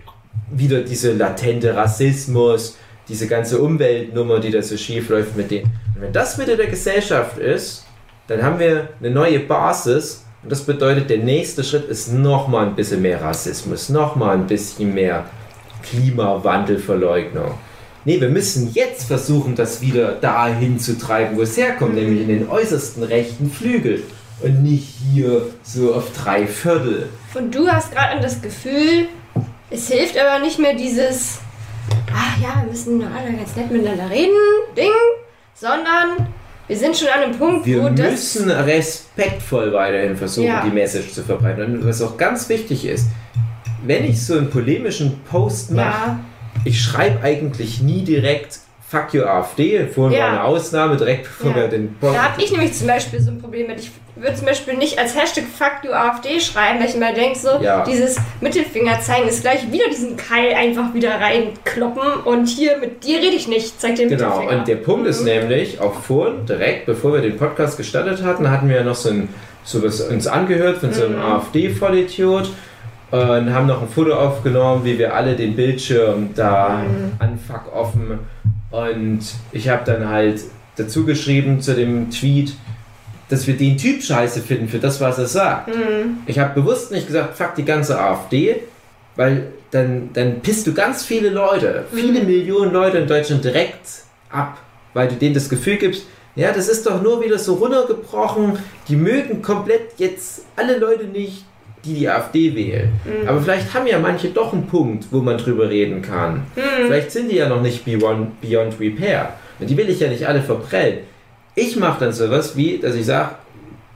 [0.52, 2.78] Wieder diese latente Rassismus,
[3.08, 5.72] diese ganze Umweltnummer, die da so schief läuft mit denen.
[5.96, 7.86] Und wenn das Mitte der Gesellschaft ist,
[8.28, 10.26] dann haben wir eine neue Basis.
[10.44, 14.94] Und das bedeutet, der nächste Schritt ist nochmal ein bisschen mehr Rassismus, nochmal ein bisschen
[14.94, 15.26] mehr
[15.84, 17.52] Klimawandelverleugnung.
[18.04, 22.28] Nee, wir müssen jetzt versuchen, das wieder dahin zu treiben, wo es herkommt, nämlich in
[22.28, 24.04] den äußersten rechten Flügel.
[24.42, 27.08] Und nicht hier so auf drei Viertel.
[27.34, 29.08] Und du hast gerade das Gefühl,
[29.72, 31.40] es hilft aber nicht mehr dieses,
[32.14, 34.34] ach ja, wir müssen doch alle ganz nett miteinander reden,
[34.78, 34.92] Ding,
[35.54, 36.28] sondern
[36.68, 38.12] wir sind schon an einem Punkt, Wir wo das.
[38.12, 40.64] müssen respektvoll weiterhin versuchen, Ja.
[40.66, 41.80] die Message zu verbreiten.
[41.80, 43.08] Und was auch ganz wichtig ist,
[43.86, 46.20] wenn ich so einen polemischen Post mache, Ja,
[46.64, 49.88] ich schreibe eigentlich nie direkt Fuck you AfD.
[49.88, 50.26] Vorhin Ja.
[50.26, 51.56] war eine Ausnahme, direkt bevor Ja.
[51.58, 52.16] wir den Post.
[52.16, 53.80] da habe ich nämlich zum Beispiel so ein Problem mit.
[53.80, 57.38] Ich würde zum Beispiel nicht als Hashtag Fuck you AfD schreiben, weil ich immer denke,
[57.38, 57.84] so, Ja.
[57.84, 63.18] dieses Mittelfinger zeigen ist gleich wieder diesen Keil einfach wieder reinkloppen und hier mit dir
[63.18, 64.60] rede ich nicht, zeig den Genau, Mittelfinger.
[64.60, 65.26] und der Punkt ist Mhm.
[65.26, 69.10] nämlich, auch vorhin, direkt bevor wir den Podcast gestartet hatten, hatten wir ja noch so
[69.10, 69.30] ein
[69.64, 71.24] sowas uns angehört von so einem Mhm.
[71.26, 72.52] AfD-Vollidiot
[73.12, 77.14] und haben noch ein Foto aufgenommen, wie wir alle den Bildschirm da Mhm.
[77.20, 78.20] anfuck offen
[78.76, 79.22] und
[79.52, 80.42] ich habe dann halt
[80.76, 82.54] dazu geschrieben zu dem Tweet,
[83.30, 85.70] dass wir den Typ scheiße finden für das, was er sagt.
[85.70, 86.18] Mhm.
[86.26, 88.58] Ich habe bewusst nicht gesagt, fuck die ganze AfD,
[89.16, 92.28] weil dann, dann pisst du ganz viele Leute, viele Mhm.
[92.28, 93.88] Millionen Leute in Deutschland direkt
[94.30, 94.58] ab,
[94.94, 98.98] weil du denen das Gefühl gibst, ja, das ist doch nur wieder so runtergebrochen, die
[98.98, 101.46] mögen komplett jetzt alle Leute nicht,
[101.86, 102.90] die die AfD wählen.
[103.06, 103.28] Mhm.
[103.28, 106.44] Aber vielleicht haben ja manche doch einen Punkt, wo man drüber reden kann.
[106.56, 106.88] Mhm.
[106.88, 109.34] Vielleicht sind die ja noch nicht beyond, beyond repair.
[109.60, 111.00] Und die will ich ja nicht alle verprellen.
[111.56, 113.36] Ich mache dann sowas wie, dass ich sage,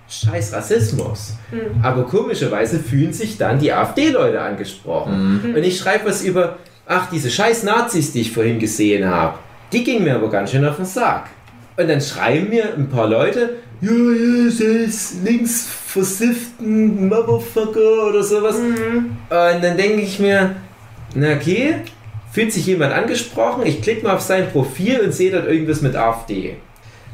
[0.07, 1.34] scheiß Rassismus.
[1.52, 1.84] Mhm.
[1.84, 5.41] Aber komischerweise fühlen sich dann die AfD-Leute angesprochen.
[5.44, 5.56] Mhm.
[5.56, 9.38] Und ich schreibe was über, ach, diese scheiß Nazis, die ich vorhin gesehen habe,
[9.72, 11.30] die gingen mir aber ganz schön auf den Sack.
[11.78, 18.22] Und dann schreiben mir ein paar Leute, ja, ja, das ist links versifften Motherfucker oder
[18.22, 18.57] sowas.
[18.60, 19.18] Mhm.
[19.30, 20.56] Und dann denke ich mir,
[21.16, 21.78] na okay,
[22.32, 25.95] fühlt sich jemand angesprochen, ich klicke mal auf sein Profil und sehe dort irgendwas mit
[25.95, 26.57] AfD.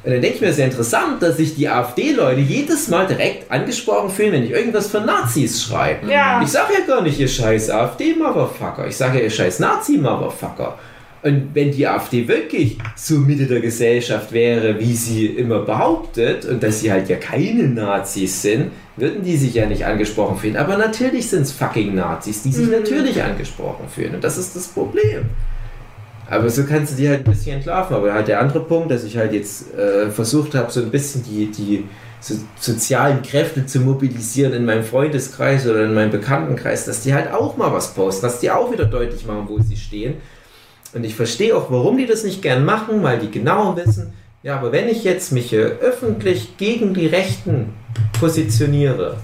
[0.03, 4.09] Und dann denke ich mir, sehr interessant, dass sich die AfD-Leute jedes Mal direkt angesprochen
[4.09, 6.11] fühlen, wenn ich irgendwas von Nazis schreibe.
[6.11, 6.41] Ja.
[6.43, 8.87] Ich sage ja gar nicht, ihr scheiß AfD-Motherfucker.
[8.87, 10.77] Ich sage ja, ihr scheiß Nazi-Motherfucker.
[11.25, 16.61] Und wenn die AfD wirklich so Mitte der Gesellschaft wäre, wie sie immer behauptet, und
[16.61, 20.55] dass sie halt ja keine Nazis sind, würden die sich ja nicht angesprochen fühlen.
[20.55, 22.73] Aber natürlich sind es fucking Nazis, die sich Mhm.
[22.73, 24.13] natürlich angesprochen fühlen.
[24.13, 25.25] Und das ist das Problem.
[26.29, 27.95] Aber so kannst du die halt ein bisschen entlarven.
[27.95, 31.23] Aber halt der andere Punkt, dass ich halt jetzt äh, versucht habe, so ein bisschen
[31.23, 31.85] die, die
[32.19, 37.31] so sozialen Kräfte zu mobilisieren in meinem Freundeskreis oder in meinem Bekanntenkreis, dass die halt
[37.31, 40.15] auch mal was posten, dass die auch wieder deutlich machen, wo sie stehen.
[40.95, 44.13] Und ich verstehe auch, warum die das nicht gern machen, weil die genau wissen,
[44.43, 47.73] ja, aber wenn ich jetzt mich hier öffentlich gegen die Rechten
[48.19, 49.17] positioniere,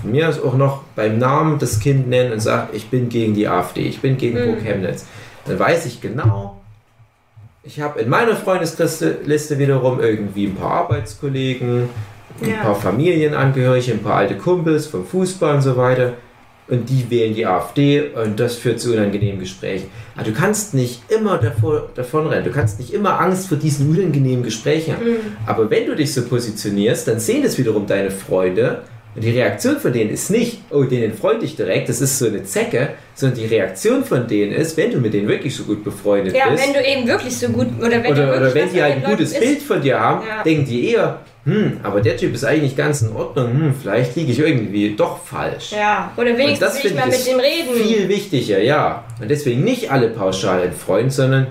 [0.00, 3.34] von mir aus auch noch beim Namen das Kind nennen und sage, ich bin gegen
[3.34, 4.60] die AfD, ich bin gegen Mhm.
[4.64, 5.04] Chemnitz,
[5.44, 6.60] dann weiß ich genau,
[7.62, 11.88] ich habe in meiner Freundesliste wiederum irgendwie ein paar Arbeitskollegen,
[12.40, 12.62] ein Ja.
[12.62, 16.14] paar Familienangehörige, ein paar alte Kumpels vom Fußball und so weiter.
[16.68, 19.86] Und die wählen die AfD und das führt zu unangenehmen Gesprächen.
[20.16, 22.44] Aber du kannst nicht immer davor, davonrennen.
[22.44, 25.06] Du kannst nicht immer Angst vor diesen unangenehmen Gesprächen haben.
[25.46, 28.82] Aber wenn du dich so positionierst, dann sehen das wiederum deine Freunde.
[29.14, 32.26] Und die Reaktion von denen ist nicht, oh, denen freut dich direkt, das ist so
[32.26, 35.82] eine Zecke, sondern die Reaktion von denen ist, wenn du mit denen wirklich so gut
[35.82, 36.62] befreundet Ja, bist.
[36.66, 39.02] wenn du eben wirklich so gut oder wenn du oder, oder wenn die halt ein
[39.10, 40.42] gutes Leuten Bild von dir haben, Ja.
[40.42, 44.32] denken die eher, hm, aber der Typ ist eigentlich ganz in Ordnung, hm, vielleicht liege
[44.32, 45.72] ich irgendwie doch falsch.
[45.72, 47.74] Ja, oder wenigstens will ich mal mit dem reden.
[47.74, 49.04] Viel wichtiger, ja.
[49.18, 51.46] Und deswegen nicht alle pauschal entfreuen, sondern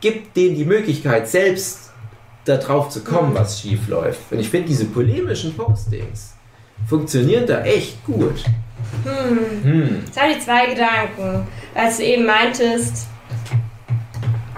[0.00, 1.90] gibt denen die Möglichkeit, selbst
[2.46, 4.20] da drauf zu kommen, was schief läuft.
[4.32, 6.34] Und ich finde, diese polemischen Postings
[6.88, 8.42] funktionieren da echt gut.
[9.04, 10.02] Hm.
[10.06, 11.46] Jetzt habe ich zwei Gedanken.
[11.74, 13.06] Als du eben meintest,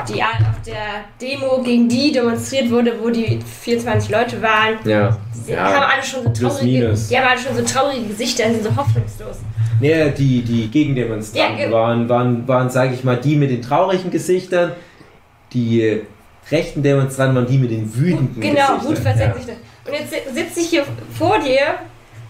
[0.06, 5.16] die auf der Demo gegen die demonstriert wurde, wo die 24 Leute waren, Ja.
[5.46, 5.88] die haben ja.
[5.88, 9.36] alle schon so traurige, die haben alle schon so traurige Gesichter und sind so hoffnungslos.
[9.80, 13.62] Nee, die, die Gegendemonstranten Ja, ge- waren, waren, waren sage ich mal, die mit den
[13.62, 14.72] traurigen Gesichtern.
[15.52, 16.02] Die
[16.50, 18.86] rechten Demonstranten waren die mit den wütenden Genau, Gesichtern.
[18.86, 19.48] gut versättigt.
[19.86, 20.84] Und jetzt si- sitze ich hier
[21.16, 21.60] vor dir,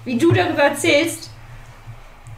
[0.05, 1.31] wie du darüber erzählst.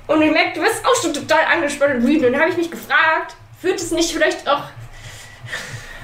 [0.06, 2.26] Und ich merke, du bist auch schon total angespannt und wütend.
[2.26, 4.62] Und dann habe ich mich gefragt, wird es nicht vielleicht auch.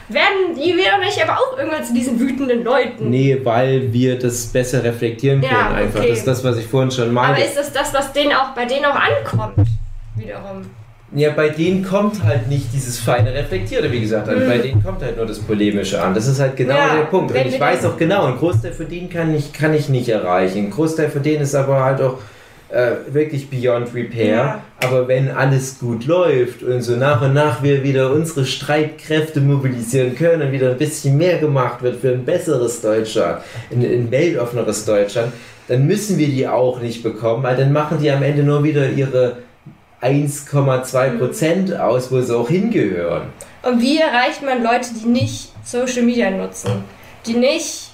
[0.08, 3.10] Werden die wir doch nicht aber auch irgendwann zu diesen wütenden Leuten?
[3.10, 5.98] Nee, weil wir das besser reflektieren Ja, können einfach.
[6.00, 6.10] okay.
[6.10, 7.42] Das ist das, was ich vorhin schon meinte.
[7.42, 9.66] aber ist das das, was denen auch bei denen auch ankommt?
[10.14, 10.62] Wiederum.
[11.12, 14.44] Ja, bei denen kommt halt nicht dieses feine Reflektierte, wie gesagt, an.
[14.44, 14.48] Mhm.
[14.48, 16.14] Bei denen kommt halt nur das Polemische an.
[16.14, 17.32] Das ist halt genau Ja, der Punkt.
[17.34, 20.58] Und ich weiß auch genau, einen Großteil von denen kann ich, kann ich nicht erreichen.
[20.66, 22.18] Ein Großteil von denen ist aber halt auch
[22.68, 24.36] äh, wirklich beyond repair.
[24.36, 24.62] Ja.
[24.82, 30.14] Aber wenn alles gut läuft und so nach und nach wir wieder unsere Streitkräfte mobilisieren
[30.14, 33.40] können und wieder ein bisschen mehr gemacht wird für ein besseres Deutschland,
[33.70, 35.32] ein, ein weltoffeneres Deutschland,
[35.68, 38.88] dann müssen wir die auch nicht bekommen, weil dann machen die am Ende nur wieder
[38.90, 39.38] ihre
[40.02, 43.28] 1,2 Prozent aus, wo sie auch hingehören.
[43.62, 46.84] Und wie erreicht man Leute, die nicht Social Media nutzen?
[47.26, 47.85] Die nicht,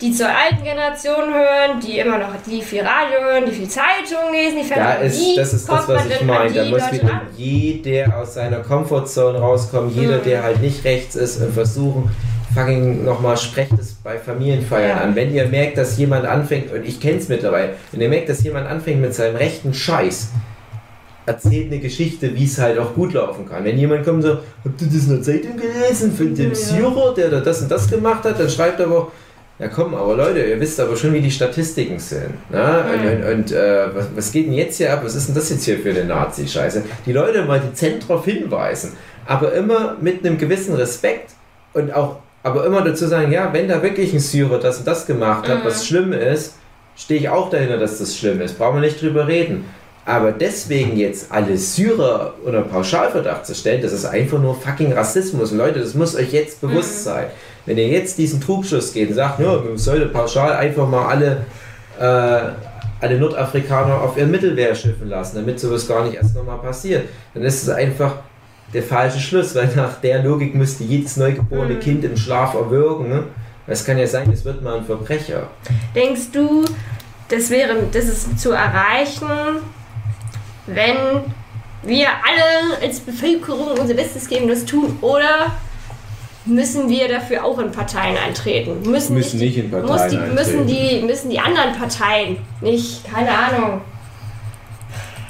[0.00, 4.32] die zur alten Generation hören, die immer noch die viel Radio hören, die viel Zeitung
[4.32, 6.52] lesen, die Da ist, das ist das, was ich meine.
[6.52, 10.24] Da muss wieder jeder aus seiner Comfortzone rauskommen, jeder, Mhm.
[10.24, 12.10] der halt nicht rechts ist und versuchen,
[12.54, 15.04] fucking nochmal sprecht es bei Familienfeiern Ja.
[15.04, 15.14] an.
[15.14, 18.42] Wenn ihr merkt, dass jemand anfängt, und ich kenne es mittlerweile, wenn ihr merkt, dass
[18.42, 20.30] jemand anfängt mit seinem rechten Scheiß,
[21.26, 23.62] erzählt eine Geschichte, wie es halt auch gut laufen kann.
[23.64, 26.54] Wenn jemand kommt und so, habt ihr das in der Zeitung gelesen von dem Ja.
[26.54, 29.12] Syrer, der da das und das gemacht hat, dann schreibt er aber,
[29.60, 32.50] ja komm, aber Leute, ihr wisst aber schon, wie die Statistiken sind.
[32.50, 32.84] Ne?
[32.94, 33.08] Und, Mhm.
[33.26, 35.02] und, und äh, was, was geht denn jetzt hier ab?
[35.04, 36.82] Was ist denn das jetzt hier für eine Nazi-Scheiße?
[37.06, 38.92] Die Leute mal dezent darauf hinweisen,
[39.26, 41.30] aber immer mit einem gewissen Respekt
[41.74, 45.06] und auch, aber immer dazu sagen, ja, wenn da wirklich ein Syrer das und das
[45.06, 45.66] gemacht hat, Mhm.
[45.66, 46.54] was schlimm ist,
[46.96, 48.56] stehe ich auch dahinter, dass das schlimm ist.
[48.58, 49.64] Brauchen wir nicht drüber reden.
[50.06, 55.52] Aber deswegen jetzt alle Syrer unter Pauschalverdacht zu stellen, das ist einfach nur fucking Rassismus.
[55.52, 57.26] Und Leute, das muss euch jetzt bewusst sein.
[57.70, 61.46] Wenn ihr jetzt diesen Trugschluss geht und sagt, ja, man sollte pauschal einfach mal alle,
[62.00, 62.50] äh,
[63.00, 67.44] alle Nordafrikaner auf ihren Mittelmeer schiffen lassen, damit sowas gar nicht erst nochmal passiert, dann
[67.44, 68.16] ist es einfach
[68.74, 71.78] der falsche Schluss, weil nach der Logik müsste jedes neugeborene Mhm.
[71.80, 73.08] Kind im Schlaf erwürgen.
[73.08, 73.22] Ne?
[73.68, 75.46] Es kann ja sein, es wird mal ein Verbrecher.
[75.94, 76.64] Denkst du,
[77.28, 79.28] das wäre, das ist zu erreichen,
[80.66, 80.96] wenn
[81.84, 85.52] wir alle als Bevölkerung unser Bestes geben, das tun, oder
[86.50, 88.82] müssen wir dafür auch in Parteien eintreten?
[88.90, 90.66] Müssen, Müssen nicht in muss Parteien die, müssen eintreten.
[90.66, 93.80] die müssen die anderen Parteien nicht, keine Ahnung,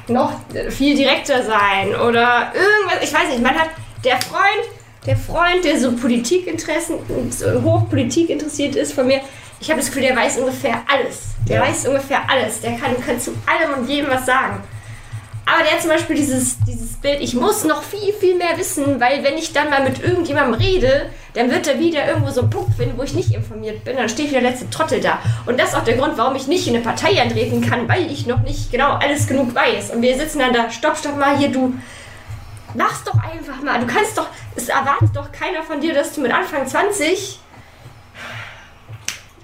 [0.08, 0.32] noch
[0.70, 3.68] viel direkter sein oder irgendwas, ich weiß nicht, man hat
[4.04, 4.64] der Freund,
[5.06, 6.96] der Freund, der so Politikinteressen,
[7.30, 9.20] so hoch Politik interessiert ist von mir,
[9.60, 11.34] ich habe das Gefühl, der weiß ungefähr alles.
[11.48, 11.62] Der Ja.
[11.62, 12.60] weiß ungefähr alles.
[12.62, 14.62] Der kann, kann zu allem und jedem was sagen.
[15.46, 19.00] Aber der hat zum Beispiel dieses, dieses Bild, ich muss noch viel, viel mehr wissen,
[19.00, 22.50] weil wenn ich dann mal mit irgendjemandem rede, dann wird er wieder irgendwo so einen
[22.50, 23.96] Punkt finden, wo ich nicht informiert bin.
[23.96, 25.18] Dann stehe ich wie der letzte Trottel da.
[25.46, 28.10] Und das ist auch der Grund, warum ich nicht in eine Partei antreten kann, weil
[28.10, 29.90] ich noch nicht genau alles genug weiß.
[29.90, 31.74] Und wir sitzen dann da, stopp, stopp mal hier, du
[32.74, 33.80] mach's doch einfach mal.
[33.80, 37.40] Du kannst doch, es erwartet doch keiner von dir, dass du mit Anfang 20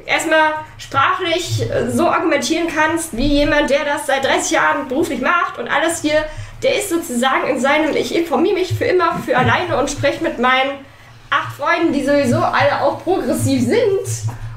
[0.07, 5.59] erstmal sprachlich äh, so argumentieren kannst, wie jemand, der das seit 30 Jahren beruflich macht
[5.59, 6.25] und alles hier,
[6.63, 10.39] der ist sozusagen in seinem, ich informiere mich für immer für alleine und spreche mit
[10.39, 10.85] meinen
[11.31, 14.07] acht Freunden, die sowieso alle auch progressiv sind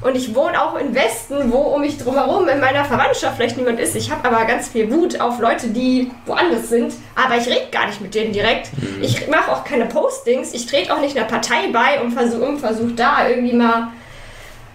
[0.02, 3.82] Und ich wohne auch im Westen, wo um mich drumherum in meiner Verwandtschaft vielleicht niemand
[3.82, 3.98] ist.
[3.98, 6.94] Ich habe aber ganz viel Wut auf Leute, die woanders sind.
[7.16, 8.70] Aber ich rede gar nicht mit denen direkt.
[9.02, 10.54] Ich mache auch keine Postings.
[10.54, 13.90] Ich trete auch nicht einer Partei bei und versuche um versuch da irgendwie mal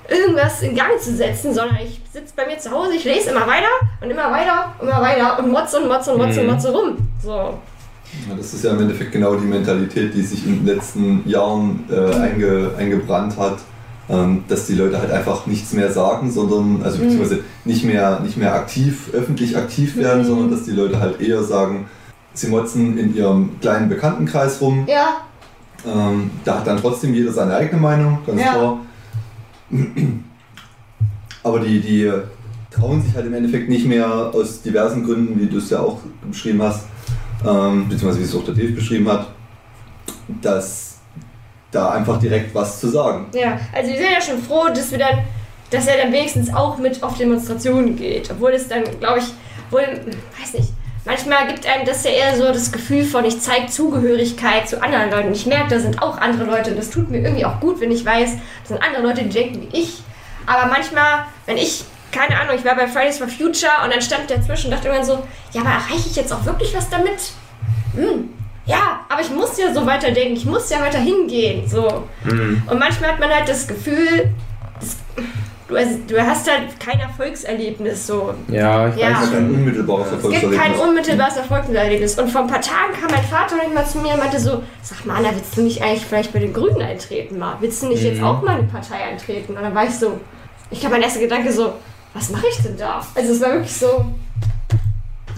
[0.09, 3.47] irgendwas in Gang zu setzen, sondern ich sitze bei mir zu Hause, ich lese immer
[3.47, 3.69] weiter
[4.03, 6.97] und immer weiter und immer weiter und motze und motze und motze und motze rum.
[7.23, 7.31] So.
[8.29, 11.85] Ja, das ist ja im Endeffekt genau die Mentalität, die sich in den letzten Jahren
[11.91, 13.57] äh, einge, eingebrannt hat,
[14.09, 18.37] ähm, dass die Leute halt einfach nichts mehr sagen, sondern, also beziehungsweise nicht mehr, nicht
[18.37, 20.27] mehr aktiv, öffentlich aktiv werden, Mhm.
[20.27, 21.89] sondern dass die Leute halt eher sagen,
[22.35, 24.85] sie motzen in ihrem kleinen Bekanntenkreis rum.
[24.87, 25.17] Ja,
[25.87, 28.53] Ähm, da hat dann trotzdem jeder seine eigene Meinung, ganz Ja.
[28.55, 28.79] klar.
[31.43, 32.11] Aber die, die
[32.71, 36.01] trauen sich halt im Endeffekt nicht mehr aus diversen Gründen, wie du es ja auch
[36.27, 36.87] beschrieben hast,
[37.47, 39.29] ähm, beziehungsweise wie es auch der Dave beschrieben hat,
[40.43, 40.99] dass
[41.71, 43.27] da einfach direkt was zu sagen.
[43.35, 43.59] ja.
[43.73, 45.25] Also wir sind ja schon froh, dass wir dann,
[45.71, 48.31] dass er dann wenigstens auch mit auf Demonstrationen geht.
[48.31, 49.27] Obwohl es dann, glaube ich,
[49.71, 49.83] wohl,
[50.41, 50.73] weiß nicht,
[51.05, 55.11] manchmal gibt einem das ja eher so das Gefühl von, ich zeige Zugehörigkeit zu anderen
[55.11, 55.33] Leuten.
[55.33, 57.91] Ich merke, da sind auch andere Leute und das tut mir irgendwie auch gut, wenn
[57.91, 60.03] ich weiß, das sind andere Leute, die denken wie ich.
[60.47, 64.31] Aber manchmal, wenn ich, keine Ahnung, ich war bei Fridays for Future und dann stand
[64.31, 67.33] ich dazwischen und dachte irgendwann so, ja, aber erreiche ich jetzt auch wirklich was damit?
[67.95, 68.31] Hm,
[68.67, 71.69] ja, aber ich muss ja so weiterdenken, ich muss ja weiter hingehen.
[71.69, 72.05] So.
[72.25, 74.33] Und manchmal hat man halt das Gefühl,
[74.81, 74.97] das,
[75.69, 78.07] du, also, du hast halt kein Erfolgserlebnis.
[78.07, 78.35] So.
[78.49, 79.11] Ja, ich Ja.
[79.11, 80.83] Das ist ein unmittelbares Es gibt kein Erfolgserlebnis.
[80.83, 82.19] unmittelbares Erfolgserlebnis.
[82.19, 84.63] Und vor ein paar Tagen kam mein Vater nicht mal zu mir und meinte so,
[84.83, 87.57] sag mal, Anna, willst du nicht eigentlich vielleicht bei den Grünen eintreten mal?
[87.61, 89.57] Willst du nicht jetzt auch mal eine Partei eintreten?
[89.57, 90.21] Und dann war ich so,
[90.71, 91.75] ich habe mein erster Gedanke so,
[92.15, 93.05] was mache ich denn da?
[93.15, 94.07] Also es war wirklich so,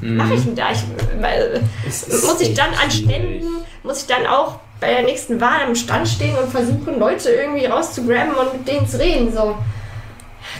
[0.02, 0.70] mache ich denn da?
[0.72, 0.82] Ich,
[1.20, 3.46] weil, muss ich dann an Ständen,
[3.82, 7.64] muss ich dann auch bei der nächsten Wahl am Stand stehen und versuchen, Leute irgendwie
[7.64, 9.32] rauszugraben und mit denen zu reden.
[9.32, 9.56] So.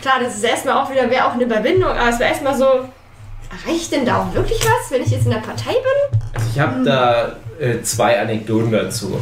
[0.07, 2.65] Klar, das ist erstmal auch wieder, wäre auch eine Überwindung, aber es wäre erstmal so,
[2.65, 6.21] erreiche ich denn da auch wirklich was, wenn ich jetzt in der Partei bin?
[6.33, 9.19] Also ich habe da äh, zwei Anekdoten dazu.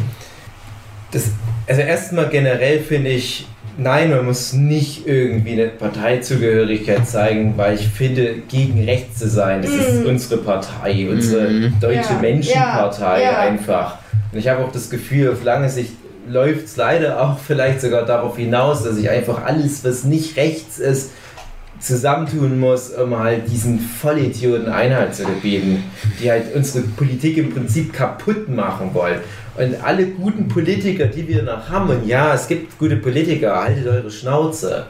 [1.10, 1.30] Das,
[1.66, 3.46] also erstmal generell finde ich,
[3.78, 9.62] nein, man muss nicht irgendwie eine Parteizugehörigkeit zeigen, weil ich finde, gegen rechts zu sein,
[9.62, 11.80] das ist unsere Partei, unsere Mhm.
[11.80, 13.38] deutsche Ja, Menschenpartei ja.
[13.38, 13.96] einfach.
[14.32, 15.92] Und ich habe auch das Gefühl, auf lange Sicht
[16.28, 20.78] läuft es leider auch vielleicht sogar darauf hinaus, dass ich einfach alles, was nicht rechts
[20.78, 21.10] ist,
[21.80, 25.84] zusammentun muss, um halt diesen Vollidioten Einhalt zu gebieten,
[26.22, 29.18] die halt unsere Politik im Prinzip kaputt machen wollen.
[29.56, 33.86] Und alle guten Politiker, die wir noch haben, und ja, es gibt gute Politiker, haltet
[33.86, 34.86] eure Schnauze,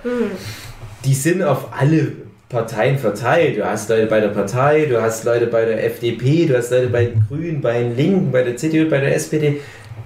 [1.05, 2.13] die sind auf alle
[2.49, 3.59] Parteien verteilt.
[3.59, 6.87] Du hast Leute bei der Partei, du hast Leute bei der FDP, du hast Leute
[6.87, 9.61] bei den Grünen, bei den Linken, bei der CDU, bei der SPD,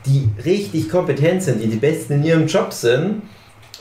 [0.06, 3.22] die richtig kompetent sind, die die Besten in ihrem Job sind.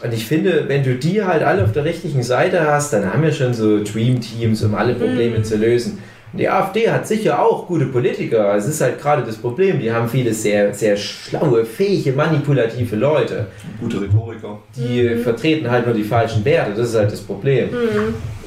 [0.03, 3.23] Und ich finde, wenn du die halt alle auf der richtigen Seite hast, dann haben
[3.23, 5.99] wir schon so Dream Teams, um alle Probleme zu lösen.
[6.33, 8.53] Und die AfD hat sicher auch gute Politiker.
[8.55, 9.79] Es ist halt gerade das Problem.
[9.79, 13.47] Die haben viele sehr, sehr schlaue, fähige, manipulative Leute.
[13.79, 14.59] Gute Rhetoriker.
[14.75, 16.73] Die vertreten halt nur die falschen Werte.
[16.75, 17.69] Das ist halt das Problem.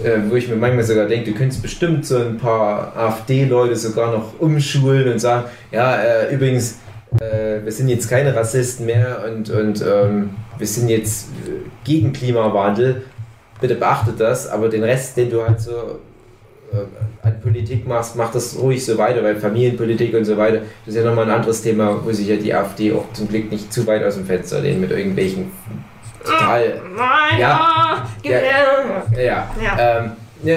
[0.04, 4.12] Äh, wo ich mir manchmal sogar denke, du könntest bestimmt so ein paar AfD-Leute sogar
[4.12, 6.78] noch umschulen und sagen, ja, äh, übrigens,
[7.18, 12.12] äh, wir sind jetzt keine Rassisten mehr und, und ähm, wir sind jetzt äh, gegen
[12.12, 13.02] Klimawandel.
[13.60, 16.00] Bitte beachtet das, aber den Rest, den du halt so
[16.72, 20.94] äh, an Politik machst, mach das ruhig so weiter, weil Familienpolitik und so weiter, das
[20.94, 23.72] ist ja nochmal ein anderes Thema, wo sich ja die AfD auch zum Glück nicht
[23.72, 25.50] zu weit aus dem Fenster lehnen mit irgendwelchen
[26.24, 28.06] total Nein, Ja.
[28.22, 29.20] Ja.
[29.20, 29.54] ja.
[29.60, 29.98] Ja.
[29.98, 30.12] Ähm,
[30.42, 30.56] ja,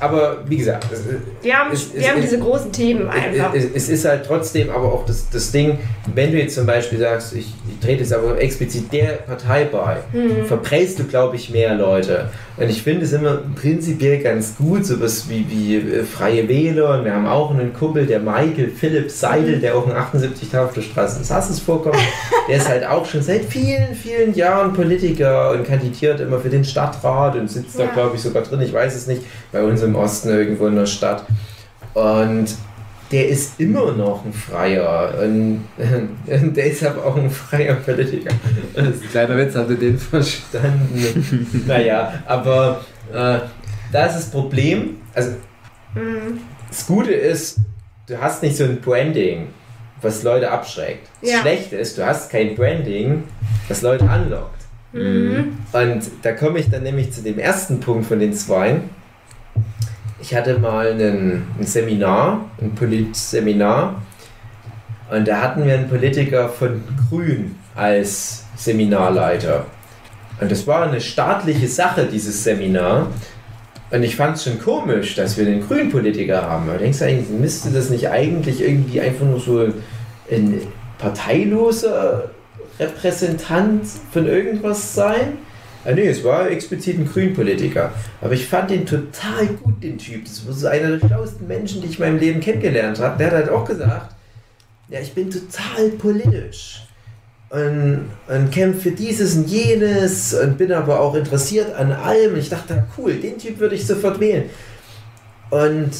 [0.00, 1.02] aber wie gesagt, es,
[1.42, 3.54] Wir haben, Es- wir es- haben es- diese großen Themen einfach.
[3.54, 5.78] es, ist halt trotzdem aber auch das, das Ding,
[6.14, 9.98] wenn du jetzt zum Beispiel sagst, ich, ich trete jetzt aber explizit der Partei bei,
[10.12, 10.44] Mhm.
[10.46, 12.28] verprellst du, glaube ich, mehr Leute.
[12.56, 16.98] Und ich finde es immer prinzipiell ganz gut, sowas wie, wie äh, Freie Wähler.
[16.98, 20.72] Und wir haben auch einen Kumpel, der Michael Philipp Seidel, der auch in 78 auf
[20.72, 21.96] der Straße des Hasses vorkommt.
[22.46, 26.62] Der ist halt auch schon seit vielen, vielen Jahren Politiker und kandidiert immer für den
[26.62, 27.90] Stadtrat und sitzt da, Ja.
[27.94, 28.60] glaube ich, sogar drin.
[28.60, 31.24] Ich weiß es nicht, bei uns im Osten irgendwo in der Stadt.
[31.94, 32.46] Und
[33.12, 35.14] der ist immer noch ein Freier.
[35.22, 35.64] Und,
[36.26, 38.30] und der ist aber auch ein freier Politiker.
[38.74, 41.62] Das Kleiner Witz, habt ihr den verstanden?
[41.66, 42.80] naja, aber
[43.12, 43.38] äh,
[43.92, 44.96] da ist das Problem.
[45.14, 45.30] Also,
[45.94, 46.40] Mhm.
[46.68, 47.58] das Gute ist,
[48.08, 49.46] du hast nicht so ein Branding,
[50.02, 51.06] was Leute abschreckt.
[51.20, 51.38] Das Ja.
[51.40, 53.22] Schlechte ist, du hast kein Branding,
[53.68, 54.62] was Leute anlockt.
[54.92, 55.56] Mhm.
[55.72, 58.80] Und da komme ich dann nämlich zu dem ersten Punkt von den zwei.
[60.26, 64.00] Ich hatte mal einen, ein Seminar, ein Polit-Seminar,
[65.10, 69.66] und da hatten wir einen Politiker von Grün als Seminarleiter.
[70.40, 73.08] Und das war eine staatliche Sache, dieses Seminar.
[73.90, 76.70] Und ich fand es schon komisch, dass wir einen grünen Politiker haben.
[76.70, 79.68] Aber denkst du eigentlich, müsste das nicht eigentlich irgendwie einfach nur so
[80.30, 80.62] ein
[80.98, 82.30] parteiloser
[82.80, 85.36] Repräsentant von irgendwas sein?
[85.84, 87.92] Ah, nee, es war explizit ein Grünpolitiker.
[88.20, 90.24] Aber ich fand den total gut, den Typ.
[90.24, 93.18] Das war so einer der schlauesten Menschen, die ich in meinem Leben kennengelernt habe.
[93.18, 94.14] Der hat halt auch gesagt,
[94.88, 96.80] ja, ich bin total politisch.
[97.50, 102.32] Und, und kämpfe für dieses und jenes und bin aber auch interessiert an allem.
[102.32, 104.44] Und ich dachte, cool, den Typ würde ich sofort wählen.
[105.50, 105.90] Und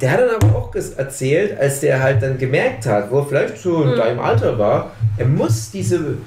[0.00, 3.58] der hat dann aber auch erzählt, als der halt dann gemerkt hat, wo er vielleicht
[3.58, 3.96] so in Mhm.
[3.96, 6.18] deinem Alter war, er muss diese,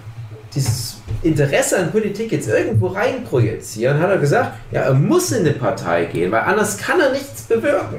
[0.55, 5.51] dieses Interesse an Politik jetzt irgendwo reinprojizieren, hat er gesagt, ja, er muss in eine
[5.53, 7.97] Partei gehen, weil anders kann er nichts bewirken.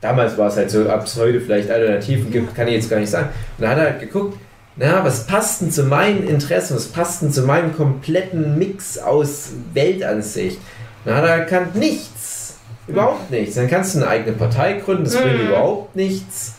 [0.00, 3.00] Damals war es halt so, ob es heute vielleicht Alternativen gibt, kann ich jetzt gar
[3.00, 3.28] nicht sagen.
[3.56, 4.38] Und dann hat er halt geguckt,
[4.76, 9.52] na, was passt denn zu meinen Interessen, was passt denn zu meinem kompletten Mix aus
[9.72, 10.58] Weltansicht?
[11.04, 12.58] Dann hat er erkannt, nichts.
[12.86, 13.54] Überhaupt nichts.
[13.56, 15.48] Dann kannst du eine eigene Partei gründen, das bringt Mhm.
[15.48, 16.54] überhaupt nichts.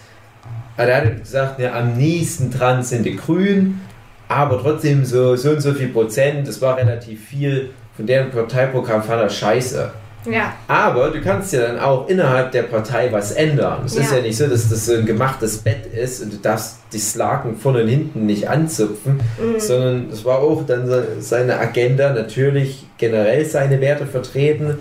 [0.75, 3.81] Aber er hat gesagt, ja, am nächsten dran sind die Grünen,
[4.27, 7.69] aber trotzdem so, so und so viel Prozent, das war relativ viel.
[7.95, 9.91] Von deren Parteiprogramm fand er scheiße.
[10.29, 10.53] Ja.
[10.67, 13.83] Aber du kannst ja dann auch innerhalb der Partei was ändern.
[13.85, 14.17] Es ist Ja.
[14.17, 17.55] ja nicht so, dass das so ein gemachtes Bett ist und du darfst die Slaken
[17.57, 19.59] vorne und hinten nicht anzupfen, Mhm.
[19.59, 24.79] sondern es war auch dann se- seine Agenda, natürlich generell seine Werte vertreten,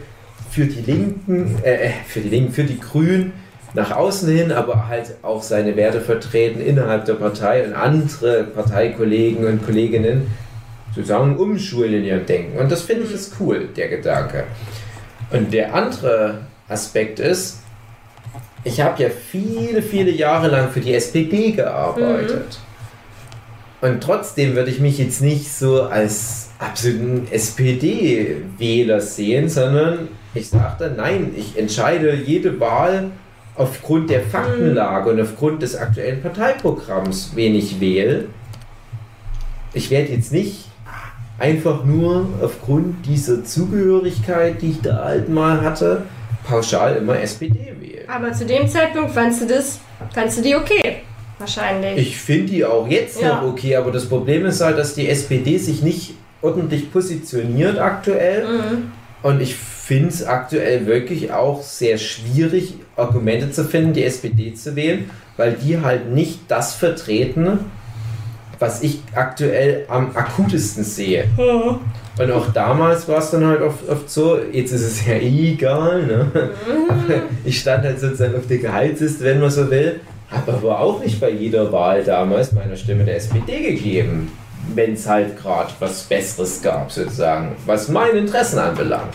[0.51, 3.33] für die Linken, äh, äh, für die Linken, für die Grünen
[3.77, 9.47] nach außen hin, aber halt auch seine Werte vertreten innerhalb der Partei und andere Parteikollegen
[9.47, 10.29] und Kolleginnen
[10.95, 12.59] sozusagen umschulen in ihrem Denken.
[12.59, 14.45] Und das finde ich ist cool, der Gedanke.
[15.31, 16.39] Und der andere
[16.69, 17.61] Aspekt ist,
[18.65, 22.59] ich habe ja viele, viele Jahre lang für die SPD gearbeitet.
[23.83, 30.77] Und trotzdem würde ich mich jetzt nicht so als absoluten SPD-Wähler sehen, sondern ich sage
[30.79, 33.11] dann, nein, ich entscheide jede Wahl
[33.57, 38.27] aufgrund der Faktenlage und aufgrund des aktuellen Parteiprogramms, wen ich wähle.
[39.73, 40.67] Ich werde jetzt nicht
[41.39, 46.03] einfach nur aufgrund dieser Zugehörigkeit, die ich da halt mal hatte,
[46.47, 48.09] pauschal immer SPD wählen.
[48.09, 49.81] Aber zu dem Zeitpunkt fandst du das,
[50.15, 51.03] fandst du die okay?
[51.39, 51.99] Wahrscheinlich.
[51.99, 53.37] Ich finde die auch jetzt Ja.
[53.43, 58.47] noch okay, aber das Problem ist halt, dass die SPD sich nicht ordentlich positioniert aktuell.
[58.47, 58.93] Mhm.
[59.23, 64.75] Und ich finde es aktuell wirklich auch sehr schwierig, Argumente zu finden, die SPD zu
[64.77, 67.59] wählen, weil die halt nicht das vertreten,
[68.59, 71.27] was ich aktuell am akutesten sehe.
[72.19, 75.53] Und auch damals war es dann halt oft, oft so, jetzt ist es ja eh
[75.53, 76.33] egal, ne?
[76.89, 80.01] Aber ich stand halt sozusagen auf der Gehaltsliste, wenn man so will,
[80.31, 84.33] habe aber auch nicht bei jeder Wahl damals meine Stimme der SPD gegeben,
[84.75, 89.15] wenn es halt gerade was Besseres gab, sozusagen, was meine Interessen anbelangt.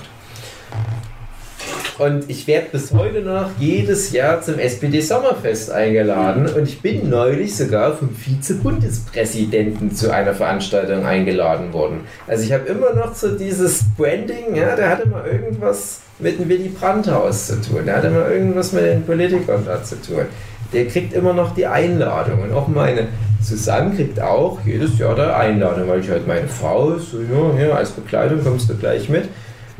[2.01, 7.55] Und ich werde bis heute noch jedes Jahr zum SPD-Sommerfest eingeladen und ich bin neulich
[7.55, 11.99] sogar vom Vize-Bundespräsidenten zu einer Veranstaltung eingeladen worden.
[12.25, 16.49] Also ich habe immer noch so dieses Branding, ja, der hatte mal irgendwas mit dem
[16.49, 20.25] Willy Brandt-Haus zu tun, der hatte mal irgendwas mit den Politikern da zu tun.
[20.73, 23.09] Der kriegt immer noch die Einladung und auch meine
[23.43, 27.19] Susanne kriegt auch jedes Jahr da Einladung, weil ich halt meine Frau so,
[27.59, 29.25] ja, als Bekleidung kommst du gleich mit.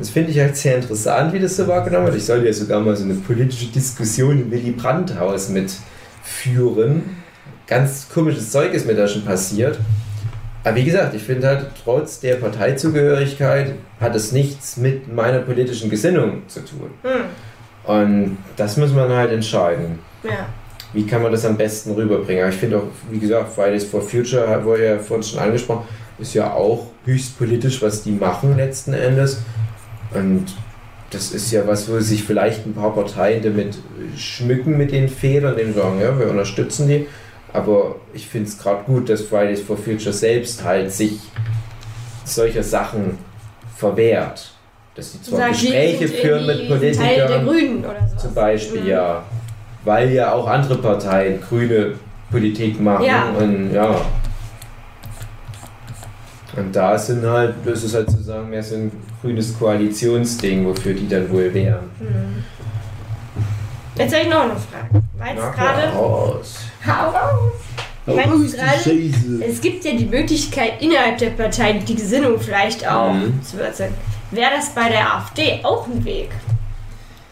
[0.02, 2.16] Das finde ich halt sehr interessant, wie das so wahrgenommen wird.
[2.16, 7.02] Ich sollte ja sogar mal so eine politische Diskussion im Willy Brandt-Haus mitführen.
[7.68, 9.78] Ganz komisches Zeug ist mir da schon passiert.
[10.64, 15.88] Aber wie gesagt, ich finde halt, trotz der Parteizugehörigkeit hat es nichts mit meiner politischen
[15.88, 16.90] Gesinnung zu tun.
[17.02, 17.22] Hm.
[17.84, 20.00] Und das muss man halt entscheiden.
[20.24, 20.48] Ja.
[20.92, 22.42] Wie kann man das am besten rüberbringen?
[22.42, 25.86] Aber ich finde auch, wie gesagt, Fridays for Future, wurde ja vorhin schon angesprochen,
[26.18, 29.38] ist ja auch höchst politisch, was die machen letzten Endes.
[30.14, 30.46] Und
[31.10, 33.76] das ist ja was, wo sich vielleicht ein paar Parteien damit
[34.16, 37.06] schmücken mit den Federn, dem sagen, ja, wir unterstützen die.
[37.52, 41.18] Aber ich finde es gerade gut, dass Fridays for Future selbst halt sich
[42.24, 43.18] solcher Sachen
[43.76, 44.52] verwehrt.
[44.94, 47.46] Dass sie zwar Sag, Gespräche sind führen mit Politikern.
[47.46, 48.16] Grünen oder so.
[48.16, 48.86] Zum Beispiel, Mhm.
[48.88, 49.22] ja.
[49.84, 51.94] Weil ja auch andere Parteien grüne
[52.30, 53.04] Politik machen.
[53.04, 53.30] Ja.
[53.38, 54.00] Und ja.
[56.56, 61.08] Und da sind halt, das ist halt sozusagen mehr so ein grünes Koalitionsding, wofür die
[61.08, 61.90] dann wohl wären.
[62.00, 62.44] Mhm.
[63.96, 65.02] Jetzt habe ich noch eine Frage.
[65.18, 65.92] Weil jetzt gerade.
[65.96, 66.56] raus.
[66.86, 67.52] Hau raus!
[69.46, 73.40] Es gibt ja die Möglichkeit, innerhalb der Partei die Gesinnung vielleicht auch Mhm.
[73.44, 73.94] zu überzeugen.
[74.32, 76.30] Wäre das bei der AfD auch ein Weg?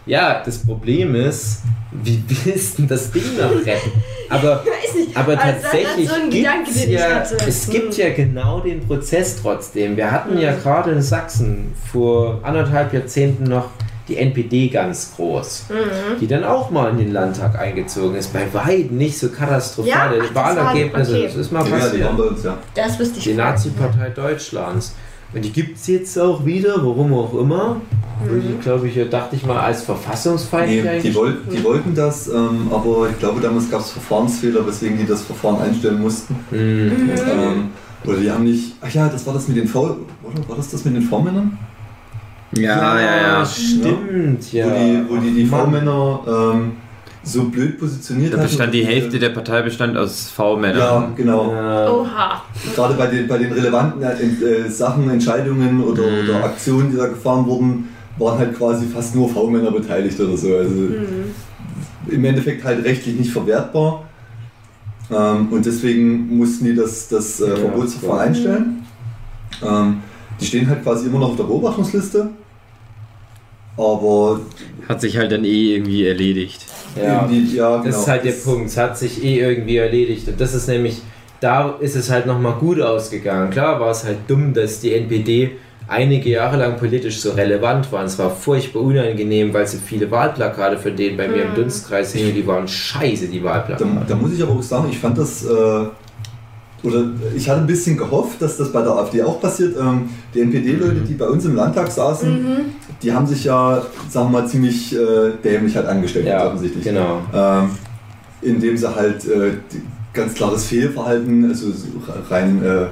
[0.07, 1.61] Ja, das Problem ist,
[1.93, 3.93] wie willst du das Ding noch retten?
[4.29, 5.17] Aber weiß nicht.
[5.17, 7.37] Aber Also, tatsächlich so gibt's Gedanke, den ich ja, hatte.
[7.47, 7.73] es Hm.
[7.73, 9.97] gibt ja genau den Prozess trotzdem.
[9.97, 10.63] Wir hatten ja Mhm.
[10.63, 13.71] gerade in Sachsen vor anderthalb Jahrzehnten noch
[14.09, 16.19] die NPD ganz groß, Mhm.
[16.21, 18.33] die dann auch mal in den Landtag eingezogen ist.
[18.33, 21.13] Bei weitem nicht so Ja, das war- Wahlergebnisse.
[21.13, 21.25] okay.
[21.27, 21.71] Das ist mal Ja, die
[22.03, 22.45] passiert.
[22.45, 22.59] ja.
[22.75, 23.35] Das wüsste ich Die.
[23.35, 24.95] Nazi-Partei Deutschlands.
[25.33, 27.81] Und die gibt es jetzt auch wieder, warum auch immer.
[28.25, 28.43] Mhm.
[28.43, 32.69] Die, glaube ich, dachte ich mal, als verfassungsfeindlich Nee, die, wollt, die wollten das, ähm,
[32.71, 36.35] aber ich glaube, damals gab es Verfahrensfehler, weswegen die das Verfahren einstellen mussten.
[36.51, 37.11] Mhm.
[37.17, 37.71] Ähm,
[38.05, 38.75] oder die haben nicht.
[38.81, 39.97] Ach ja, das war das mit den V.
[40.23, 41.59] Oder war das das mit den V-Männern?
[42.53, 43.47] Ja, ja, ja.
[43.47, 44.67] Stimmt, ja.
[44.67, 45.47] Wo die, wo die, die.
[45.47, 46.73] V-Männer ähm,
[47.23, 50.79] so blöd positioniert Da bestand die Hälfte der Partei bestand aus V-Männern.
[50.79, 51.53] Ja, genau.
[51.53, 51.91] Ja.
[51.93, 52.43] Oha.
[52.75, 54.13] Gerade bei den, bei den relevanten äh,
[54.65, 56.29] äh, Sachen, Entscheidungen oder, Mhm.
[56.31, 57.89] oder Aktionen, die da gefahren wurden,
[58.19, 60.55] waren halt quasi fast nur V-Männer beteiligt oder so.
[60.57, 61.25] Also Mhm.
[62.09, 64.05] im Endeffekt halt rechtlich nicht verwertbar.
[65.13, 68.27] Ähm, und deswegen mussten die das, das äh, Ja, Verbotsverfahren klar.
[68.29, 68.87] einstellen.
[69.63, 69.97] Ähm,
[70.41, 72.31] die stehen halt quasi immer noch auf der Beobachtungsliste.
[73.77, 74.41] Aber
[74.89, 76.67] Hat sich halt dann eh irgendwie erledigt.
[76.97, 77.27] Ja.
[77.31, 77.85] die, ja, genau.
[77.85, 78.69] Das ist halt der Punkt.
[78.69, 80.29] Es hat sich eh irgendwie erledigt.
[80.29, 81.03] Und das ist nämlich,
[81.41, 83.51] da ist es halt nochmal gut ausgegangen.
[83.51, 85.53] Klar war es halt dumm, dass die NPD
[85.89, 88.01] einige Jahre lang politisch so relevant war.
[88.01, 91.55] Und es war furchtbar unangenehm, weil so viele Wahlplakate von denen bei mir im Mhm.
[91.57, 94.07] Dunstkreis hingen, die waren scheiße, die Da, Wahlplakate.
[94.09, 95.49] da muss ich aber auch sagen, ich fand das, äh,
[96.83, 97.05] oder
[97.37, 99.77] ich hatte ein bisschen gehofft, dass das bei der AfD auch passiert.
[99.79, 102.59] Ähm, die NPD-Leute, die bei uns im Landtag saßen, Mhm.
[103.03, 106.85] die haben sich ja, sagen wir mal, ziemlich äh, dämlich halt angestellt, ja, offensichtlich.
[106.85, 107.21] genau.
[107.35, 107.71] Ähm,
[108.43, 109.83] indem sie halt äh, die-
[110.13, 111.87] ganz klares Fehlverhalten, also so
[112.31, 112.87] rein äh,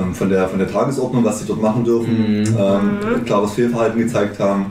[0.00, 2.44] ähm, von, der, von der Tagesordnung, was sie dort machen dürfen, Mhm.
[2.58, 3.24] ähm, Mhm.
[3.24, 4.66] klares Fehlverhalten gezeigt haben,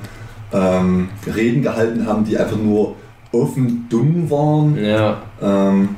[0.53, 2.95] ähm, Reden gehalten haben, die einfach nur
[3.31, 5.89] offen dumm waren, Ja, ähm,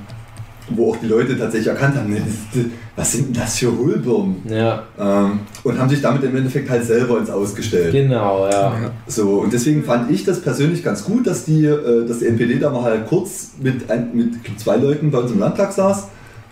[0.70, 2.22] wo auch die Leute tatsächlich erkannt haben, nee,
[2.54, 2.64] das,
[2.96, 4.38] was sind denn das für Hohlbirnen?
[4.50, 7.92] ja, Ähm, und haben sich damit im Endeffekt halt selber ins Ausgestellt.
[7.92, 8.76] genau, ja.
[9.08, 12.60] So, und deswegen fand ich das persönlich ganz gut, dass die, äh, dass die NPD
[12.60, 16.08] da mal halt kurz mit, ein, mit zwei Leuten bei uns im Landtag saß,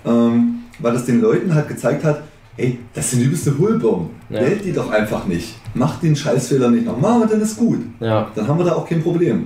[0.06, 2.22] ähm, weil das den Leuten halt gezeigt hat,
[2.58, 4.10] ey, das sind übelste Hohlbirnen.
[4.30, 4.42] Ja.
[4.42, 5.56] Wählt die doch einfach nicht.
[5.74, 7.80] Macht den Scheißfehler nicht nochmal und dann ist gut.
[8.00, 9.46] Ja, Dann haben wir da auch kein Problem.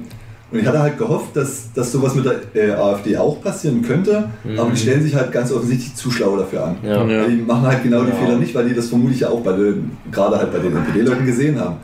[0.52, 4.30] Und ich hatte halt gehofft, dass, dass sowas mit der äh, AfD auch passieren könnte,
[4.46, 4.58] Mhm.
[4.60, 6.78] aber die stellen sich halt ganz offensichtlich zu schlau dafür an.
[6.84, 7.06] ja.
[7.06, 7.28] Ja.
[7.28, 8.16] Die machen halt genau die Ja.
[8.16, 11.26] Fehler nicht, weil die das vermutlich ja auch bei den, gerade halt bei den NPD-Leuten
[11.26, 11.76] gesehen haben.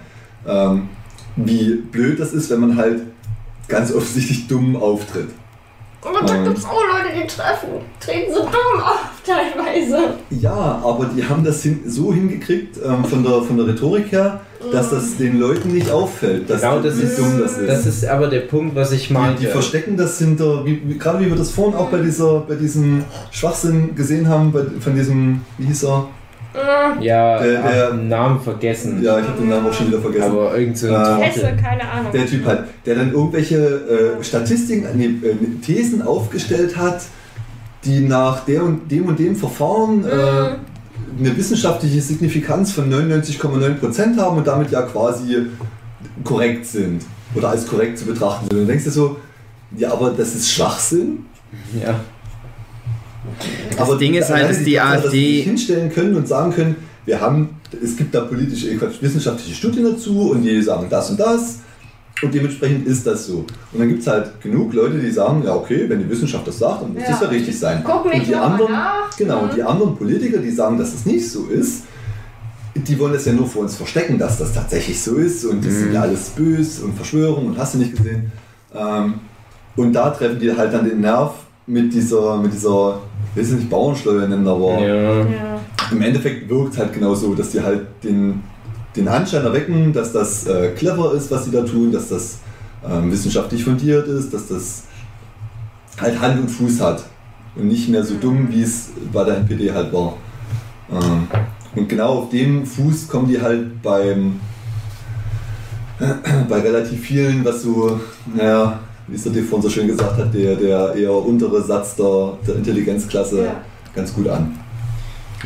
[0.48, 0.84] Ähm,
[1.36, 3.02] wie blöd das ist, wenn man halt
[3.68, 5.28] ganz offensichtlich dumm auftritt.
[6.06, 6.44] Und da Ähm.
[6.46, 7.70] gibt es auch Leute, die treffen,
[8.00, 10.16] treten so dumm auf teilweise.
[10.30, 14.42] Ja, aber die haben das hin, so hingekriegt ähm, von, der, von der Rhetorik her,
[14.72, 17.68] dass das den Leuten nicht auffällt, dass Genau, das ist, dumm das ist.
[17.70, 19.42] das ist aber der Punkt, was ich die, meinte.
[19.42, 22.56] die verstecken das hinter, wie, wie, gerade wie wir das vorhin auch bei, dieser, bei
[22.56, 26.08] diesem Schwachsinn gesehen haben, bei, von diesem, wie hieß er?
[26.54, 27.02] Mhm.
[27.02, 29.02] ja, Der- hab der- den Namen vergessen.
[29.04, 30.32] Ja, ich habe den Namen auch schon wieder vergessen.
[30.32, 31.24] aber irgend so ein Äh.
[31.24, 32.12] Hesse, keine Ahnung.
[32.14, 33.58] Der Typ halt, der dann irgendwelche
[34.20, 37.02] äh, Statistiken, äh, Thesen aufgestellt hat,
[37.86, 40.56] die nach der und dem und dem Verfahren äh, Mhm.
[41.26, 45.48] eine wissenschaftliche Signifikanz von 99,9% haben und damit ja quasi
[46.24, 47.04] korrekt sind
[47.36, 48.54] oder als korrekt zu betrachten sind.
[48.54, 49.18] Und dann denkst du so,
[49.76, 51.26] ja, aber das ist Schwachsinn.
[51.84, 52.00] Ja.
[53.78, 56.76] Das Ding ist halt, dass die dass AfD sie sich hinstellen können und sagen können,
[57.06, 57.50] wir haben,
[57.84, 61.60] es gibt da politische, äh, Quatsch, wissenschaftliche Studien dazu und die sagen das und das
[62.22, 63.40] und dementsprechend ist das so.
[63.72, 66.60] Und dann gibt es halt genug Leute, die sagen, ja okay, wenn die Wissenschaft das
[66.60, 67.10] sagt, dann muss Ja.
[67.12, 67.82] das ja richtig sein.
[67.84, 69.18] Guck nicht und die anderen, nach.
[69.18, 69.56] genau, und Mhm.
[69.56, 71.84] die anderen Politiker, die sagen, dass es nicht so ist,
[72.76, 75.74] die wollen es ja nur vor uns verstecken, dass das tatsächlich so ist und das
[75.74, 75.94] sind Mhm.
[75.96, 78.32] ja alles böse und Verschwörung und hast du nicht gesehen.
[78.74, 79.16] Ähm,
[79.76, 81.34] und da treffen die halt dann den Nerv
[81.68, 83.00] mit dieser, mit dieser,
[83.36, 85.20] will es nicht Bauernsteuer nennen, aber Ja.
[85.20, 85.60] Ja.
[85.92, 88.42] im Endeffekt wirkt es halt genau so, dass die halt den,
[88.96, 92.40] den Anschein erwecken, dass das äh, clever ist, was sie da tun, dass das
[92.88, 94.84] ähm, wissenschaftlich fundiert ist, dass das
[96.00, 97.04] halt Hand und Fuß hat
[97.56, 100.16] und nicht mehr so dumm, wie es bei der NPD halt war.
[100.92, 101.28] Ähm,
[101.76, 104.40] und genau auf dem Fuß kommen die halt beim
[106.50, 108.00] bei relativ vielen, was so,
[108.34, 112.34] naja, wie es der Diff so schön gesagt hat, der, der eher untere Satz der,
[112.48, 113.56] der Intelligenzklasse Ja.
[113.96, 114.58] ganz gut an.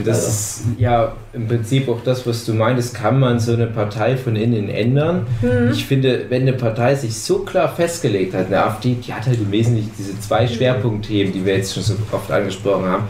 [0.06, 4.16] Das ist ja im Prinzip auch das, was du meintest, kann man so eine Partei
[4.16, 5.26] von innen ändern.
[5.42, 5.72] Mhm.
[5.72, 9.40] Ich finde, wenn eine Partei sich so klar festgelegt hat, eine AfD, die hat halt
[9.40, 13.04] im Wesentlichen diese zwei Schwerpunktthemen, die wir jetzt schon so oft angesprochen haben.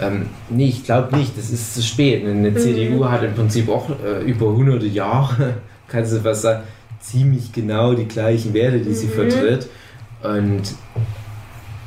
[0.00, 2.26] Ähm, nee, ich glaube nicht, das ist zu spät.
[2.26, 2.56] Eine Mhm.
[2.56, 5.54] CDU hat im Prinzip auch äh, über hunderte Jahre,
[5.88, 6.64] kannst du was sagen,
[7.00, 9.10] ziemlich genau die gleichen Werte, die sie Mhm.
[9.12, 9.68] vertritt.
[10.22, 10.62] Und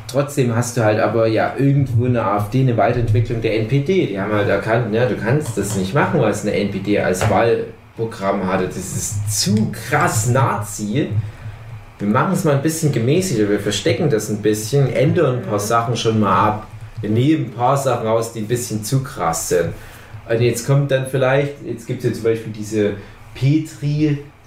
[0.08, 4.08] trotzdem hast du halt aber ja irgendwo eine AfD, eine Weiterentwicklung der NPD.
[4.08, 8.48] Die haben halt erkannt, ja, du kannst das nicht machen, was eine NPD als Wahlprogramm
[8.48, 8.66] hatte.
[8.66, 11.10] Das ist zu krass Nazi.
[12.00, 15.60] Wir machen es mal ein bisschen gemäßigter, wir verstecken das ein bisschen, ändern ein paar
[15.60, 16.68] Sachen schon mal ab.
[17.02, 19.74] Wir nehmen ein paar Sachen raus, die ein bisschen zu krass sind.
[20.30, 22.94] Und jetzt kommt dann vielleicht, jetzt gibt es ja zum Beispiel diese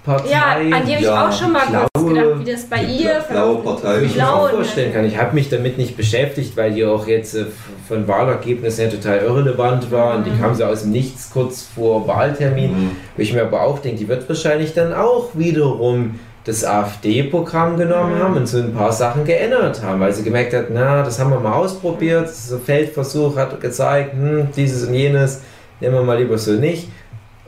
[0.03, 0.29] Petri-Partei.
[0.31, 2.77] Ja, an die habe ich Ja, auch schon mal blaue- kurz gedacht, wie das bei
[2.83, 4.01] Die ihr blaue Partei.
[4.01, 5.05] Wo ich mir auch vorstellen kann.
[5.05, 7.45] Ich habe mich damit nicht beschäftigt, weil die auch jetzt äh,
[7.87, 12.07] von Wahlergebnissen her total irrelevant war und die kam so aus dem Nichts kurz vor
[12.07, 12.71] Wahltermin.
[12.71, 12.91] Mhm.
[13.15, 18.19] Wo ich mir aber auch denke, die wird wahrscheinlich dann auch wiederum das AfD-Programm genommen
[18.21, 21.29] haben und so ein paar Sachen geändert haben, weil sie gemerkt hat, na, das haben
[21.31, 25.41] wir mal ausprobiert, so Feldversuch hat gezeigt, hm, dieses und jenes,
[25.79, 26.89] nehmen wir mal lieber so nicht.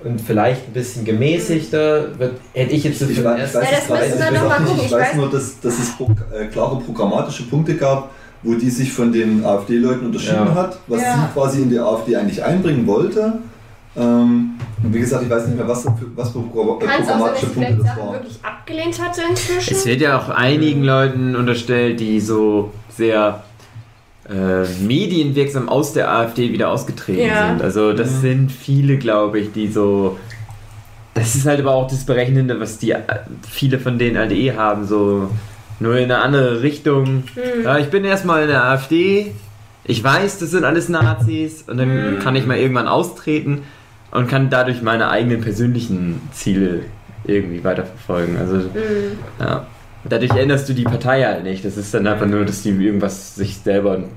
[0.06, 3.60] Und vielleicht ein bisschen gemäßigter, wird, hätte ich jetzt so Ich den ich weiß, Ja,
[3.62, 4.78] das weiß, ich weiß mal nicht.
[4.78, 8.12] Ich Ich weiß nur, dass, dass es pro, äh, klare programmatische Punkte gab,
[8.44, 10.54] wo die sich von den AfD-Leuten unterschieden Ja.
[10.54, 11.14] hat, was Ja.
[11.16, 13.40] sie quasi in die AfD eigentlich einbringen wollte.
[13.98, 14.52] Ähm,
[14.84, 17.98] und wie gesagt, ich weiß nicht mehr, was, für, was für äh, programmatische Punkte das
[17.98, 18.14] waren.
[18.14, 19.74] wirklich abgelehnt hatte inzwischen?
[19.74, 23.44] Es wird ja auch einigen Leuten unterstellt, die so sehr
[24.30, 27.50] äh, medienwirksam aus der AfD wieder ausgetreten Ja.
[27.52, 27.62] sind.
[27.62, 28.22] Also das Mhm.
[28.22, 30.18] sind viele, glaube ich, die so.
[31.14, 33.00] Das ist halt aber auch das Berechnende, was die äh,
[33.50, 35.30] viele von denen halt eh haben, so
[35.80, 37.24] nur in eine andere Richtung.
[37.36, 37.64] Hm.
[37.64, 39.32] Ja, ich bin erstmal in der AfD,
[39.84, 42.20] ich weiß, das sind alles Nazis und dann Mhm.
[42.20, 43.62] kann ich mal irgendwann austreten
[44.12, 46.82] und kann dadurch meine eigenen persönlichen Ziele
[47.26, 48.38] irgendwie weiterverfolgen.
[48.38, 48.72] Also Hm.
[49.40, 49.68] ja.
[50.08, 51.66] Dadurch änderst du die Partei halt nicht.
[51.66, 54.12] Das ist dann einfach nur, dass die irgendwas sich selber einen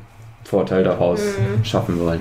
[0.45, 1.65] Vorteil daraus Mhm.
[1.65, 2.21] schaffen wollen.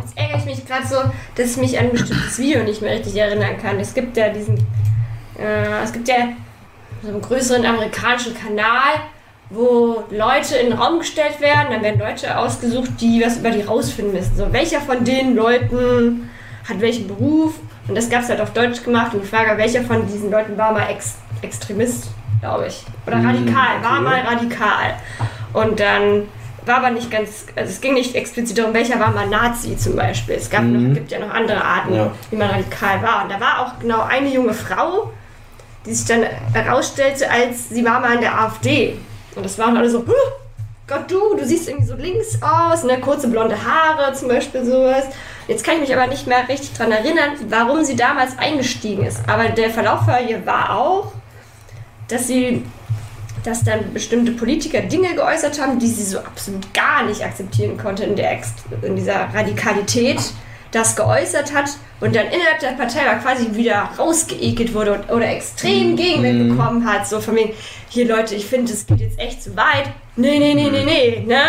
[0.00, 0.96] Jetzt ärgere ich mich gerade so,
[1.36, 3.78] dass ich mich an ein bestimmtes Video nicht mehr richtig erinnern kann.
[3.80, 4.56] Es gibt ja diesen,
[5.38, 6.14] äh, es gibt ja
[7.02, 9.00] so einen größeren amerikanischen Kanal,
[9.50, 13.62] wo Leute in den Raum gestellt werden, dann werden Leute ausgesucht, die was über die
[13.62, 14.36] rausfinden müssen.
[14.36, 16.28] So, welcher von den Leuten
[16.68, 17.54] hat welchen Beruf?
[17.88, 20.58] Und das gab es halt auf Deutsch gemacht und die Frage, welcher von diesen Leuten
[20.58, 22.08] war mal Ex Extremist,
[22.40, 22.84] glaube ich.
[23.06, 24.02] Oder Hm, radikal, war okay.
[24.02, 24.94] mal radikal.
[25.52, 26.24] Und dann
[26.66, 29.96] war aber nicht ganz, also es ging nicht explizit darum, welcher war mal Nazi zum
[29.96, 30.34] Beispiel.
[30.34, 30.88] Es gab Mhm.
[30.88, 32.10] noch, gibt ja noch andere Arten, Ja.
[32.30, 33.24] wie man radikal war.
[33.24, 35.10] Und da war auch genau eine junge Frau,
[35.86, 38.98] die sich dann herausstellte, als sie war mal in der AfD.
[39.34, 40.12] Und das waren alle so, "Huh,
[40.86, 45.04] Gott du, du siehst irgendwie so links aus, ne, kurze blonde Haare zum Beispiel sowas.
[45.46, 49.20] Jetzt kann ich mich aber nicht mehr richtig dran erinnern, warum sie damals eingestiegen ist.
[49.28, 51.12] Aber der Verlauf hier war auch,
[52.08, 52.64] dass sie,
[53.44, 58.04] dass dann bestimmte Politiker Dinge geäußert haben, die sie so absolut gar nicht akzeptieren konnte
[58.04, 60.18] in, der Ext in dieser Radikalität,
[60.70, 61.70] das geäußert hat
[62.00, 66.86] und dann innerhalb der Partei war quasi wieder rausgeekelt wurde und, oder extrem Gegenwind bekommen
[66.88, 67.52] hat, so von wegen,
[67.88, 69.90] hier Leute, ich finde, es geht jetzt echt zu weit.
[70.16, 71.40] Nee, nee, nee, nee, nee, ne?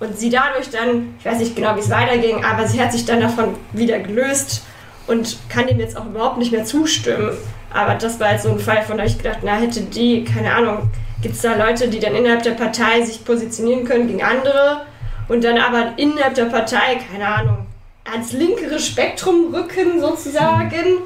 [0.00, 3.04] Und sie dadurch dann, ich weiß nicht genau, wie es weiterging, aber sie hat sich
[3.04, 4.62] dann davon wieder gelöst
[5.08, 7.36] und kann dem jetzt auch überhaupt nicht mehr zustimmen.
[7.72, 10.90] Aber das war halt so ein Fall, von ich gedacht, na, hätte die, keine Ahnung,
[11.20, 14.82] gibt es da Leute, die dann innerhalb der Partei sich positionieren können gegen andere
[15.28, 17.66] und dann aber innerhalb der Partei, keine Ahnung,
[18.10, 20.98] ans linkere Spektrum rücken sozusagen.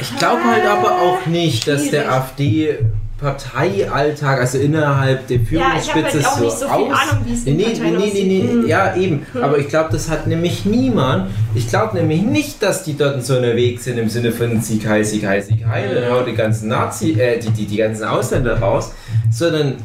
[0.00, 2.78] Ich glaube halt aber auch nicht, dass der Schwierig.
[3.22, 6.90] AfD-Parteialltag, also innerhalb der Ja, habe Führungsspitze halt auch so so aus...
[6.90, 8.66] Ahnung, wie es Nee, nee, nee, nee, nee, Hm.
[8.66, 9.26] ja eben.
[9.40, 11.30] Aber ich glaube, das hat nämlich niemand.
[11.54, 15.04] Ich glaube nämlich nicht, dass die dort so unterwegs sind im Sinne von Sieg heil,
[15.04, 18.58] Sieg heil, Sieg heil und haut die ganzen Nazi, äh, die, die, die ganzen Ausländer
[18.58, 18.92] raus,
[19.30, 19.76] sondern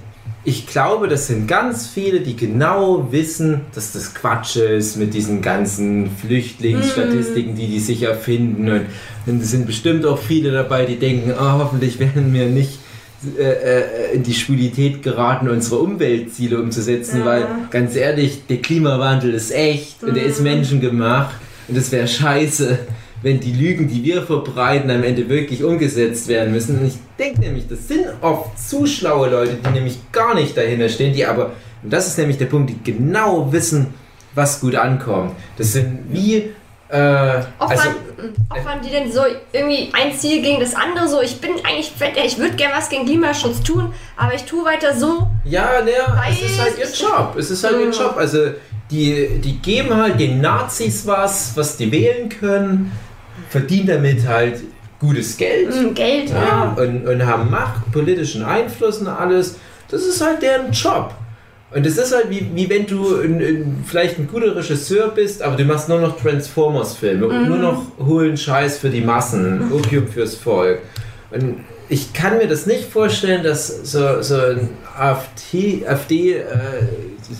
[0.43, 5.41] ich glaube, das sind ganz viele, die genau wissen, dass das Quatsch ist mit diesen
[5.41, 8.69] ganzen Flüchtlingsstatistiken, die die sich erfinden.
[9.25, 12.79] Und, es sind bestimmt auch viele dabei, die denken, ah, hoffentlich werden wir nicht
[13.37, 17.25] äh, äh, in die Schwulität geraten, unsere Umweltziele umzusetzen, Ja.
[17.25, 21.35] weil ganz ehrlich, der Klimawandel ist echt und er ist menschengemacht
[21.67, 22.77] und es wäre scheiße,
[23.23, 26.79] wenn die Lügen, die wir verbreiten, am Ende wirklich umgesetzt werden müssen.
[26.79, 30.87] Und ich denke nämlich, das sind oft zu schlaue Leute, die nämlich gar nicht dahinter
[30.87, 33.87] stehen, die aber, und das ist nämlich der Punkt, die genau wissen,
[34.35, 35.31] was gut ankommt.
[35.57, 36.51] Das sind wie,
[36.89, 37.89] äh, Opfern, also,
[38.49, 41.07] opfern die denn so irgendwie ein Ziel gegen das andere?
[41.07, 41.91] So, ich bin eigentlich,
[42.25, 45.27] ich würde gerne was gegen Klimaschutz tun, aber ich tue weiter so.
[45.43, 47.35] Ja, naja, es ist halt ihr Job.
[47.37, 47.91] Es ist halt ihr Mhm.
[47.91, 48.15] Job.
[48.17, 48.51] Also
[48.89, 52.91] die, die geben halt den Nazis was, was die wählen können,
[53.49, 54.61] verdienen damit halt
[54.99, 56.75] gutes Geld Mm, Geld, ja, ja.
[56.81, 59.55] und, und haben Macht, politischen Einfluss und alles.
[59.89, 61.13] Das ist halt deren Job.
[61.69, 65.41] Und es ist halt wie, wie wenn du ein, ein, vielleicht ein guter Regisseur bist,
[65.41, 70.07] aber du machst nur noch Transformers-Filme und nur noch hohlen Scheiß für die Massen, Opium
[70.07, 70.79] fürs Volk.
[71.29, 76.45] Und ich kann mir das nicht vorstellen, dass so, so ein AfD, AfD äh,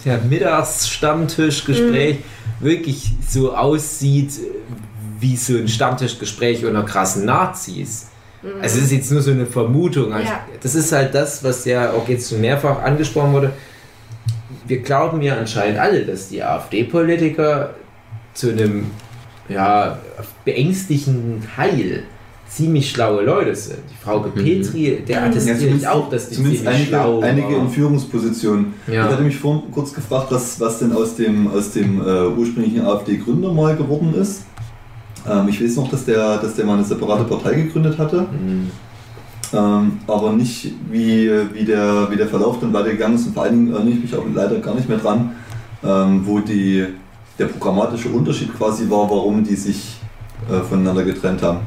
[0.05, 2.17] der Mittagsstammtischgespräch
[2.59, 4.31] wirklich so aussieht
[5.19, 8.07] wie so ein Stammtischgespräch unter krassen Nazis.
[8.61, 10.13] Also es ist jetzt nur so eine Vermutung.
[10.13, 10.45] Also Ja.
[10.61, 13.51] Das ist halt das, was ja auch jetzt schon mehrfach angesprochen wurde.
[14.67, 17.71] Wir glauben ja anscheinend alle, dass die AfD-Politiker
[18.33, 18.85] zu einem
[19.49, 19.97] ja,
[20.45, 22.03] beängstigenden Teil
[22.49, 23.79] ziemlich schlaue Leute sind.
[23.91, 27.59] Die Frau Petri, der attestiert zumindest- auch, dass die Zumindest ziemlich einige, schlau einige war.
[27.59, 28.73] in Führungspositionen.
[28.87, 29.05] Ja.
[29.05, 32.81] Ich hatte mich vorhin kurz gefragt, was, was denn aus dem, aus dem äh, ursprünglichen
[32.85, 34.43] AfD-Gründer mal geworden ist.
[35.29, 38.71] Ähm, ich weiß noch, dass der, dass der mal eine separate Partei gegründet hatte, Mhm.
[39.53, 43.27] Ähm, aber nicht, wie, wie, der, wie der Verlauf dann weitergegangen ist.
[43.27, 45.35] Und vor allen Dingen erinnere ich mich auch leider gar nicht mehr dran,
[45.83, 46.85] ähm, wo die,
[47.39, 49.97] der programmatische Unterschied quasi war, warum die sich
[50.49, 51.59] äh, voneinander getrennt haben.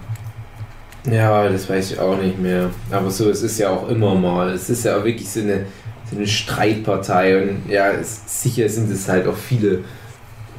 [1.11, 2.71] Ja, das weiß ich auch nicht mehr.
[2.91, 4.51] Aber so, es ist ja auch immer mal.
[4.51, 5.65] Es ist ja auch wirklich so eine,
[6.11, 7.43] so eine Streitpartei.
[7.43, 9.77] Und ja, es, sicher sind es halt auch viele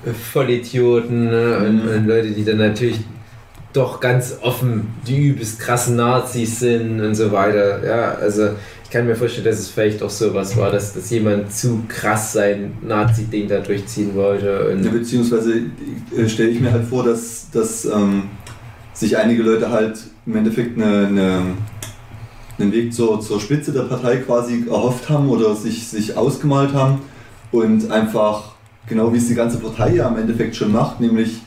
[0.06, 1.58] äh, Vollidioten ne?
[1.58, 1.92] und, Mhm.
[1.96, 3.00] und Leute, die dann natürlich
[3.74, 7.86] doch ganz offen die übelst krassen Nazis sind und so weiter.
[7.86, 8.50] Ja, also
[8.84, 12.34] ich kann mir vorstellen, dass es vielleicht auch sowas war, dass, dass jemand zu krass
[12.34, 14.78] sein Nazi-Ding da durchziehen wollte.
[14.84, 15.62] Ja, beziehungsweise
[16.16, 18.24] äh, stelle ich mir halt vor, dass, dass ähm,
[18.94, 21.42] sich einige Leute halt im Endeffekt eine, eine,
[22.60, 27.00] einen Weg zur, zur Spitze der Partei quasi erhofft haben oder sich, sich ausgemalt haben
[27.52, 28.56] und einfach,
[28.88, 31.42] genau wie es die ganze Partei ja im Endeffekt schon macht, nämlich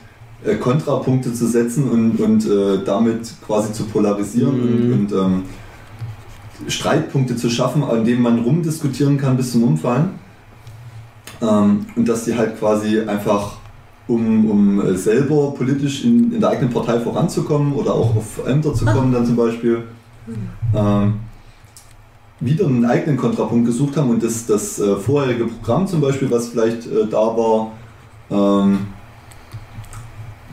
[0.44, 4.92] äh, Kontrapunkte zu setzen und, und äh, damit quasi zu polarisieren Mhm.
[4.92, 5.42] und, und ähm,
[6.68, 10.10] Streitpunkte zu schaffen, an denen man rumdiskutieren kann bis zum Umfallen.
[11.42, 13.56] Ähm, und dass die halt quasi einfach,
[14.06, 18.72] um, um äh, selber politisch in, in der eigenen Partei voranzukommen oder auch auf Ämter
[18.74, 19.82] zu kommen, dann zum Beispiel,
[20.74, 21.14] ähm,
[22.40, 26.48] wieder einen eigenen Kontrapunkt gesucht haben und das, das äh, vorherige Programm zum Beispiel, was
[26.48, 27.72] vielleicht äh, da war,
[28.30, 28.78] ähm,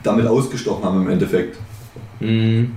[0.02, 1.58] damit ausgestochen haben im Endeffekt.
[2.20, 2.72] Mhm.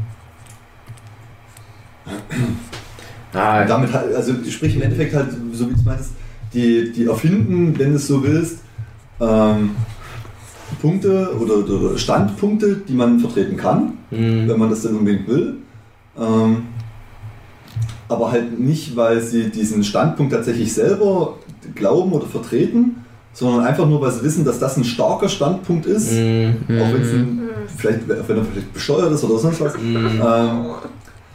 [3.33, 6.11] Ah, Und damit halt, also sprich im Endeffekt halt, so wie du es meinst,
[6.53, 8.59] die, die erfinden, wenn du es so willst,
[9.19, 9.71] ähm,
[10.81, 14.47] Punkte oder, oder Standpunkte, die man vertreten kann, mhm.
[14.47, 15.57] wenn man das dann unbedingt will.
[16.17, 16.63] Ähm,
[18.07, 21.37] aber halt nicht, weil sie diesen Standpunkt tatsächlich selber
[21.73, 23.04] glauben oder vertreten,
[23.35, 26.55] sondern einfach nur, weil sie wissen, dass das ein starker Standpunkt ist, Mhm.
[26.81, 27.39] auch wenn es ein,
[27.77, 29.77] vielleicht, wenn er vielleicht besteuert ist oder sonst was.
[29.77, 29.95] Mhm.
[29.97, 30.65] Ähm,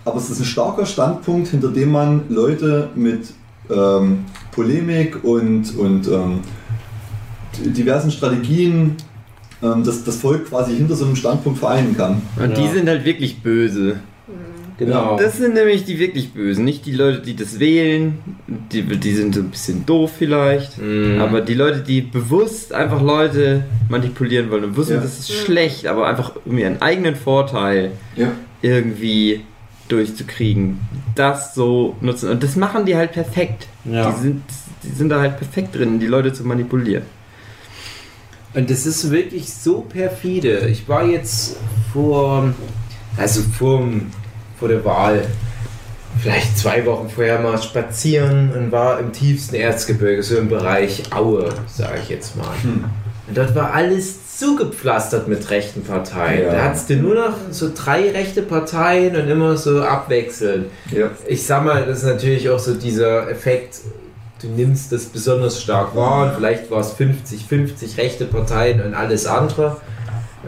[0.04, 3.28] aber es ist ein starker Standpunkt, hinter dem man Leute mit
[3.70, 6.40] ähm, Polemik und, und ähm,
[7.58, 8.96] diversen Strategien
[9.62, 12.22] ähm, das, das Volk quasi hinter so einem Standpunkt vereinen kann.
[12.42, 12.72] Und die Ja.
[12.72, 13.96] sind halt wirklich böse.
[14.80, 15.18] Genau.
[15.18, 18.18] Das sind nämlich die wirklich Bösen, nicht die Leute, die das wählen.
[18.72, 20.78] Die, die sind so ein bisschen doof vielleicht.
[20.78, 21.20] Mhm.
[21.20, 25.00] Aber die Leute, die bewusst einfach Leute manipulieren wollen und wissen, Ja.
[25.02, 28.32] das ist schlecht, aber einfach um ihren eigenen Vorteil Ja.
[28.62, 29.42] irgendwie
[29.88, 30.80] durchzukriegen,
[31.14, 32.30] das so nutzen.
[32.30, 33.66] Und das machen die halt perfekt.
[33.84, 34.10] Ja.
[34.10, 34.42] Die, sind,
[34.82, 37.02] die sind da halt perfekt drin, die Leute zu manipulieren.
[38.54, 40.68] Und das ist wirklich so perfide.
[40.70, 41.56] Ich war jetzt
[41.92, 42.52] vor,
[43.18, 43.86] also vor,
[44.60, 45.24] vor der Wahl,
[46.20, 51.48] vielleicht zwei Wochen vorher mal spazieren und war im tiefsten Erzgebirge, so im Bereich Aue,
[51.66, 52.54] sage ich jetzt mal.
[52.62, 52.84] Hm.
[53.26, 56.46] Und dort war alles zugepflastert mit rechten Parteien.
[56.46, 56.52] Ja.
[56.52, 60.66] Da hattest du nur noch so drei rechte Parteien und immer so abwechselnd.
[60.90, 61.10] Ja.
[61.26, 63.80] Ich sag mal, das ist natürlich auch so dieser Effekt,
[64.42, 69.26] du nimmst das besonders stark wahr und vielleicht war es 50-50 rechte Parteien und alles
[69.26, 69.76] andere.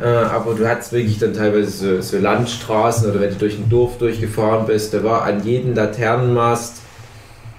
[0.00, 3.68] Äh, aber du hattest wirklich dann teilweise so, so Landstraßen oder wenn du durch ein
[3.68, 6.76] Dorf durchgefahren bist, da war an jedem Laternenmast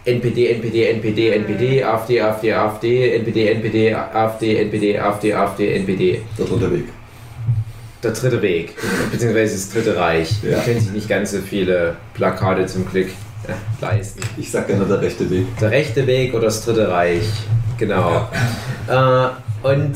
[0.06, 6.22] NPD, NPD, NPD, NPD, AfD, AfD, AfD, NPD, NPD, AfD, NPD, AfD, AfD, NPD.
[6.38, 6.86] Der dritte Weg.
[8.04, 8.76] Der dritte Weg,
[9.12, 10.30] beziehungsweise das dritte Reich.
[10.42, 10.60] Da Ja.
[10.60, 13.08] können sich nicht ganz so viele Plakate zum Glück
[13.48, 14.20] äh, leisten.
[14.38, 15.46] Ich sag gerne der rechte Weg.
[15.62, 17.24] Der rechte Weg oder das dritte Reich.
[17.78, 18.28] Genau.
[18.90, 19.28] Äh,
[19.66, 19.94] und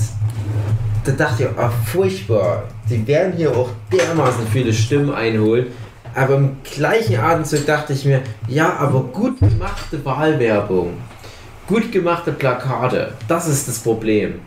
[1.07, 2.63] da dachte ich, ah, furchtbar.
[2.89, 5.67] Die werden hier auch dermaßen viele Stimmen einholen.
[6.13, 10.93] Aber im gleichen Atemzug dachte ich mir, ja, aber gut gemachte Wahlwerbung,
[11.67, 14.39] gut gemachte Plakate, das ist das Problem.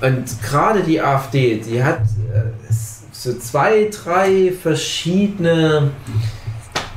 [0.00, 2.00] Und gerade die AfD, die hat
[2.32, 2.72] äh,
[3.12, 5.90] so zwei, drei verschiedene,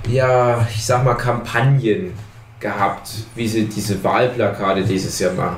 [0.09, 2.13] ja, ich sag mal, Kampagnen
[2.59, 5.57] gehabt, wie sie diese Wahlplakate dieses Jahr machen.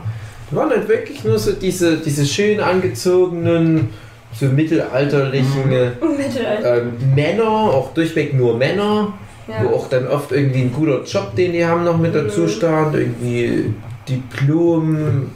[0.51, 3.89] Waren halt wirklich nur so diese, diese schön angezogenen,
[4.33, 6.77] so mittelalterlichen äh, Mittelalter.
[6.81, 9.13] ähm, Männer, auch durchweg nur Männer,
[9.47, 9.69] wo Ja.
[9.71, 13.73] auch dann oft irgendwie ein guter Job, den die haben, noch mit dazu stand, irgendwie
[14.07, 15.29] Diplom,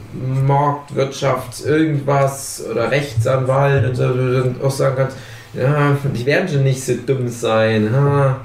[0.46, 5.16] Marktwirtschaft, irgendwas oder Rechtsanwalt und so, wo du dann auch sagen kannst,
[5.54, 7.88] ja, die werden schon nicht so dumm sein.
[7.92, 8.40] Ha.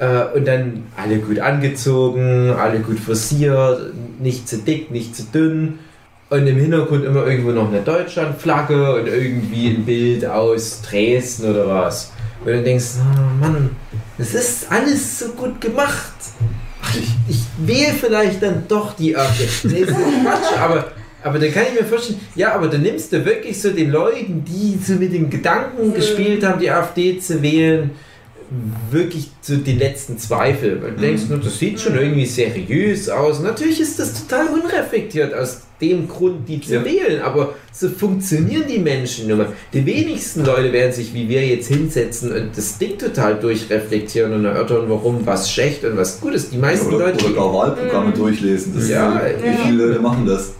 [0.00, 5.78] Äh, Und dann alle gut angezogen, alle gut frisiert, nicht zu dick, nicht zu dünn.
[6.30, 11.66] Und im Hintergrund immer irgendwo noch eine Deutschlandflagge und irgendwie ein Bild aus Dresden oder
[11.68, 12.12] was.
[12.44, 13.70] Und dann denkst du, oh Mann,
[14.16, 16.12] das ist alles so gut gemacht.
[16.82, 19.68] Ach, ich, ich wähle vielleicht dann doch die AfD.
[19.68, 23.22] Nee, ist Quatsch, aber, aber dann kann ich mir vorstellen, ja, aber dann nimmst du
[23.24, 27.90] wirklich so den Leuten, die so mit dem Gedanken gespielt haben, die AfD zu wählen,
[28.90, 30.82] wirklich zu den letzten Zweifel.
[30.82, 33.40] Und du denkst nur, das sieht schon irgendwie seriös aus.
[33.40, 36.84] Natürlich ist das total unreflektiert aus dem Grund, die zu Ja.
[36.84, 39.46] wählen, aber so funktionieren die Menschen nun mal.
[39.72, 44.44] Die wenigsten Leute werden sich wie wir jetzt hinsetzen und das Ding total durchreflektieren und
[44.44, 46.52] erörtern, warum was schlecht und was gut ist.
[46.52, 48.74] Die meisten Oder, Leute, oder gar Wahlprogramme durchlesen.
[48.74, 50.52] Das Ja, ist, wie viele Leute machen das?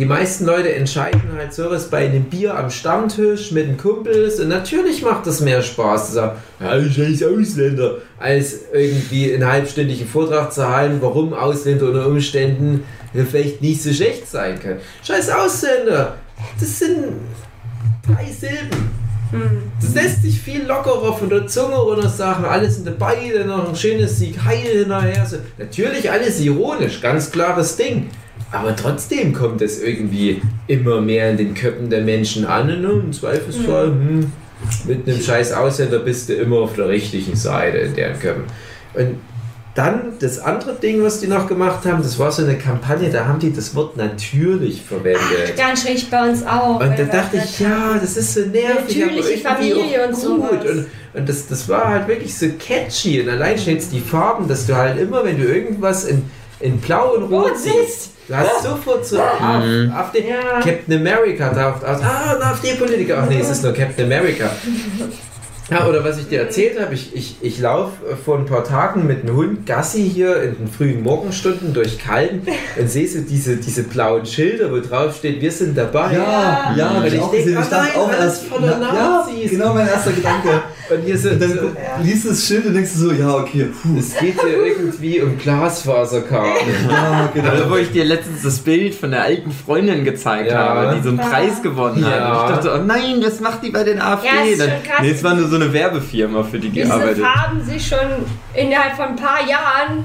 [0.00, 4.48] Die meisten Leute entscheiden halt sowas bei einem Bier am Stammtisch mit den Kumpels und
[4.48, 10.54] natürlich macht das mehr Spaß zu sagen, ja, scheiß Ausländer, als irgendwie einen halbstündigen Vortrag
[10.54, 14.80] zu halten, warum Ausländer unter Umständen vielleicht nicht so schlecht sein können.
[15.06, 16.16] Scheiß Ausländer,
[16.58, 17.08] das sind
[18.06, 19.00] drei Silben.
[19.82, 23.68] Das lässt sich viel lockerer von der Zunge runter sagen, alle sind dabei, dann noch
[23.68, 25.26] ein schönes Sieg Heil hinterher.
[25.58, 28.08] Natürlich alles ironisch, ganz klares Ding.
[28.52, 33.12] Aber trotzdem kommt es irgendwie immer mehr in den Köpfen der Menschen an und im
[33.12, 34.32] Zweifelsfall, hm,
[34.86, 38.44] mit einem scheiß Ausländer bist du immer auf der richtigen Seite in deren Köpfen.
[38.94, 39.16] Und
[39.74, 43.26] dann das andere Ding, was die noch gemacht haben, das war so eine Kampagne, da
[43.26, 45.56] haben die das Wort natürlich verwendet.
[45.56, 46.80] Ganz schräg bei uns auch.
[46.80, 50.20] Und da dachte ich, ja, das ist so nervig, Natürliche Familie und gut.
[50.20, 50.50] sowas.
[50.66, 53.20] Und, und das, das war halt wirklich so catchy.
[53.20, 56.24] Und allein schon jetzt die Farben, dass du halt immer, wenn du irgendwas in,
[56.58, 58.10] in blau und rot Rot siehst.
[58.30, 59.62] Du hast sofort so auf,
[59.98, 60.60] auf den Ja.
[60.62, 61.98] Captain America taucht aus.
[62.02, 63.22] Ah, ein AfD-Politiker.
[63.22, 64.50] Ach nee, es ist nur Captain America.
[65.72, 67.92] Ja, oder was ich dir erzählt habe, ich, ich, ich laufe
[68.24, 72.42] vor ein paar Tagen mit einem Hund Gassi hier in den frühen Morgenstunden durch Kalden
[72.76, 76.14] und sehe so diese, diese blauen Schilder, wo drauf steht, wir sind dabei.
[76.14, 77.58] Ja, ja, Und hab ich ich auch denk, gesehen.
[77.58, 78.46] oh Ich dachte auch alles erst.
[78.48, 79.44] voller na- Nazis.
[79.44, 80.48] Ja, genau mein erster Gedanke.
[80.90, 81.70] Und hier sind dann so,
[82.02, 83.98] liest du das Schild und denkst du so, ja, okay, puh.
[83.98, 86.50] es geht hier irgendwie um Glasfaserkabel.
[86.90, 87.50] Ja, genau.
[87.50, 90.58] Also, wo ich dir letztens das Bild von der alten Freundin gezeigt Ja.
[90.74, 91.18] habe, die so einen.
[91.18, 92.12] Preis gewonnen hat.
[92.12, 92.40] Ja.
[92.42, 94.26] Und ich dachte, oh nein, was macht die bei den AfD?
[94.26, 94.98] Ja, ist Dann- schon krass.
[95.02, 96.90] nee, es war nur so eine Werbefirma, für die die Diese.
[96.90, 97.98] Farben sich schon
[98.54, 100.04] innerhalb von ein paar Jahren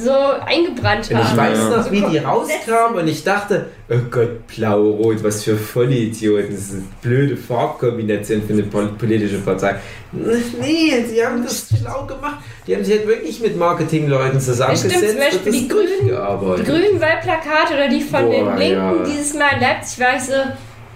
[0.00, 0.12] so
[0.46, 1.26] eingebrannt Und haben.
[1.30, 1.76] ich weiß Ja.
[1.76, 6.50] noch, wie die So rauskamen und ich dachte, oh Gott, blau-rot, was für Vollidioten.
[6.50, 9.76] Das ist eine blöde Farbkombination für eine pol- politische Partei.
[10.12, 12.38] Nee, die haben das schlau gemacht.
[12.66, 17.00] Die haben sich halt wirklich mit Marketingleuten zusammengesetzt stimmt, zum Beispiel die Grünen- Die grünen
[17.00, 19.04] Wahlplakate oder die von Boah, den Linken ja.
[19.06, 20.32] dieses Mal in Leipzig war ich so,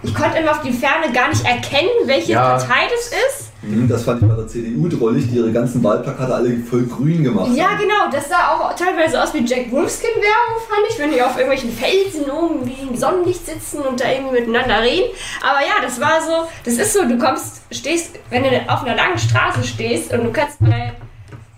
[0.02, 2.56] ich konnte immer auf die Ferne gar nicht erkennen, welche Ja.
[2.56, 3.50] Partei das ist.
[3.68, 7.24] Mhm, Das fand ich bei der CDU drollig, die ihre ganzen Wahlplakate alle voll grün
[7.24, 7.78] gemacht Ja, haben.
[7.78, 11.70] genau, das sah auch teilweise aus wie Jack Wolfskin-Werbung, fand ich, wenn die auf irgendwelchen
[11.72, 15.10] Felsen irgendwie im Sonnenlicht sitzen und da irgendwie miteinander reden.
[15.42, 18.96] Aber ja, das war so, das ist so, du kommst, stehst, wenn du auf einer
[18.96, 20.92] langen Straße stehst und du kannst bei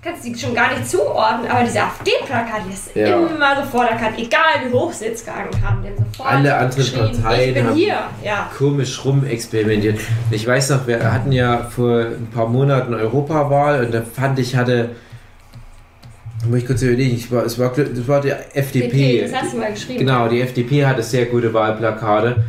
[0.07, 3.17] kannst die schon gar nicht zuordnen, aber diese AfD-Plakate, die ist Ja.
[3.27, 6.93] immer sofort erkannt, egal wie hoch sie jetzt gehangen haben, die haben sofort Alle anderen
[7.23, 8.51] Parteien haben- hier, ja.
[8.57, 9.99] komisch rumexperimentiert.
[10.31, 14.55] Ich weiß noch, wir hatten ja vor ein paar Monaten Europawahl und da fand ich,
[14.57, 14.91] hatte.
[16.49, 19.23] Muss ich kurz überlegen, ich war, es war, das war die FDP.
[19.23, 19.99] Das hast du mal geschrieben.
[20.01, 22.45] Genau, die FDP hatte sehr gute Wahlplakate.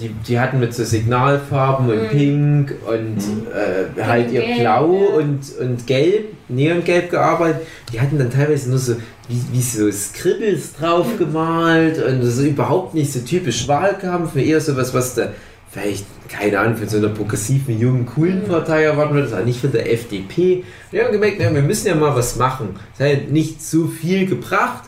[0.00, 2.08] Die, die hatten mit so Signalfarben und Mhm.
[2.08, 3.18] Pink und
[3.52, 5.16] äh, halt und ihr Gelb, Blau ja.
[5.18, 7.62] und, und Gelb, Neongelb gearbeitet.
[7.92, 8.94] Die hatten dann teilweise nur so
[9.28, 11.18] wie, wie so Scribbles drauf Mhm.
[11.18, 15.28] gemalt und das ist überhaupt nicht so typisch Wahlkampf, eher sowas, was da
[15.70, 18.48] vielleicht, keine Ahnung, von so einer progressiven, jungen, coolen Mhm.
[18.48, 20.64] Partei erwarten wird, das war nicht von der FDP.
[20.90, 22.70] Wir haben gemerkt, ja, wir müssen ja mal was machen.
[22.98, 24.85] Es hat nicht so viel gebracht,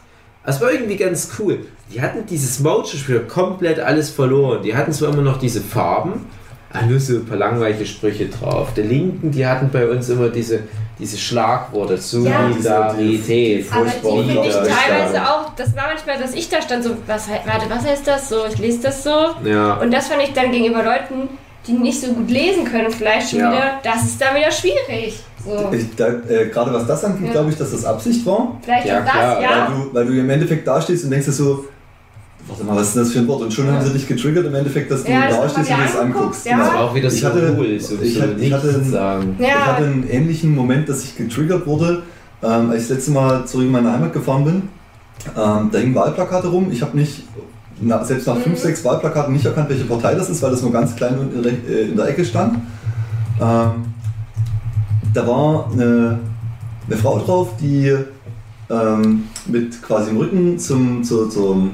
[0.51, 1.67] es war irgendwie ganz cool.
[1.93, 4.63] Die hatten dieses Mojo-Spiel komplett alles verloren.
[4.63, 6.27] Die hatten zwar immer noch diese Farben,
[6.73, 8.69] aber nur so ein paar langweilige Sprüche drauf.
[8.77, 10.61] Die Linken, die hatten bei uns immer diese,
[10.99, 16.35] diese Schlagworte, Ja, Solidarität, Aber die Furchtbar finde ich teilweise auch, das war manchmal, dass
[16.35, 18.45] ich da stand, so, was, warte, was heißt das so?
[18.51, 19.11] Ich lese das so.
[19.45, 21.29] Ja, Und das fand ich dann gegenüber Leuten,
[21.67, 23.53] die nicht so gut lesen können, vielleicht schon Ja.
[23.53, 25.21] wieder, das ist dann wieder schwierig.
[25.49, 25.73] So.
[25.77, 27.33] Ich, da, äh, Gerade was das angeht, Ja.
[27.33, 28.57] glaube ich, dass das Absicht war.
[28.63, 29.49] Vielleicht Ja, auch das, klar, ja.
[29.51, 31.65] Weil, du, weil du im Endeffekt da stehst und denkst dir so,
[32.47, 33.43] warte mal, was ist denn das für ein Wort?
[33.43, 35.77] Und schon haben sie dich getriggert im Endeffekt, dass du Ja, da stehst und dir
[35.85, 36.47] das anguckst.
[36.47, 36.53] ja.
[36.53, 36.65] Genau.
[36.65, 39.37] das war auch wieder Ich so hatte- cool, so, ich hatte- ich nichts hatte- sagen.
[39.39, 42.03] Ich Ja, hatte einen ähnlichen Moment, dass ich getriggert wurde,
[42.43, 44.63] ähm, als ich das letzte Mal zurück in meine Heimat gefahren bin.
[45.37, 46.69] Ähm, da hingen Wahlplakate rum.
[46.71, 47.25] Ich habe nicht,
[47.81, 50.73] na, selbst nach fünf, sechs Wahlplakaten nicht erkannt, welche Partei das ist, weil das nur
[50.73, 52.55] ganz klein und in, der- äh, in der Ecke stand.
[53.41, 53.71] Ähm,
[55.19, 56.21] da war eine,
[56.87, 57.93] eine Frau drauf, die
[58.71, 61.73] ähm, mit quasi dem Rücken zum, zu, zum,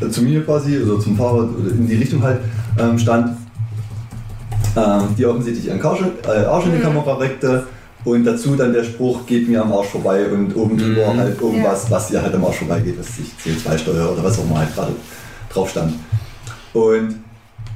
[0.00, 2.40] äh, zu mir quasi, also zum Fahrrad oder in die Richtung halt,
[2.78, 3.36] ähm, stand,
[4.76, 7.66] ähm, die offensichtlich ihren Arsch, äh, Arsch in die Kamera reckte
[8.04, 11.18] und dazu dann der Spruch, geht mir am Arsch vorbei und oben drüber Mhm.
[11.18, 14.58] halt irgendwas, was ihr halt am Arsch vorbeigeht, was ich CO2-Steuer oder was auch immer
[14.58, 14.92] halt gerade
[15.50, 15.94] drauf stand.
[16.74, 17.16] Und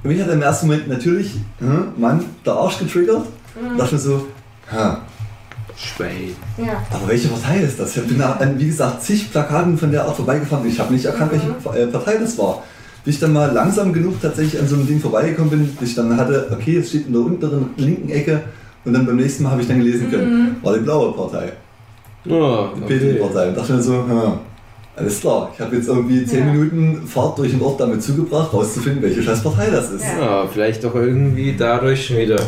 [0.03, 3.25] mich hat im ersten Moment natürlich, hm, Mann, der Arsch getriggert.
[3.55, 3.77] Mhm.
[3.77, 4.27] dachte mir so,
[4.73, 5.01] ha,
[5.77, 6.35] Schway.
[6.59, 6.83] Ja.
[6.91, 7.97] aber welche Partei ist das?
[7.97, 10.67] Ich bin da an, wie gesagt, zig Plakaten von der Art vorbeigefahren.
[10.69, 12.63] Ich habe nicht erkannt, welche äh, Partei das war.
[13.05, 15.95] Bis ich dann mal langsam genug tatsächlich an so einem Ding vorbeigekommen bin, bis ich
[15.97, 18.43] dann hatte, okay, es steht in der unteren linken Ecke
[18.85, 21.53] und dann beim nächsten Mal habe ich dann gelesen können, war die blaue Partei,
[22.25, 23.49] Ja, die PD-Partei.
[23.49, 24.33] Und dachte mir so, hm,
[24.95, 26.53] alles klar, ich habe jetzt irgendwie 10 Ja.
[26.53, 30.05] Minuten Fahrt durch den Ort damit zugebracht, rauszufinden, welche scheiß Partei das ist.
[30.05, 30.43] Ja.
[30.43, 32.39] Ja, vielleicht doch irgendwie dadurch schon wieder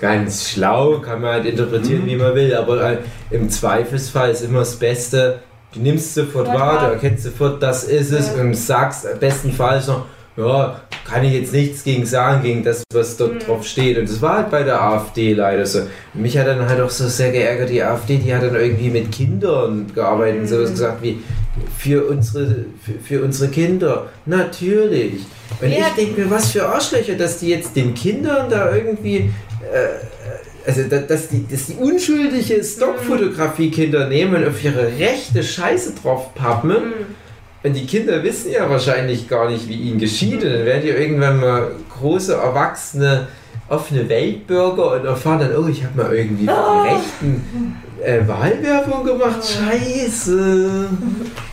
[0.00, 2.98] ganz schlau, kann man halt interpretieren, wie man will, aber äh,
[3.30, 5.40] im Zweifelsfall ist immer das Beste,
[5.74, 8.40] du nimmst sofort Sofort wahr, du erkennst sofort, das ist es Ja.
[8.42, 10.06] und sagst im besten Fall noch,
[10.36, 13.38] ja, kann ich jetzt nichts gegen sagen, gegen das, was dort Mhm.
[13.40, 13.98] drauf steht.
[13.98, 15.80] Und das war halt bei der AfD leider so.
[16.14, 18.90] Und mich hat dann halt auch so sehr geärgert, die AfD, die hat dann irgendwie
[18.90, 20.74] mit Kindern gearbeitet und sowas Mhm.
[20.74, 21.18] gesagt wie,
[21.76, 24.06] für unsere, für, für unsere Kinder.
[24.26, 25.14] Natürlich.
[25.60, 25.86] Und Ja.
[25.88, 29.30] ich denke mir, was für Arschlöcher, dass die jetzt den Kindern da irgendwie.
[29.62, 35.42] Äh, also, da- dass die, dass die unschuldige Stockfotografie Kinder nehmen und auf ihre rechte
[35.42, 36.70] Scheiße drauf pappen.
[36.70, 36.92] Mhm.
[37.64, 40.44] Und die Kinder wissen ja wahrscheinlich gar nicht, wie ihnen geschieht.
[40.44, 43.26] Und dann werden die irgendwann mal große, erwachsene,
[43.68, 46.84] offene Weltbürger und erfahren dann, oh, ich habe mal irgendwie für Oh.
[46.84, 49.40] die Rechten äh, Wahlwerbung gemacht.
[49.44, 50.88] Scheiße.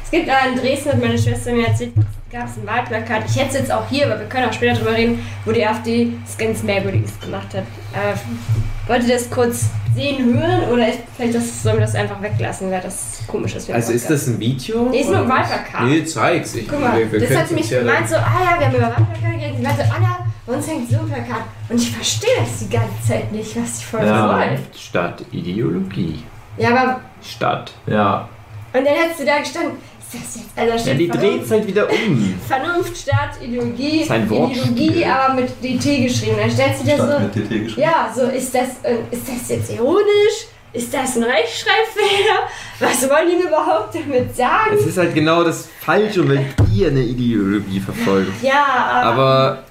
[0.03, 1.93] Es gibt da in Dresden, hat meine Schwester mir erzählt,
[2.35, 3.23] gab es ein Wahlplakat.
[3.29, 5.65] Ich hätte es jetzt auch hier, aber wir können auch später drüber reden, wo die
[5.65, 7.63] AfD das ganz Merkwürdiges gemacht hat.
[7.93, 12.21] Äh, wollt ihr das kurz sehen, hören oder ist, vielleicht das, sollen wir das einfach
[12.21, 13.71] weglassen, weil das komisch ist.
[13.71, 14.89] Also ist das ein Video?
[14.89, 15.29] Nee, ist nur ein?
[15.29, 15.83] Wahlplakat.
[15.85, 16.55] Nee, zeig's.
[16.55, 18.65] Ich, Guck mal, wir- wir das hat sie mich ja gemeint, so, ah ja, wir
[18.67, 19.55] haben über Wahlplakate geredet.
[19.57, 21.43] Sie meinte, Anna, bei uns hängt so ein Plakat.
[21.69, 24.27] Und ich verstehe das die ganze Zeit nicht, was die voll Ja.
[24.37, 24.59] wollen.
[24.77, 26.21] Statt Ideologie.
[26.57, 27.71] Ja, aber, Statt.
[27.87, 28.27] Ja.
[28.73, 29.71] und dann hättest du da gestanden,
[30.13, 32.39] das jetzt, also Ja, die Vernunft- dreht's halt wieder um.
[32.47, 34.71] Vernunft statt Ideologie, ist ein Wortspiel.
[34.71, 36.37] Ideologie, aber mit DT geschrieben.
[36.39, 37.81] Dann stellst du dir Stand so, mit TT geschrieben.
[37.81, 40.47] ja, so ist das, äh, ist das jetzt ironisch?
[40.73, 42.49] Ist das ein Rechtschreibfehler?
[42.79, 44.75] Was wollen die mir überhaupt damit sagen?
[44.77, 48.43] Es ist halt genau das Falsche, wenn ihr eine Ideologie verfolgt.
[48.43, 49.63] Ja, aber, Aber,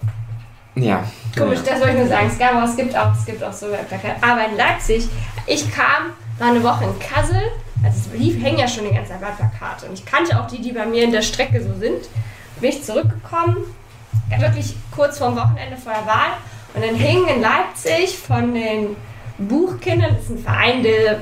[0.76, 1.04] ja.
[1.36, 1.72] komisch, ja.
[1.72, 2.30] das wollte ich nur sagen.
[2.32, 4.14] Es, gab auch, es gibt auch, es gibt auch so Plakate.
[4.22, 5.06] Aber in Leipzig,
[5.46, 7.42] ich kam, war eine Woche in Kassel,
[7.84, 9.86] also es lief, hängen ja schon die ganze Zeit Plakate.
[9.86, 12.08] Und ich kannte auch die, die bei mir in der Strecke so sind.
[12.60, 13.56] Bin ich zurückgekommen,
[14.38, 16.32] wirklich kurz vorm Wochenende vor der Wahl.
[16.74, 18.96] Und dann hingen in Leipzig von den
[19.38, 21.20] Buchkindern, das ist ein Verein, der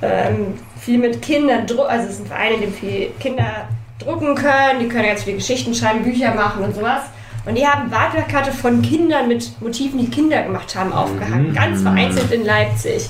[0.00, 3.68] ähm, viel mit Kindern druckt, also es ist ein Verein, in dem viel Kinder
[3.98, 7.02] drucken können, die können ganz viele Geschichten schreiben, Bücher machen und sowas.
[7.44, 11.54] Und die haben Wahlplakate von Kindern mit Motiven, die Kinder gemacht haben, aufgehangen.
[11.54, 13.08] Ganz vereinzelt in Leipzig.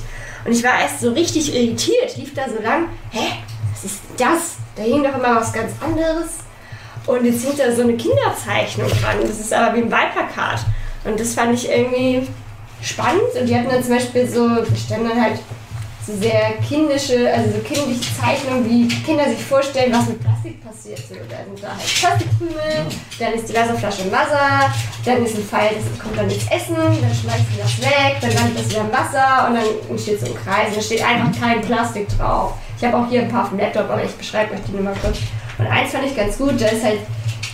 [0.48, 3.34] Und ich war erst so richtig irritiert, lief da so lang, hä,
[3.70, 4.56] was ist das?
[4.76, 6.38] Da hing doch immer was ganz anderes.
[7.04, 9.18] Und jetzt hängt da so eine Kinderzeichnung dran.
[9.20, 10.60] Das ist aber wie ein Wahlplakat.
[11.04, 12.26] Und das fand ich irgendwie
[12.80, 13.34] spannend.
[13.38, 15.38] Und die hatten dann zum Beispiel so, da standen dann halt
[16.20, 20.98] sehr kindische, also so kindliche Zeichnungen, wie Kinder sich vorstellen, was mit Plastik passiert.
[20.98, 22.86] So, da da halt Plastikkrümel,
[23.18, 24.72] dann ist die Wasserflasche Wasser,
[25.04, 28.34] dann ist ein Pfeil, das kommt dann ins Essen, dann schmeißen die das weg, dann
[28.34, 30.74] landet das wieder im Wasser und dann entsteht so ein Kreis.
[30.74, 32.54] Da steht einfach kein Plastik drauf.
[32.78, 34.82] Ich habe auch hier ein paar auf dem Laptop, aber ich beschreibe euch die nur
[34.82, 35.18] mal kurz.
[35.58, 37.00] Und eins fand ich ganz gut, da ist halt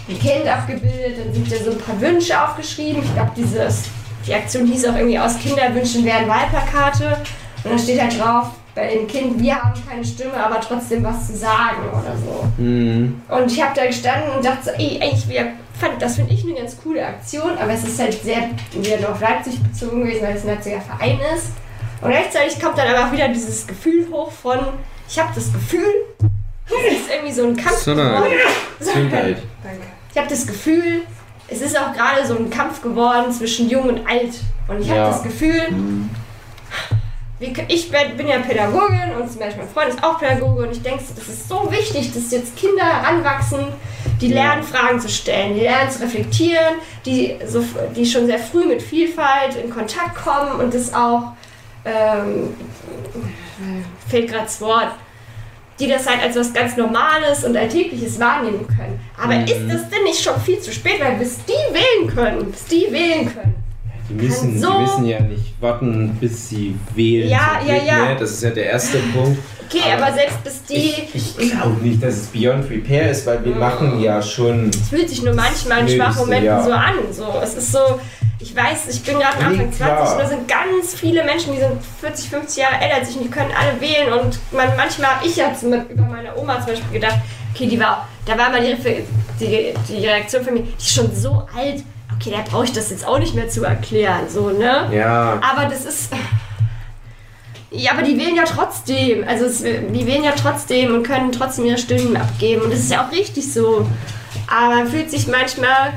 [0.08, 3.02] ein Kind abgebildet, dann sind da so ein paar Wünsche aufgeschrieben.
[3.02, 3.84] Ich glaube, dieses,
[4.26, 7.18] die Aktion hieß auch irgendwie aus Kinderwünschen werden Wahlplakate.
[7.64, 11.26] Und dann steht halt drauf, bei dem Kind, wir haben keine Stimme, aber trotzdem was
[11.28, 12.62] zu sagen oder so.
[12.62, 13.20] Mhm.
[13.28, 15.46] Und ich habe da gestanden und dachte so, ey, eigentlich, wir
[15.78, 19.20] fand, das finde ich eine ganz coole Aktion, aber es ist halt sehr wieder auf
[19.20, 21.52] Leipzig bezogen gewesen, weil es ein Leipziger Verein ist.
[22.02, 24.58] Und gleichzeitig kommt dann aber auch wieder dieses Gefühl hoch von,
[25.08, 25.86] ich habe das Gefühl,
[26.66, 28.32] es ist irgendwie so ein Kampf Sondern- geworden.
[28.80, 29.36] Danke.
[30.12, 31.02] Ich habe das Gefühl,
[31.48, 34.34] es ist auch gerade so ein Kampf geworden zwischen Jung und Alt.
[34.68, 35.08] Und ich habe Ja.
[35.10, 36.96] das Gefühl, kö-
[37.68, 41.02] ich bin ja Pädagogin und zum Beispiel mein Freund ist auch Pädagoge und ich denke,
[41.14, 43.66] das ist so wichtig, dass jetzt Kinder heranwachsen,
[44.20, 47.64] die lernen, Fragen zu stellen, die lernen zu reflektieren, die, so,
[47.94, 51.32] die schon sehr früh mit Vielfalt in Kontakt kommen und das auch,
[51.84, 52.54] ähm,
[54.08, 54.92] fehlt gerade das Wort,
[55.80, 59.00] die das halt als was ganz Normales und Alltägliches wahrnehmen können.
[59.20, 59.44] Aber Mhm.
[59.44, 62.86] ist das denn nicht schon viel zu spät, weil bis die wählen können, bis die
[62.90, 63.54] wählen können?
[64.08, 67.28] Die müssen, so- die müssen ja nicht warten, bis sie wählen.
[67.28, 68.04] Ja, ja, ja.
[68.06, 68.16] Ne?
[68.18, 69.38] Das ist ja der erste Punkt.
[69.66, 70.94] Okay, aber, selbst bis die.
[71.14, 74.68] Ich, ich glaube nicht, dass es Beyond Repair ist, weil wir machen ja schon.
[74.70, 76.62] Es fühlt sich nur manchmal in schwachen Momenten ja.
[76.62, 76.94] so an.
[77.10, 77.98] So, es ist so,
[78.38, 80.12] ich weiß, ich bin gerade Nee, Anfang 20 klar.
[80.12, 83.24] und da sind ganz viele Menschen, die sind 40, 50 Jahre älter als ich und
[83.24, 84.12] die können alle wählen.
[84.12, 87.18] Und man, manchmal habe ich jetzt mit, über meine Oma zum Beispiel gedacht,
[87.54, 88.76] okay, die war, da war mal die,
[89.40, 91.82] die, die Reaktion von mir, die ist schon so alt,
[92.14, 94.28] okay, da brauche ich das jetzt auch nicht mehr zu erklären.
[94.28, 94.88] So, ne?
[94.92, 96.12] Ja, Aber das ist.
[97.70, 99.24] Ja, aber die wählen ja trotzdem.
[99.26, 102.62] Also es, die wählen ja trotzdem und können trotzdem ihre Stimmen abgeben.
[102.62, 103.86] Und das ist ja auch richtig so.
[104.46, 105.92] Aber man fühlt sich manchmal,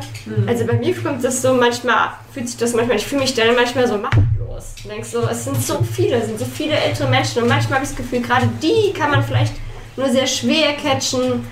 [0.48, 3.56] also bei mir kommt das so, manchmal fühlt sich das manchmal, ich fühle mich dann
[3.56, 4.76] manchmal so machtlos.
[4.84, 7.80] Und denkst so, es sind so viele, es sind so viele ältere Menschen und manchmal
[7.80, 9.54] habe ich das Gefühl, gerade die kann man vielleicht
[9.96, 11.46] nur sehr schwer catchen.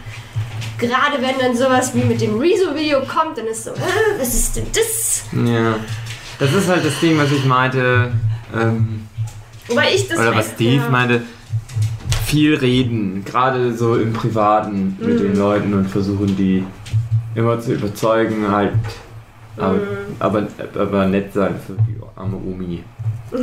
[0.88, 4.56] Gerade wenn dann sowas wie mit dem Rezo-Video kommt, dann ist so, äh, was ist
[4.56, 5.24] denn das?
[5.46, 5.76] Ja.
[6.40, 8.12] Das ist halt das Ding, was ich meinte.
[8.54, 9.08] Ähm,
[9.68, 10.90] Wobei ich das oder was Steve ja.
[10.90, 11.22] meinte.
[12.26, 15.24] Viel reden, gerade so im Privaten mit Mhm.
[15.24, 16.66] den Leuten und versuchen die
[17.36, 18.74] immer zu überzeugen, halt.
[19.58, 19.80] Aber, Mhm.
[20.20, 22.84] aber, aber nett sein für die arme Omi.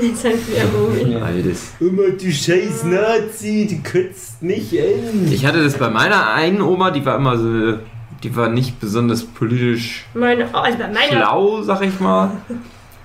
[0.01, 1.13] Jetzt halt wieder Mumi.
[1.15, 1.21] Ja.
[1.23, 1.73] Altes.
[1.81, 5.31] Immer du scheiß Nazi, du kotzt mich an.
[5.31, 7.79] Ich hatte das bei meiner einen Oma, die war immer so.
[8.23, 11.09] Die war nicht besonders politisch Meine, oh, also bei meiner.
[11.11, 12.31] schlau, sag ich mal.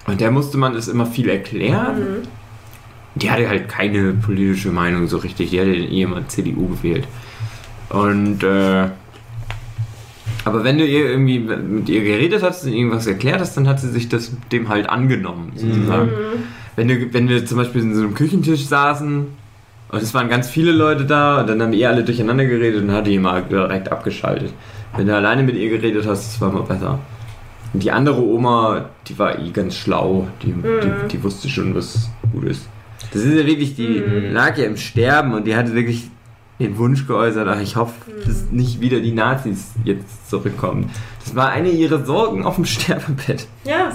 [0.06, 2.00] Und der musste man das immer viel erklären.
[2.00, 2.28] Mhm.
[3.16, 5.50] Die hatte halt keine politische Meinung so richtig.
[5.50, 7.08] Die hatte eh immer CDU gewählt.
[7.90, 8.90] Und, äh,
[10.48, 13.82] aber wenn du ihr irgendwie mit ihr geredet hast und irgendwas erklärt hast, dann hat
[13.82, 16.06] sie sich das dem halt angenommen, sozusagen.
[16.06, 16.44] Mhm.
[16.78, 19.26] Wenn, du, wenn wir zum Beispiel in so einem Küchentisch saßen
[19.90, 22.92] und es waren ganz viele Leute da und dann haben eh alle durcheinander geredet und
[22.92, 24.54] hat die mal direkt abgeschaltet.
[24.96, 27.00] Wenn du alleine mit ihr geredet hast, das war mal besser.
[27.74, 30.30] Und die andere Oma, die war eh ganz schlau.
[30.44, 32.70] Die, die, die wusste schon, was gut ist.
[33.12, 34.02] Das ist ja wirklich, die
[34.32, 36.10] lag ja im Sterben und die hatte wirklich
[36.60, 37.94] den Wunsch geäußert, ach, ich hoffe,
[38.26, 40.92] dass nicht wieder die Nazis jetzt zurückkommen.
[41.24, 43.48] Das war eine ihrer Sorgen auf dem Sterbebett.
[43.64, 43.92] Ja,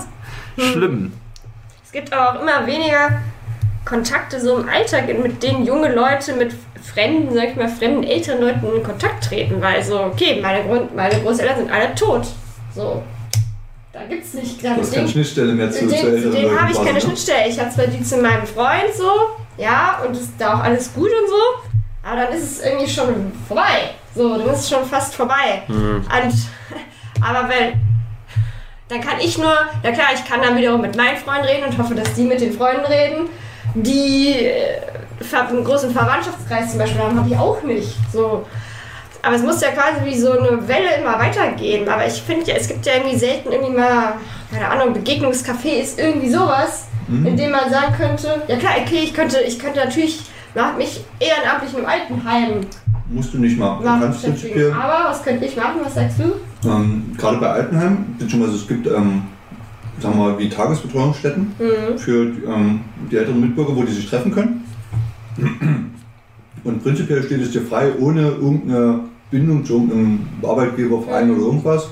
[0.56, 1.12] Schlimm.
[1.84, 3.20] es gibt aber auch immer weniger
[3.84, 8.40] Kontakte so im Alltag, mit denen junge Leute mit fremden, sag ich mal, fremden älteren
[8.40, 12.26] Leuten in Kontakt treten, weil so, okay, meine, Grund, meine Großeltern sind alle tot.
[12.74, 13.02] So.
[13.92, 16.60] Da gibt's nicht Du gerade hast keine Schnittstelle mehr zu, Mit zu älteren dem Leuten
[16.60, 17.00] habe ich keine ne?
[17.00, 17.48] Schnittstelle.
[17.48, 19.10] Ich habe zwar die zu meinem Freund so,
[19.58, 21.71] ja, und ist da auch alles gut und so,
[22.02, 23.90] aber dann ist es irgendwie schon vorbei.
[24.14, 25.62] So, dann ist es schon fast vorbei.
[25.68, 26.06] Und,
[27.24, 27.80] aber wenn,
[28.88, 31.78] dann kann ich nur, na klar, ich kann dann wiederum mit meinen Freunden reden und
[31.78, 33.28] hoffe, dass die mit den Freunden reden,
[33.74, 34.80] die äh,
[35.48, 37.94] einen großen Verwandtschaftskreis zum Beispiel haben, habe ich auch nicht.
[38.12, 38.46] So.
[39.22, 41.88] Aber es muss ja quasi wie so eine Welle immer weitergehen.
[41.88, 44.14] Aber ich finde ja, es gibt ja irgendwie selten irgendwie mal,
[44.52, 47.26] keine Ahnung, Begegnungscafé ist irgendwie sowas, Mhm.
[47.26, 50.20] in dem man sagen könnte, ja klar, okay, ich könnte, ich könnte natürlich
[50.54, 52.60] nach mich ehrenamtlich im Altenheim
[53.10, 53.80] Musst du nicht machen.
[53.82, 55.80] Du kannst prinzipiell, Aber was könnte ich machen?
[55.84, 56.68] Was sagst du?
[56.68, 59.22] ähm, gerade bei Altenheim, beziehungsweise es gibt, ähm,
[60.00, 61.98] sagen wir mal, wie Tagesbetreuungsstätten Mhm.
[61.98, 62.80] für ähm,
[63.10, 64.64] die älteren Mitbürger, wo die sich treffen können.
[66.64, 69.00] Und prinzipiell steht es dir frei, ohne irgendeine
[69.30, 71.36] Bindung zu irgendeinem Arbeitgeber, Verein Mhm.
[71.36, 71.88] oder irgendwas,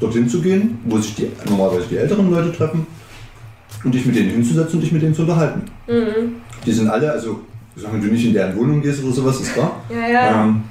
[0.00, 2.86] dorthin zu gehen, wo sich die, normalerweise die älteren Leute treffen
[3.84, 5.62] und dich mit denen hinzusetzen und dich mit denen zu unterhalten.
[5.86, 6.36] Mhm.
[6.66, 7.40] Die sind alle, also
[7.76, 9.80] sagen du nicht in deren Wohnung gehst oder sowas, ist klar.
[9.90, 10.44] Ja, ja.
[10.44, 10.62] Ähm,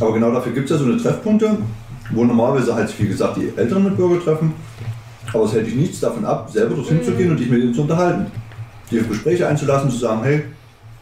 [0.00, 1.56] aber genau dafür gibt es ja so eine Treffpunkte,
[2.10, 4.52] wo normalerweise halt, wie gesagt, die älteren Mitbürger treffen.
[5.32, 7.74] Aber es hält dich nichts davon ab, selber dorthin zu gehen und dich mit ihnen
[7.74, 8.26] zu unterhalten.
[8.90, 10.44] Die Gespräche einzulassen, zu sagen, hey,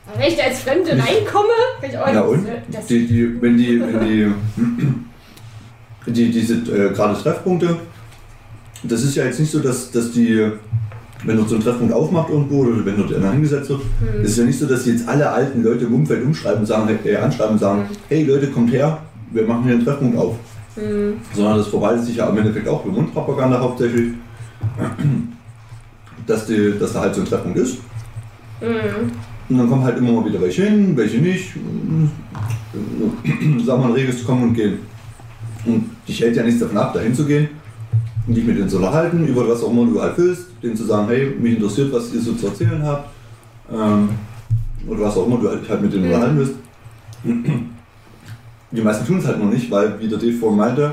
[0.09, 1.49] Aber wenn ich da als Fremde Nicht- reinkomme,
[1.81, 2.49] kann ich auch nicht- und?
[2.75, 4.33] Das, Die, die, wenn die, wenn die,
[6.13, 7.77] die diese äh, gerade Treffpunkte,
[8.83, 10.51] das ist ja jetzt nicht so, dass, dass die,
[11.25, 14.21] wenn dort so ein Treffpunkt aufmacht irgendwo oder wenn dort einer hingesetzt wird, Hm.
[14.23, 16.67] es ist ja nicht so, dass die jetzt alle alten Leute im Umfeld umschreiben und
[16.67, 18.99] sagen, äh, anschreiben und sagen, hey Leute, kommt her,
[19.31, 20.37] wir machen hier einen Treffpunkt auf.
[20.75, 21.15] Hm.
[21.35, 24.13] Sondern das verwaltet sich ja im Endeffekt auch über Mundpropaganda hauptsächlich,
[26.27, 27.79] dass, die, dass da halt so ein Treffpunkt ist.
[28.61, 29.13] Mhm.
[29.49, 31.55] Und dann kommen halt immer mal wieder welche hin, welche nicht.
[33.65, 34.79] Sagen wir mal, reges kommen und gehen.
[35.65, 37.49] Und dich hält ja nichts davon ab, da hinzugehen
[38.35, 41.07] dich mit denen zu unterhalten, über was auch immer du halt willst, denen zu sagen,
[41.09, 43.09] hey, mich interessiert, was ihr so zu erzählen habt.
[43.73, 44.09] Ähm,
[44.89, 46.13] oder was auch immer du halt, halt mit denen Mhm.
[46.13, 46.55] unterhalten willst.
[48.73, 50.93] Die meisten tun es halt noch nicht, weil, wie der Dave vorhin meinte,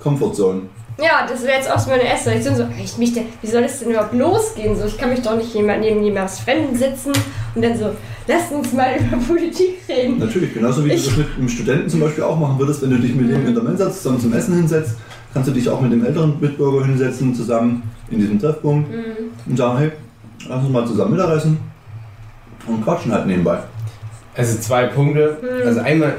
[0.00, 0.62] Comfortzone.
[0.98, 2.56] Ja, das wäre jetzt auch so meine erste Reaktion.
[2.56, 4.76] So, ich mich denn, wie soll das denn überhaupt losgehen?
[4.76, 7.12] So, ich kann mich doch nicht jemand, neben jemandem Fremden sitzen
[7.54, 7.90] und dann so,
[8.26, 10.18] lasst uns mal über Politik reden.
[10.18, 12.90] Natürlich, genauso wie Ich- du das mit einem Studenten zum Beispiel auch machen würdest, wenn
[12.90, 14.96] du dich mit ihm in der Mensa zusammen zum Essen hinsetzt,
[15.32, 19.50] kannst du dich auch mit dem älteren Mitbürger hinsetzen, zusammen in diesem Treffpunkt Mhm.
[19.50, 19.92] und sagen, hey,
[20.48, 21.58] lass uns mal zusammen Mittagessen
[22.66, 23.58] und quatschen halt nebenbei.
[24.36, 25.38] Also zwei Punkte.
[25.40, 25.66] Hm.
[25.66, 26.16] Also einmal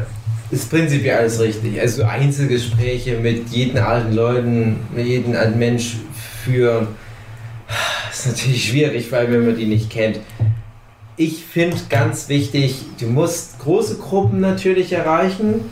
[0.50, 1.80] ist prinzipiell alles richtig.
[1.80, 5.98] Also Einzelgespräche mit jedem alten Leuten, mit jedem alten Mensch
[6.44, 6.88] führen,
[8.12, 10.20] ist natürlich schwierig, weil wenn man die nicht kennt.
[11.16, 15.66] Ich finde ganz wichtig, du musst große Gruppen natürlich erreichen.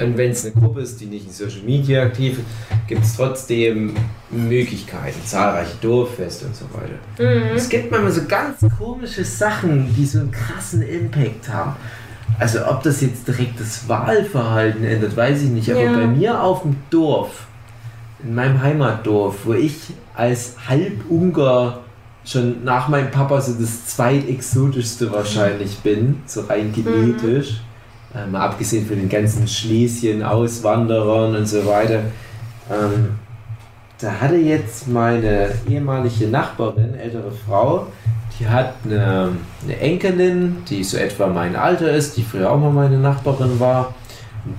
[0.00, 3.16] Und wenn es eine Gruppe ist, die nicht in Social Media aktiv ist, gibt es
[3.16, 3.94] trotzdem
[4.30, 7.34] Möglichkeiten, zahlreiche Dorffeste und so weiter.
[7.34, 7.56] Mhm.
[7.56, 11.76] Es gibt manchmal so ganz komische Sachen, die so einen krassen Impact haben.
[12.38, 15.70] Also ob das jetzt direkt das Wahlverhalten ändert, weiß ich nicht.
[15.70, 15.92] Aber Ja.
[15.92, 17.46] bei mir auf dem Dorf,
[18.22, 19.74] in meinem Heimatdorf, wo ich
[20.14, 21.80] als Halbungar
[22.24, 27.54] schon nach meinem Papa so das zweitexotischste wahrscheinlich bin, so rein genetisch, äh,
[28.26, 32.02] mal abgesehen von den ganzen Schlesien-Auswanderern und so weiter.
[32.70, 33.18] Ähm,
[34.00, 37.86] da hatte jetzt meine ehemalige Nachbarin, ältere Frau,
[38.38, 39.32] die hat eine,
[39.64, 43.94] eine Enkelin, die so etwa mein Alter ist, die früher auch mal meine Nachbarin war.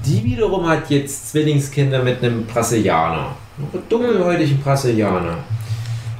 [0.06, 3.36] Die wiederum hat jetzt Zwillingskinder mit einem Brasilianer.
[3.58, 5.38] Einem dunkelhäutigen Brasilianer.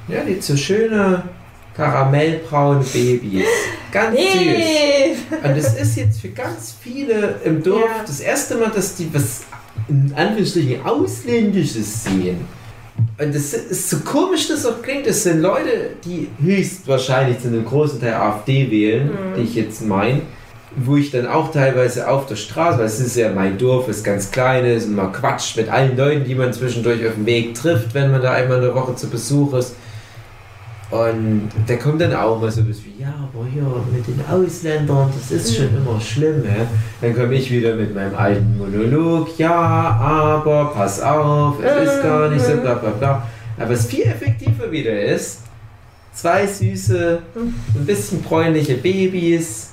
[0.08, 1.24] Ja, die hat so schöne
[1.76, 3.46] karamellbraune Babys.
[3.92, 4.26] Ganz süß.
[4.36, 5.16] Nee.
[5.44, 8.04] Und es ist jetzt für ganz viele im Dorf Ja.
[8.06, 9.42] das erste Mal, dass die was
[9.88, 12.42] in Anführungsstrichen Ausländisches sehen.
[13.18, 15.08] Und das ist so komisch, das auch klingt.
[15.08, 19.36] Das sind Leute, die höchstwahrscheinlich zu einem großen Teil AfD wählen, Mhm.
[19.38, 20.22] die ich jetzt meine.
[20.76, 24.04] Wo ich dann auch teilweise auf der Straße, weil es ist ja mein Dorf, ist
[24.04, 27.94] ganz kleines und man quatscht mit allen Leuten, die man zwischendurch auf dem Weg trifft,
[27.96, 29.74] wenn man da einmal in der Woche zu Besuch ist.
[30.92, 33.64] Und da kommt dann auch mal so was wie, ja, aber hier
[33.94, 36.44] mit den Ausländern, das ist schon immer schlimm.
[36.44, 36.66] Ja?
[37.00, 42.30] Dann komme ich wieder mit meinem alten Monolog, ja, aber pass auf, es ist gar
[42.30, 43.28] nicht so, bla bla bla.
[43.60, 45.42] Aber was viel effektiver wieder ist,
[46.12, 49.70] zwei süße, ein bisschen bräunliche Babys,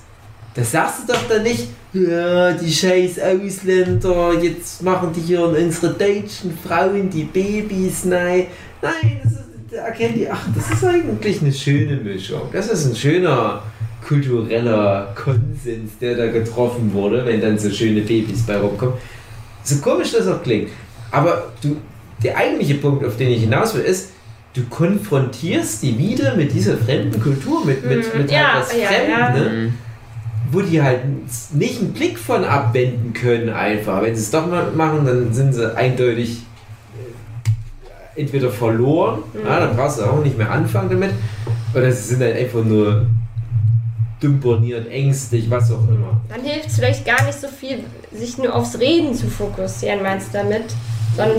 [0.52, 5.94] da sagst du doch dann nicht, ja, die scheiß Ausländer, jetzt machen die hier unsere
[5.94, 8.48] deutschen Frauen die Babys, nein.
[8.82, 9.45] Nein, das ist,
[9.78, 12.42] erkennen die, ach, das ist eigentlich eine schöne Mischung.
[12.52, 13.62] Das ist ein schöner
[14.06, 18.94] kultureller Konsens, der da getroffen wurde, wenn dann so schöne Babys bei rumkommen.
[19.64, 20.70] So komisch das auch klingt.
[21.10, 21.76] Aber du,
[22.22, 24.10] der eigentliche Punkt, auf den ich hinaus will, ist,
[24.54, 28.20] du konfrontierst die wieder mit dieser fremden Kultur, mit, mit, Mhm.
[28.22, 29.30] mit Ja, halt was ja, Fremden, ja.
[29.52, 29.72] Ne?
[30.52, 31.00] wo die halt
[31.54, 34.00] nicht einen Blick von abwenden können einfach.
[34.02, 36.42] Wenn sie es doch mal machen, dann sind sie eindeutig
[38.16, 41.10] entweder verloren, ja, dann brauchst du auch nicht mehr anfangen damit,
[41.74, 43.06] oder sie sind halt einfach nur
[44.22, 46.20] dümponiert, ängstlich, was auch immer.
[46.28, 47.80] Dann hilft es vielleicht gar nicht so viel,
[48.12, 50.64] sich nur aufs Reden zu fokussieren, meinst du damit?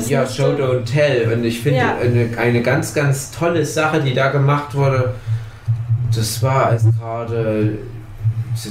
[0.07, 1.31] Ja, Show so- Don't Tell.
[1.33, 1.97] Und ich finde Ja.
[1.97, 5.13] eine, eine ganz, ganz tolle Sache, die da gemacht wurde,
[6.15, 7.77] das war als gerade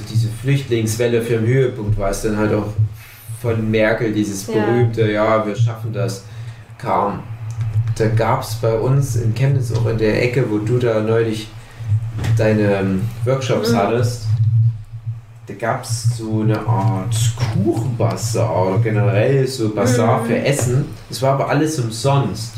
[0.09, 2.67] diese Flüchtlingswelle für den Höhepunkt war, es dann halt auch
[3.41, 4.53] von Merkel dieses Ja.
[4.65, 6.23] berühmte, ja, wir schaffen das,
[6.77, 7.23] kam.
[7.97, 11.47] Da gab es bei uns in Chemnitz auch in der Ecke, wo du da neulich
[12.37, 13.75] deine ähm, Workshops Mhm.
[13.77, 14.23] hattest,
[15.47, 17.15] da gab es so eine Art
[17.63, 20.25] Kuchenbazar oder generell so Bazar Mhm.
[20.27, 20.85] für Essen.
[21.09, 22.53] Das war aber alles umsonst.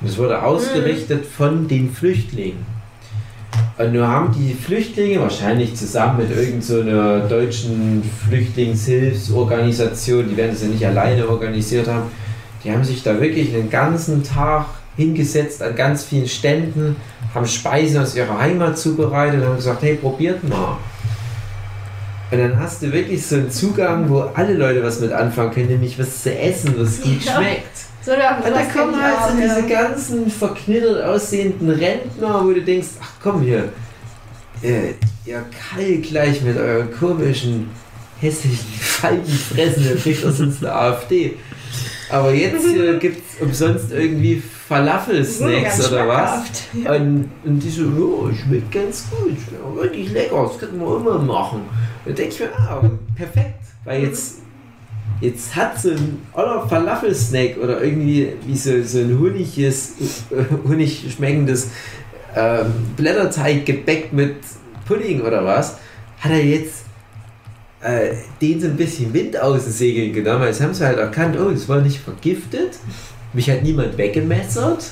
[0.00, 2.66] Und es wurde ausgerichtet von den Flüchtlingen.
[3.78, 10.62] Und nur haben die Flüchtlinge, wahrscheinlich zusammen mit irgendeiner so deutschen Flüchtlingshilfsorganisation, die werden das
[10.62, 12.10] ja nicht alleine organisiert haben,
[12.64, 14.66] die haben sich da wirklich einen ganzen Tag
[14.96, 16.96] hingesetzt an ganz vielen Ständen,
[17.34, 20.76] haben Speisen aus ihrer Heimat zubereitet und haben gesagt, hey, probiert mal.
[22.30, 25.68] Und dann hast du wirklich so einen Zugang, wo alle Leute was mit anfangen können,
[25.68, 27.36] nämlich was zu essen, was gut Ja.
[27.36, 27.76] schmeckt.
[28.04, 29.54] So, da, Und da kommen halt so ja.
[29.54, 33.68] diese ganzen verknittert aussehenden Rentner, wo du denkst, ach komm hier,
[34.62, 34.94] äh,
[35.24, 37.70] ihr Kall gleich mit euren komischen,
[38.20, 41.36] hässlichen Faltenfressen, der kriegt aus uns eine AfD.
[42.12, 44.36] Aber jetzt hier gibt es umsonst irgendwie
[44.68, 46.30] Falafel-Snacks oder was.
[46.30, 46.62] schmackhaft.
[47.00, 51.18] Und, und die so, ja, schmeckt ganz gut, ja, wirklich lecker, das könnten wir immer
[51.18, 51.62] machen.
[52.04, 54.38] Und da denke ich mir, ah, perfekt, weil jetzt,
[55.20, 59.94] jetzt hat so ein oller Falafel-Snack oder irgendwie wie so, so ein honiges,
[60.30, 61.68] äh, honig schmeckendes
[62.34, 64.36] ähm, Blätterteiggebäck mit
[64.86, 65.76] Pudding oder was,
[66.20, 66.81] hat er jetzt
[67.82, 70.44] äh, den so ein bisschen Wind aus den Segeln genommen.
[70.44, 72.78] Jetzt haben sie halt erkannt, oh, es war nicht vergiftet.
[73.32, 74.84] Mich hat niemand weggemessert.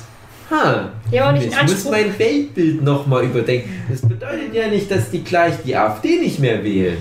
[0.49, 3.69] Ha, Ja, ich muss mein Weltbild nochmal überdenken.
[3.89, 6.97] Das bedeutet ja nicht, dass die gleich die AfD nicht mehr wählen.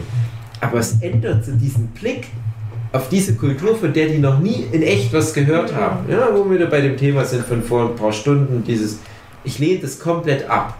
[0.60, 2.28] Aber es ändert so diesen Blick
[2.92, 6.08] auf diese Kultur, von der die noch nie in echt was gehört haben.
[6.10, 9.00] Ja, wo wir da bei dem Thema sind von vor ein paar Stunden, dieses,
[9.42, 10.78] ich lehne das komplett ab.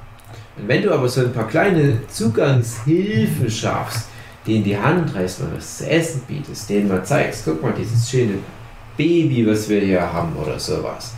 [0.57, 4.10] Und wenn du aber so ein paar kleine Zugangshilfen schaffst,
[4.51, 8.11] denen die Hand reißt, mal was zu essen bietest, denen mal zeigst, guck mal, dieses
[8.11, 8.35] schöne
[8.97, 11.15] Baby, was wir hier haben oder sowas,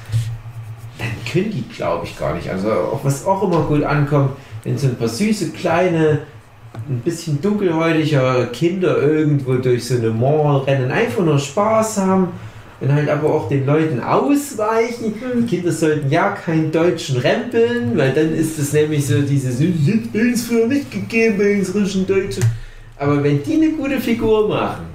[0.99, 2.49] dann können die, glaube ich, gar nicht.
[2.51, 4.33] Also auch was auch immer gut ankommt,
[4.65, 6.21] wenn so ein paar süße, kleine,
[6.89, 12.29] ein bisschen dunkelhäutige Kinder irgendwo durch so eine Mall rennen, einfach nur Spaß haben
[12.81, 15.15] und halt aber auch den Leuten ausweichen.
[15.39, 19.61] Die Kinder sollten ja keinen Deutschen rempeln, weil dann ist es nämlich so dieses, es
[19.61, 22.45] hat bei uns früher nicht gegeben bei uns russischen Deutschen.
[22.99, 24.87] Aber wenn die eine gute Figur machen,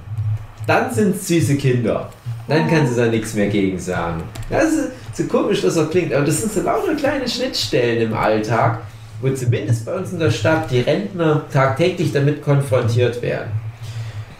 [0.66, 2.10] dann sind es süße Kinder.
[2.46, 4.22] Dann kannst du da nichts mehr gegen sagen.
[4.48, 8.14] Das ist so komisch, dass das klingt, aber das sind so lauter kleine Schnittstellen im
[8.14, 8.80] Alltag,
[9.20, 13.50] wo zumindest bei uns in der Stadt die Rentner tagtäglich damit konfrontiert werden.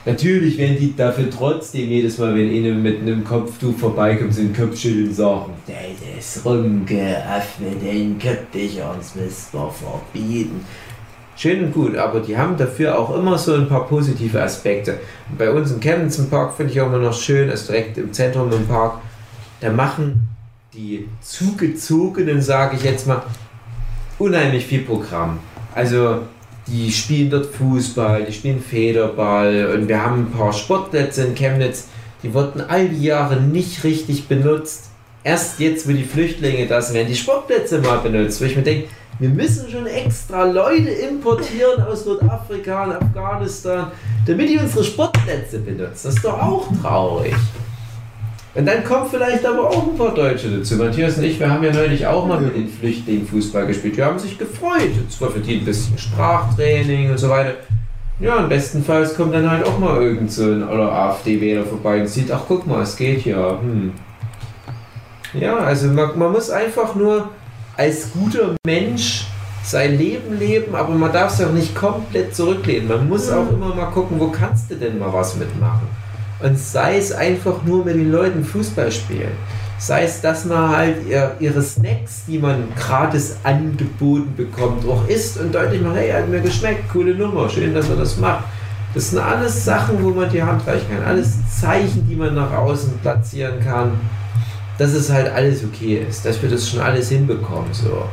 [0.06, 4.56] Natürlich werden die dafür trotzdem jedes Mal, wenn ihnen mit einem Kopftuch vorbeikommt, so ein
[4.56, 10.64] Kopfschütteln sagen, der ist rumgeöffnet, den Köpfich uns müssen wir verbieten.
[11.40, 14.98] Schön und gut, aber die haben dafür auch immer so ein paar positive Aspekte.
[15.38, 18.12] Bei uns im Chemnitz im Park finde ich auch immer noch schön, also direkt im
[18.12, 18.94] Zentrum im Park,
[19.60, 20.28] da machen
[20.74, 23.22] die Zugezogenen, sage ich jetzt mal,
[24.18, 25.38] unheimlich viel Programm.
[25.76, 26.22] Also
[26.66, 31.86] die spielen dort Fußball, die spielen Federball und wir haben ein paar Sportplätze in Chemnitz,
[32.24, 34.90] die wurden all die Jahre nicht richtig benutzt.
[35.22, 38.62] Erst jetzt, wo die Flüchtlinge da sind, werden die Sportplätze mal benutzt, wo ich mir
[38.62, 38.88] denke,
[39.18, 43.90] wir müssen schon extra Leute importieren aus Nordafrika und Afghanistan,
[44.26, 45.90] damit die unsere Sportplätze benutzen.
[46.04, 47.34] Das ist doch auch traurig.
[48.54, 50.76] Und dann kommen vielleicht aber auch ein paar Deutsche dazu.
[50.76, 53.96] Matthias und ich, wir haben ja neulich auch mal mit den Flüchtlingen Fußball gespielt.
[53.96, 54.90] Wir haben sich gefreut.
[55.10, 57.54] Zwar für die ein bisschen Sprachtraining und so weiter.
[58.20, 62.08] Ja, und bestenfalls kommt dann halt auch mal irgend so ein oder AfD-Wähler vorbei und
[62.08, 63.60] sieht, ach guck mal, es geht ja.
[63.60, 63.92] Hm.
[65.34, 67.28] Ja, also man, man muss einfach nur
[67.78, 69.26] als guter Mensch
[69.62, 72.88] sein Leben leben, aber man darf es auch nicht komplett zurücklehnen.
[72.88, 75.86] Man muss auch immer mal gucken, wo kannst du denn mal was mitmachen.
[76.40, 79.32] Und sei es einfach nur mit den Leuten Fußball spielen.
[79.78, 85.38] Sei es, dass man halt ihr, ihre Snacks, die man gratis angeboten bekommt, auch isst
[85.38, 88.44] und deutlich macht, hey, hat mir geschmeckt, coole Nummer, schön, dass er das macht.
[88.94, 91.04] Das sind alles Sachen, wo man die Hand reichen kann.
[91.04, 93.92] Alles Zeichen, die man nach außen platzieren kann,
[94.78, 97.72] dass es halt alles okay ist, dass wir das schon alles hinbekommen.
[97.72, 98.04] So.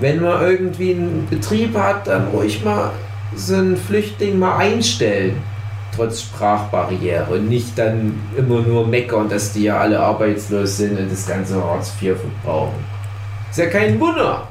[0.00, 2.92] Wenn man irgendwie einen Betrieb hat, dann ruhig mal
[3.34, 5.36] so einen Flüchtling mal einstellen
[5.94, 11.10] trotz Sprachbarriere und nicht dann immer nur meckern, dass die ja alle arbeitslos sind und
[11.10, 12.84] das ganze Hartz IV verbrauchen.
[13.50, 14.48] Ist ja kein Wunder,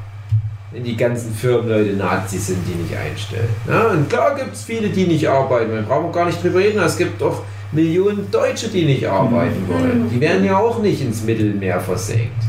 [0.72, 3.50] wenn die ganzen Firmenleute Nazis sind, die nicht einstellen.
[3.68, 5.72] Ja, und klar gibt es viele, die nicht arbeiten.
[5.72, 6.80] Wir brauchen gar nicht drüber reden.
[6.80, 7.42] Es gibt auch
[7.72, 10.10] Millionen Deutsche, die nicht arbeiten wollen.
[10.10, 12.44] Die werden ja auch nicht ins Mittelmeer versenkt.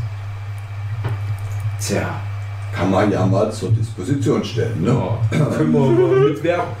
[1.79, 2.19] Tja,
[2.75, 4.81] Kann man ja mal zur Disposition stellen.
[4.83, 4.89] Ne?
[5.31, 6.71] ja, können wir mal mitwerben.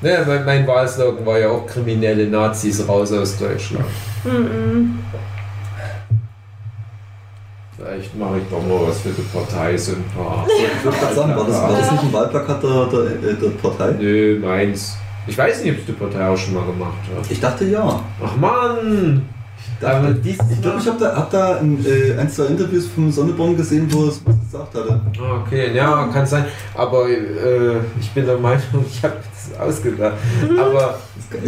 [0.00, 3.86] Ne, mein, mein Wahlslogan war ja auch kriminelle Nazis raus aus Deutschland.
[4.24, 4.98] Mhm.
[7.76, 10.46] Vielleicht mache ich doch mal was für die Partei, so ein paar.
[10.46, 13.92] Ich würde gerade sagen, war das, war das nicht ein Wahlplakat der, der, der Partei?
[13.98, 14.96] Nö, meins.
[15.26, 17.30] Ich weiß nicht, ob es die Partei auch schon mal gemacht hat.
[17.30, 18.00] Ich dachte ja.
[18.22, 19.22] Ach Mann!
[19.82, 23.10] Aber dies Ich glaube, ich habe da, hab da ein, äh, ein, zwei Interviews vom
[23.10, 25.00] Sonneborn gesehen, wo er es was gesagt hatte.
[25.46, 26.44] Okay, ja, kann sein.
[26.74, 30.14] Aber äh, ich bin der Meinung, ich habe das ausgedacht.
[30.58, 30.98] Aber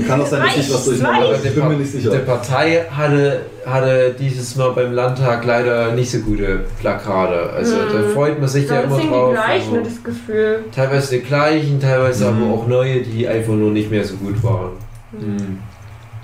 [0.07, 2.19] Kann auch sein, dass ich was aber die, Ich bin mir nicht die sicher.
[2.19, 7.51] Partei hatte, hatte dieses Mal beim Landtag leider nicht so gute Plakate.
[7.51, 9.29] Also da freut man sich ja Das immer sind drauf.
[9.31, 10.65] die gleichen, nur das Gefühl.
[10.75, 12.43] Teilweise die gleichen, teilweise Mhm.
[12.43, 14.73] aber auch neue, die einfach nur nicht mehr so gut waren.
[15.13, 15.59] Mhm.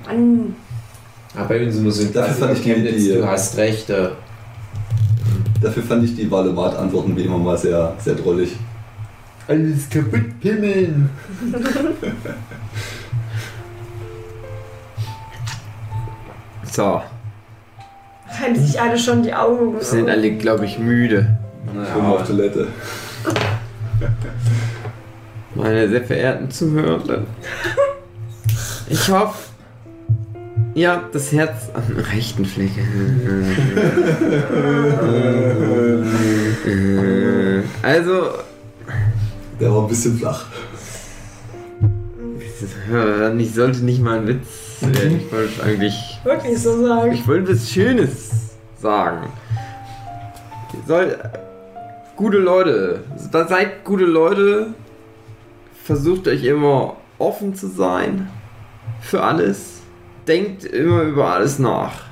[0.06, 0.56] Mann.
[1.34, 3.88] Aber bei uns immer so ein Dafür fand ich die- Chemnitz, die- du hast recht.
[3.90, 4.08] äh,
[5.60, 8.56] Dafür fand ich die Wahlomat-Antworten wie immer mal sehr, sehr drollig.
[9.48, 11.10] Alles kaputt pimmeln.
[16.70, 17.02] So,
[18.40, 19.74] Reiben sich alle schon die Augen.
[19.74, 21.36] wir sind alle, glaube ich, müde.
[21.66, 22.68] Ich bin mal auf Toilette.
[25.54, 27.22] Meine sehr verehrten Zuhörer.
[28.88, 29.51] Ich hoffe,
[30.90, 32.70] habt das Herz am rechten Fleck.
[37.82, 38.30] Also,
[39.60, 40.46] Der war ein bisschen flach.
[43.38, 45.20] ich sollte nicht mal ein Witz werden.
[45.20, 46.20] Ich wollte eigentlich.
[46.24, 47.12] Wirklich so sagen.
[47.12, 48.30] Ich wollte was Schönes
[48.80, 49.28] sagen.
[50.72, 51.18] Ihr sollt
[52.16, 53.00] gute Leute,
[53.30, 54.68] seid gute Leute,
[55.84, 58.28] versucht euch immer offen zu sein
[59.00, 59.81] für alles,
[60.26, 62.04] denkt immer über alles nach,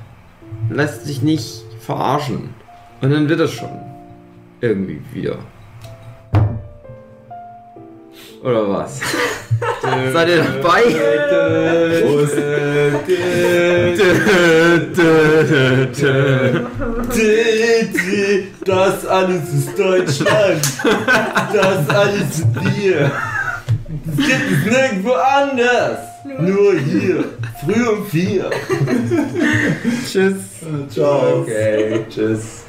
[0.69, 2.55] lasst sich nicht verarschen
[3.01, 3.71] und dann wird es schon
[4.61, 5.39] irgendwie wieder.
[8.43, 9.01] Oder was?
[10.13, 10.83] Seid ihr dabei?
[18.65, 20.63] Das alles ist Deutschland.
[21.53, 23.11] Das alles ist wir.
[24.07, 26.10] Das gibt es nirgendwo anders.
[26.39, 27.25] Nur hier.
[27.65, 28.51] Früh um vier.
[30.07, 30.35] Tschüss.
[30.89, 31.41] Ciao.
[31.41, 32.65] Okay, tschüss.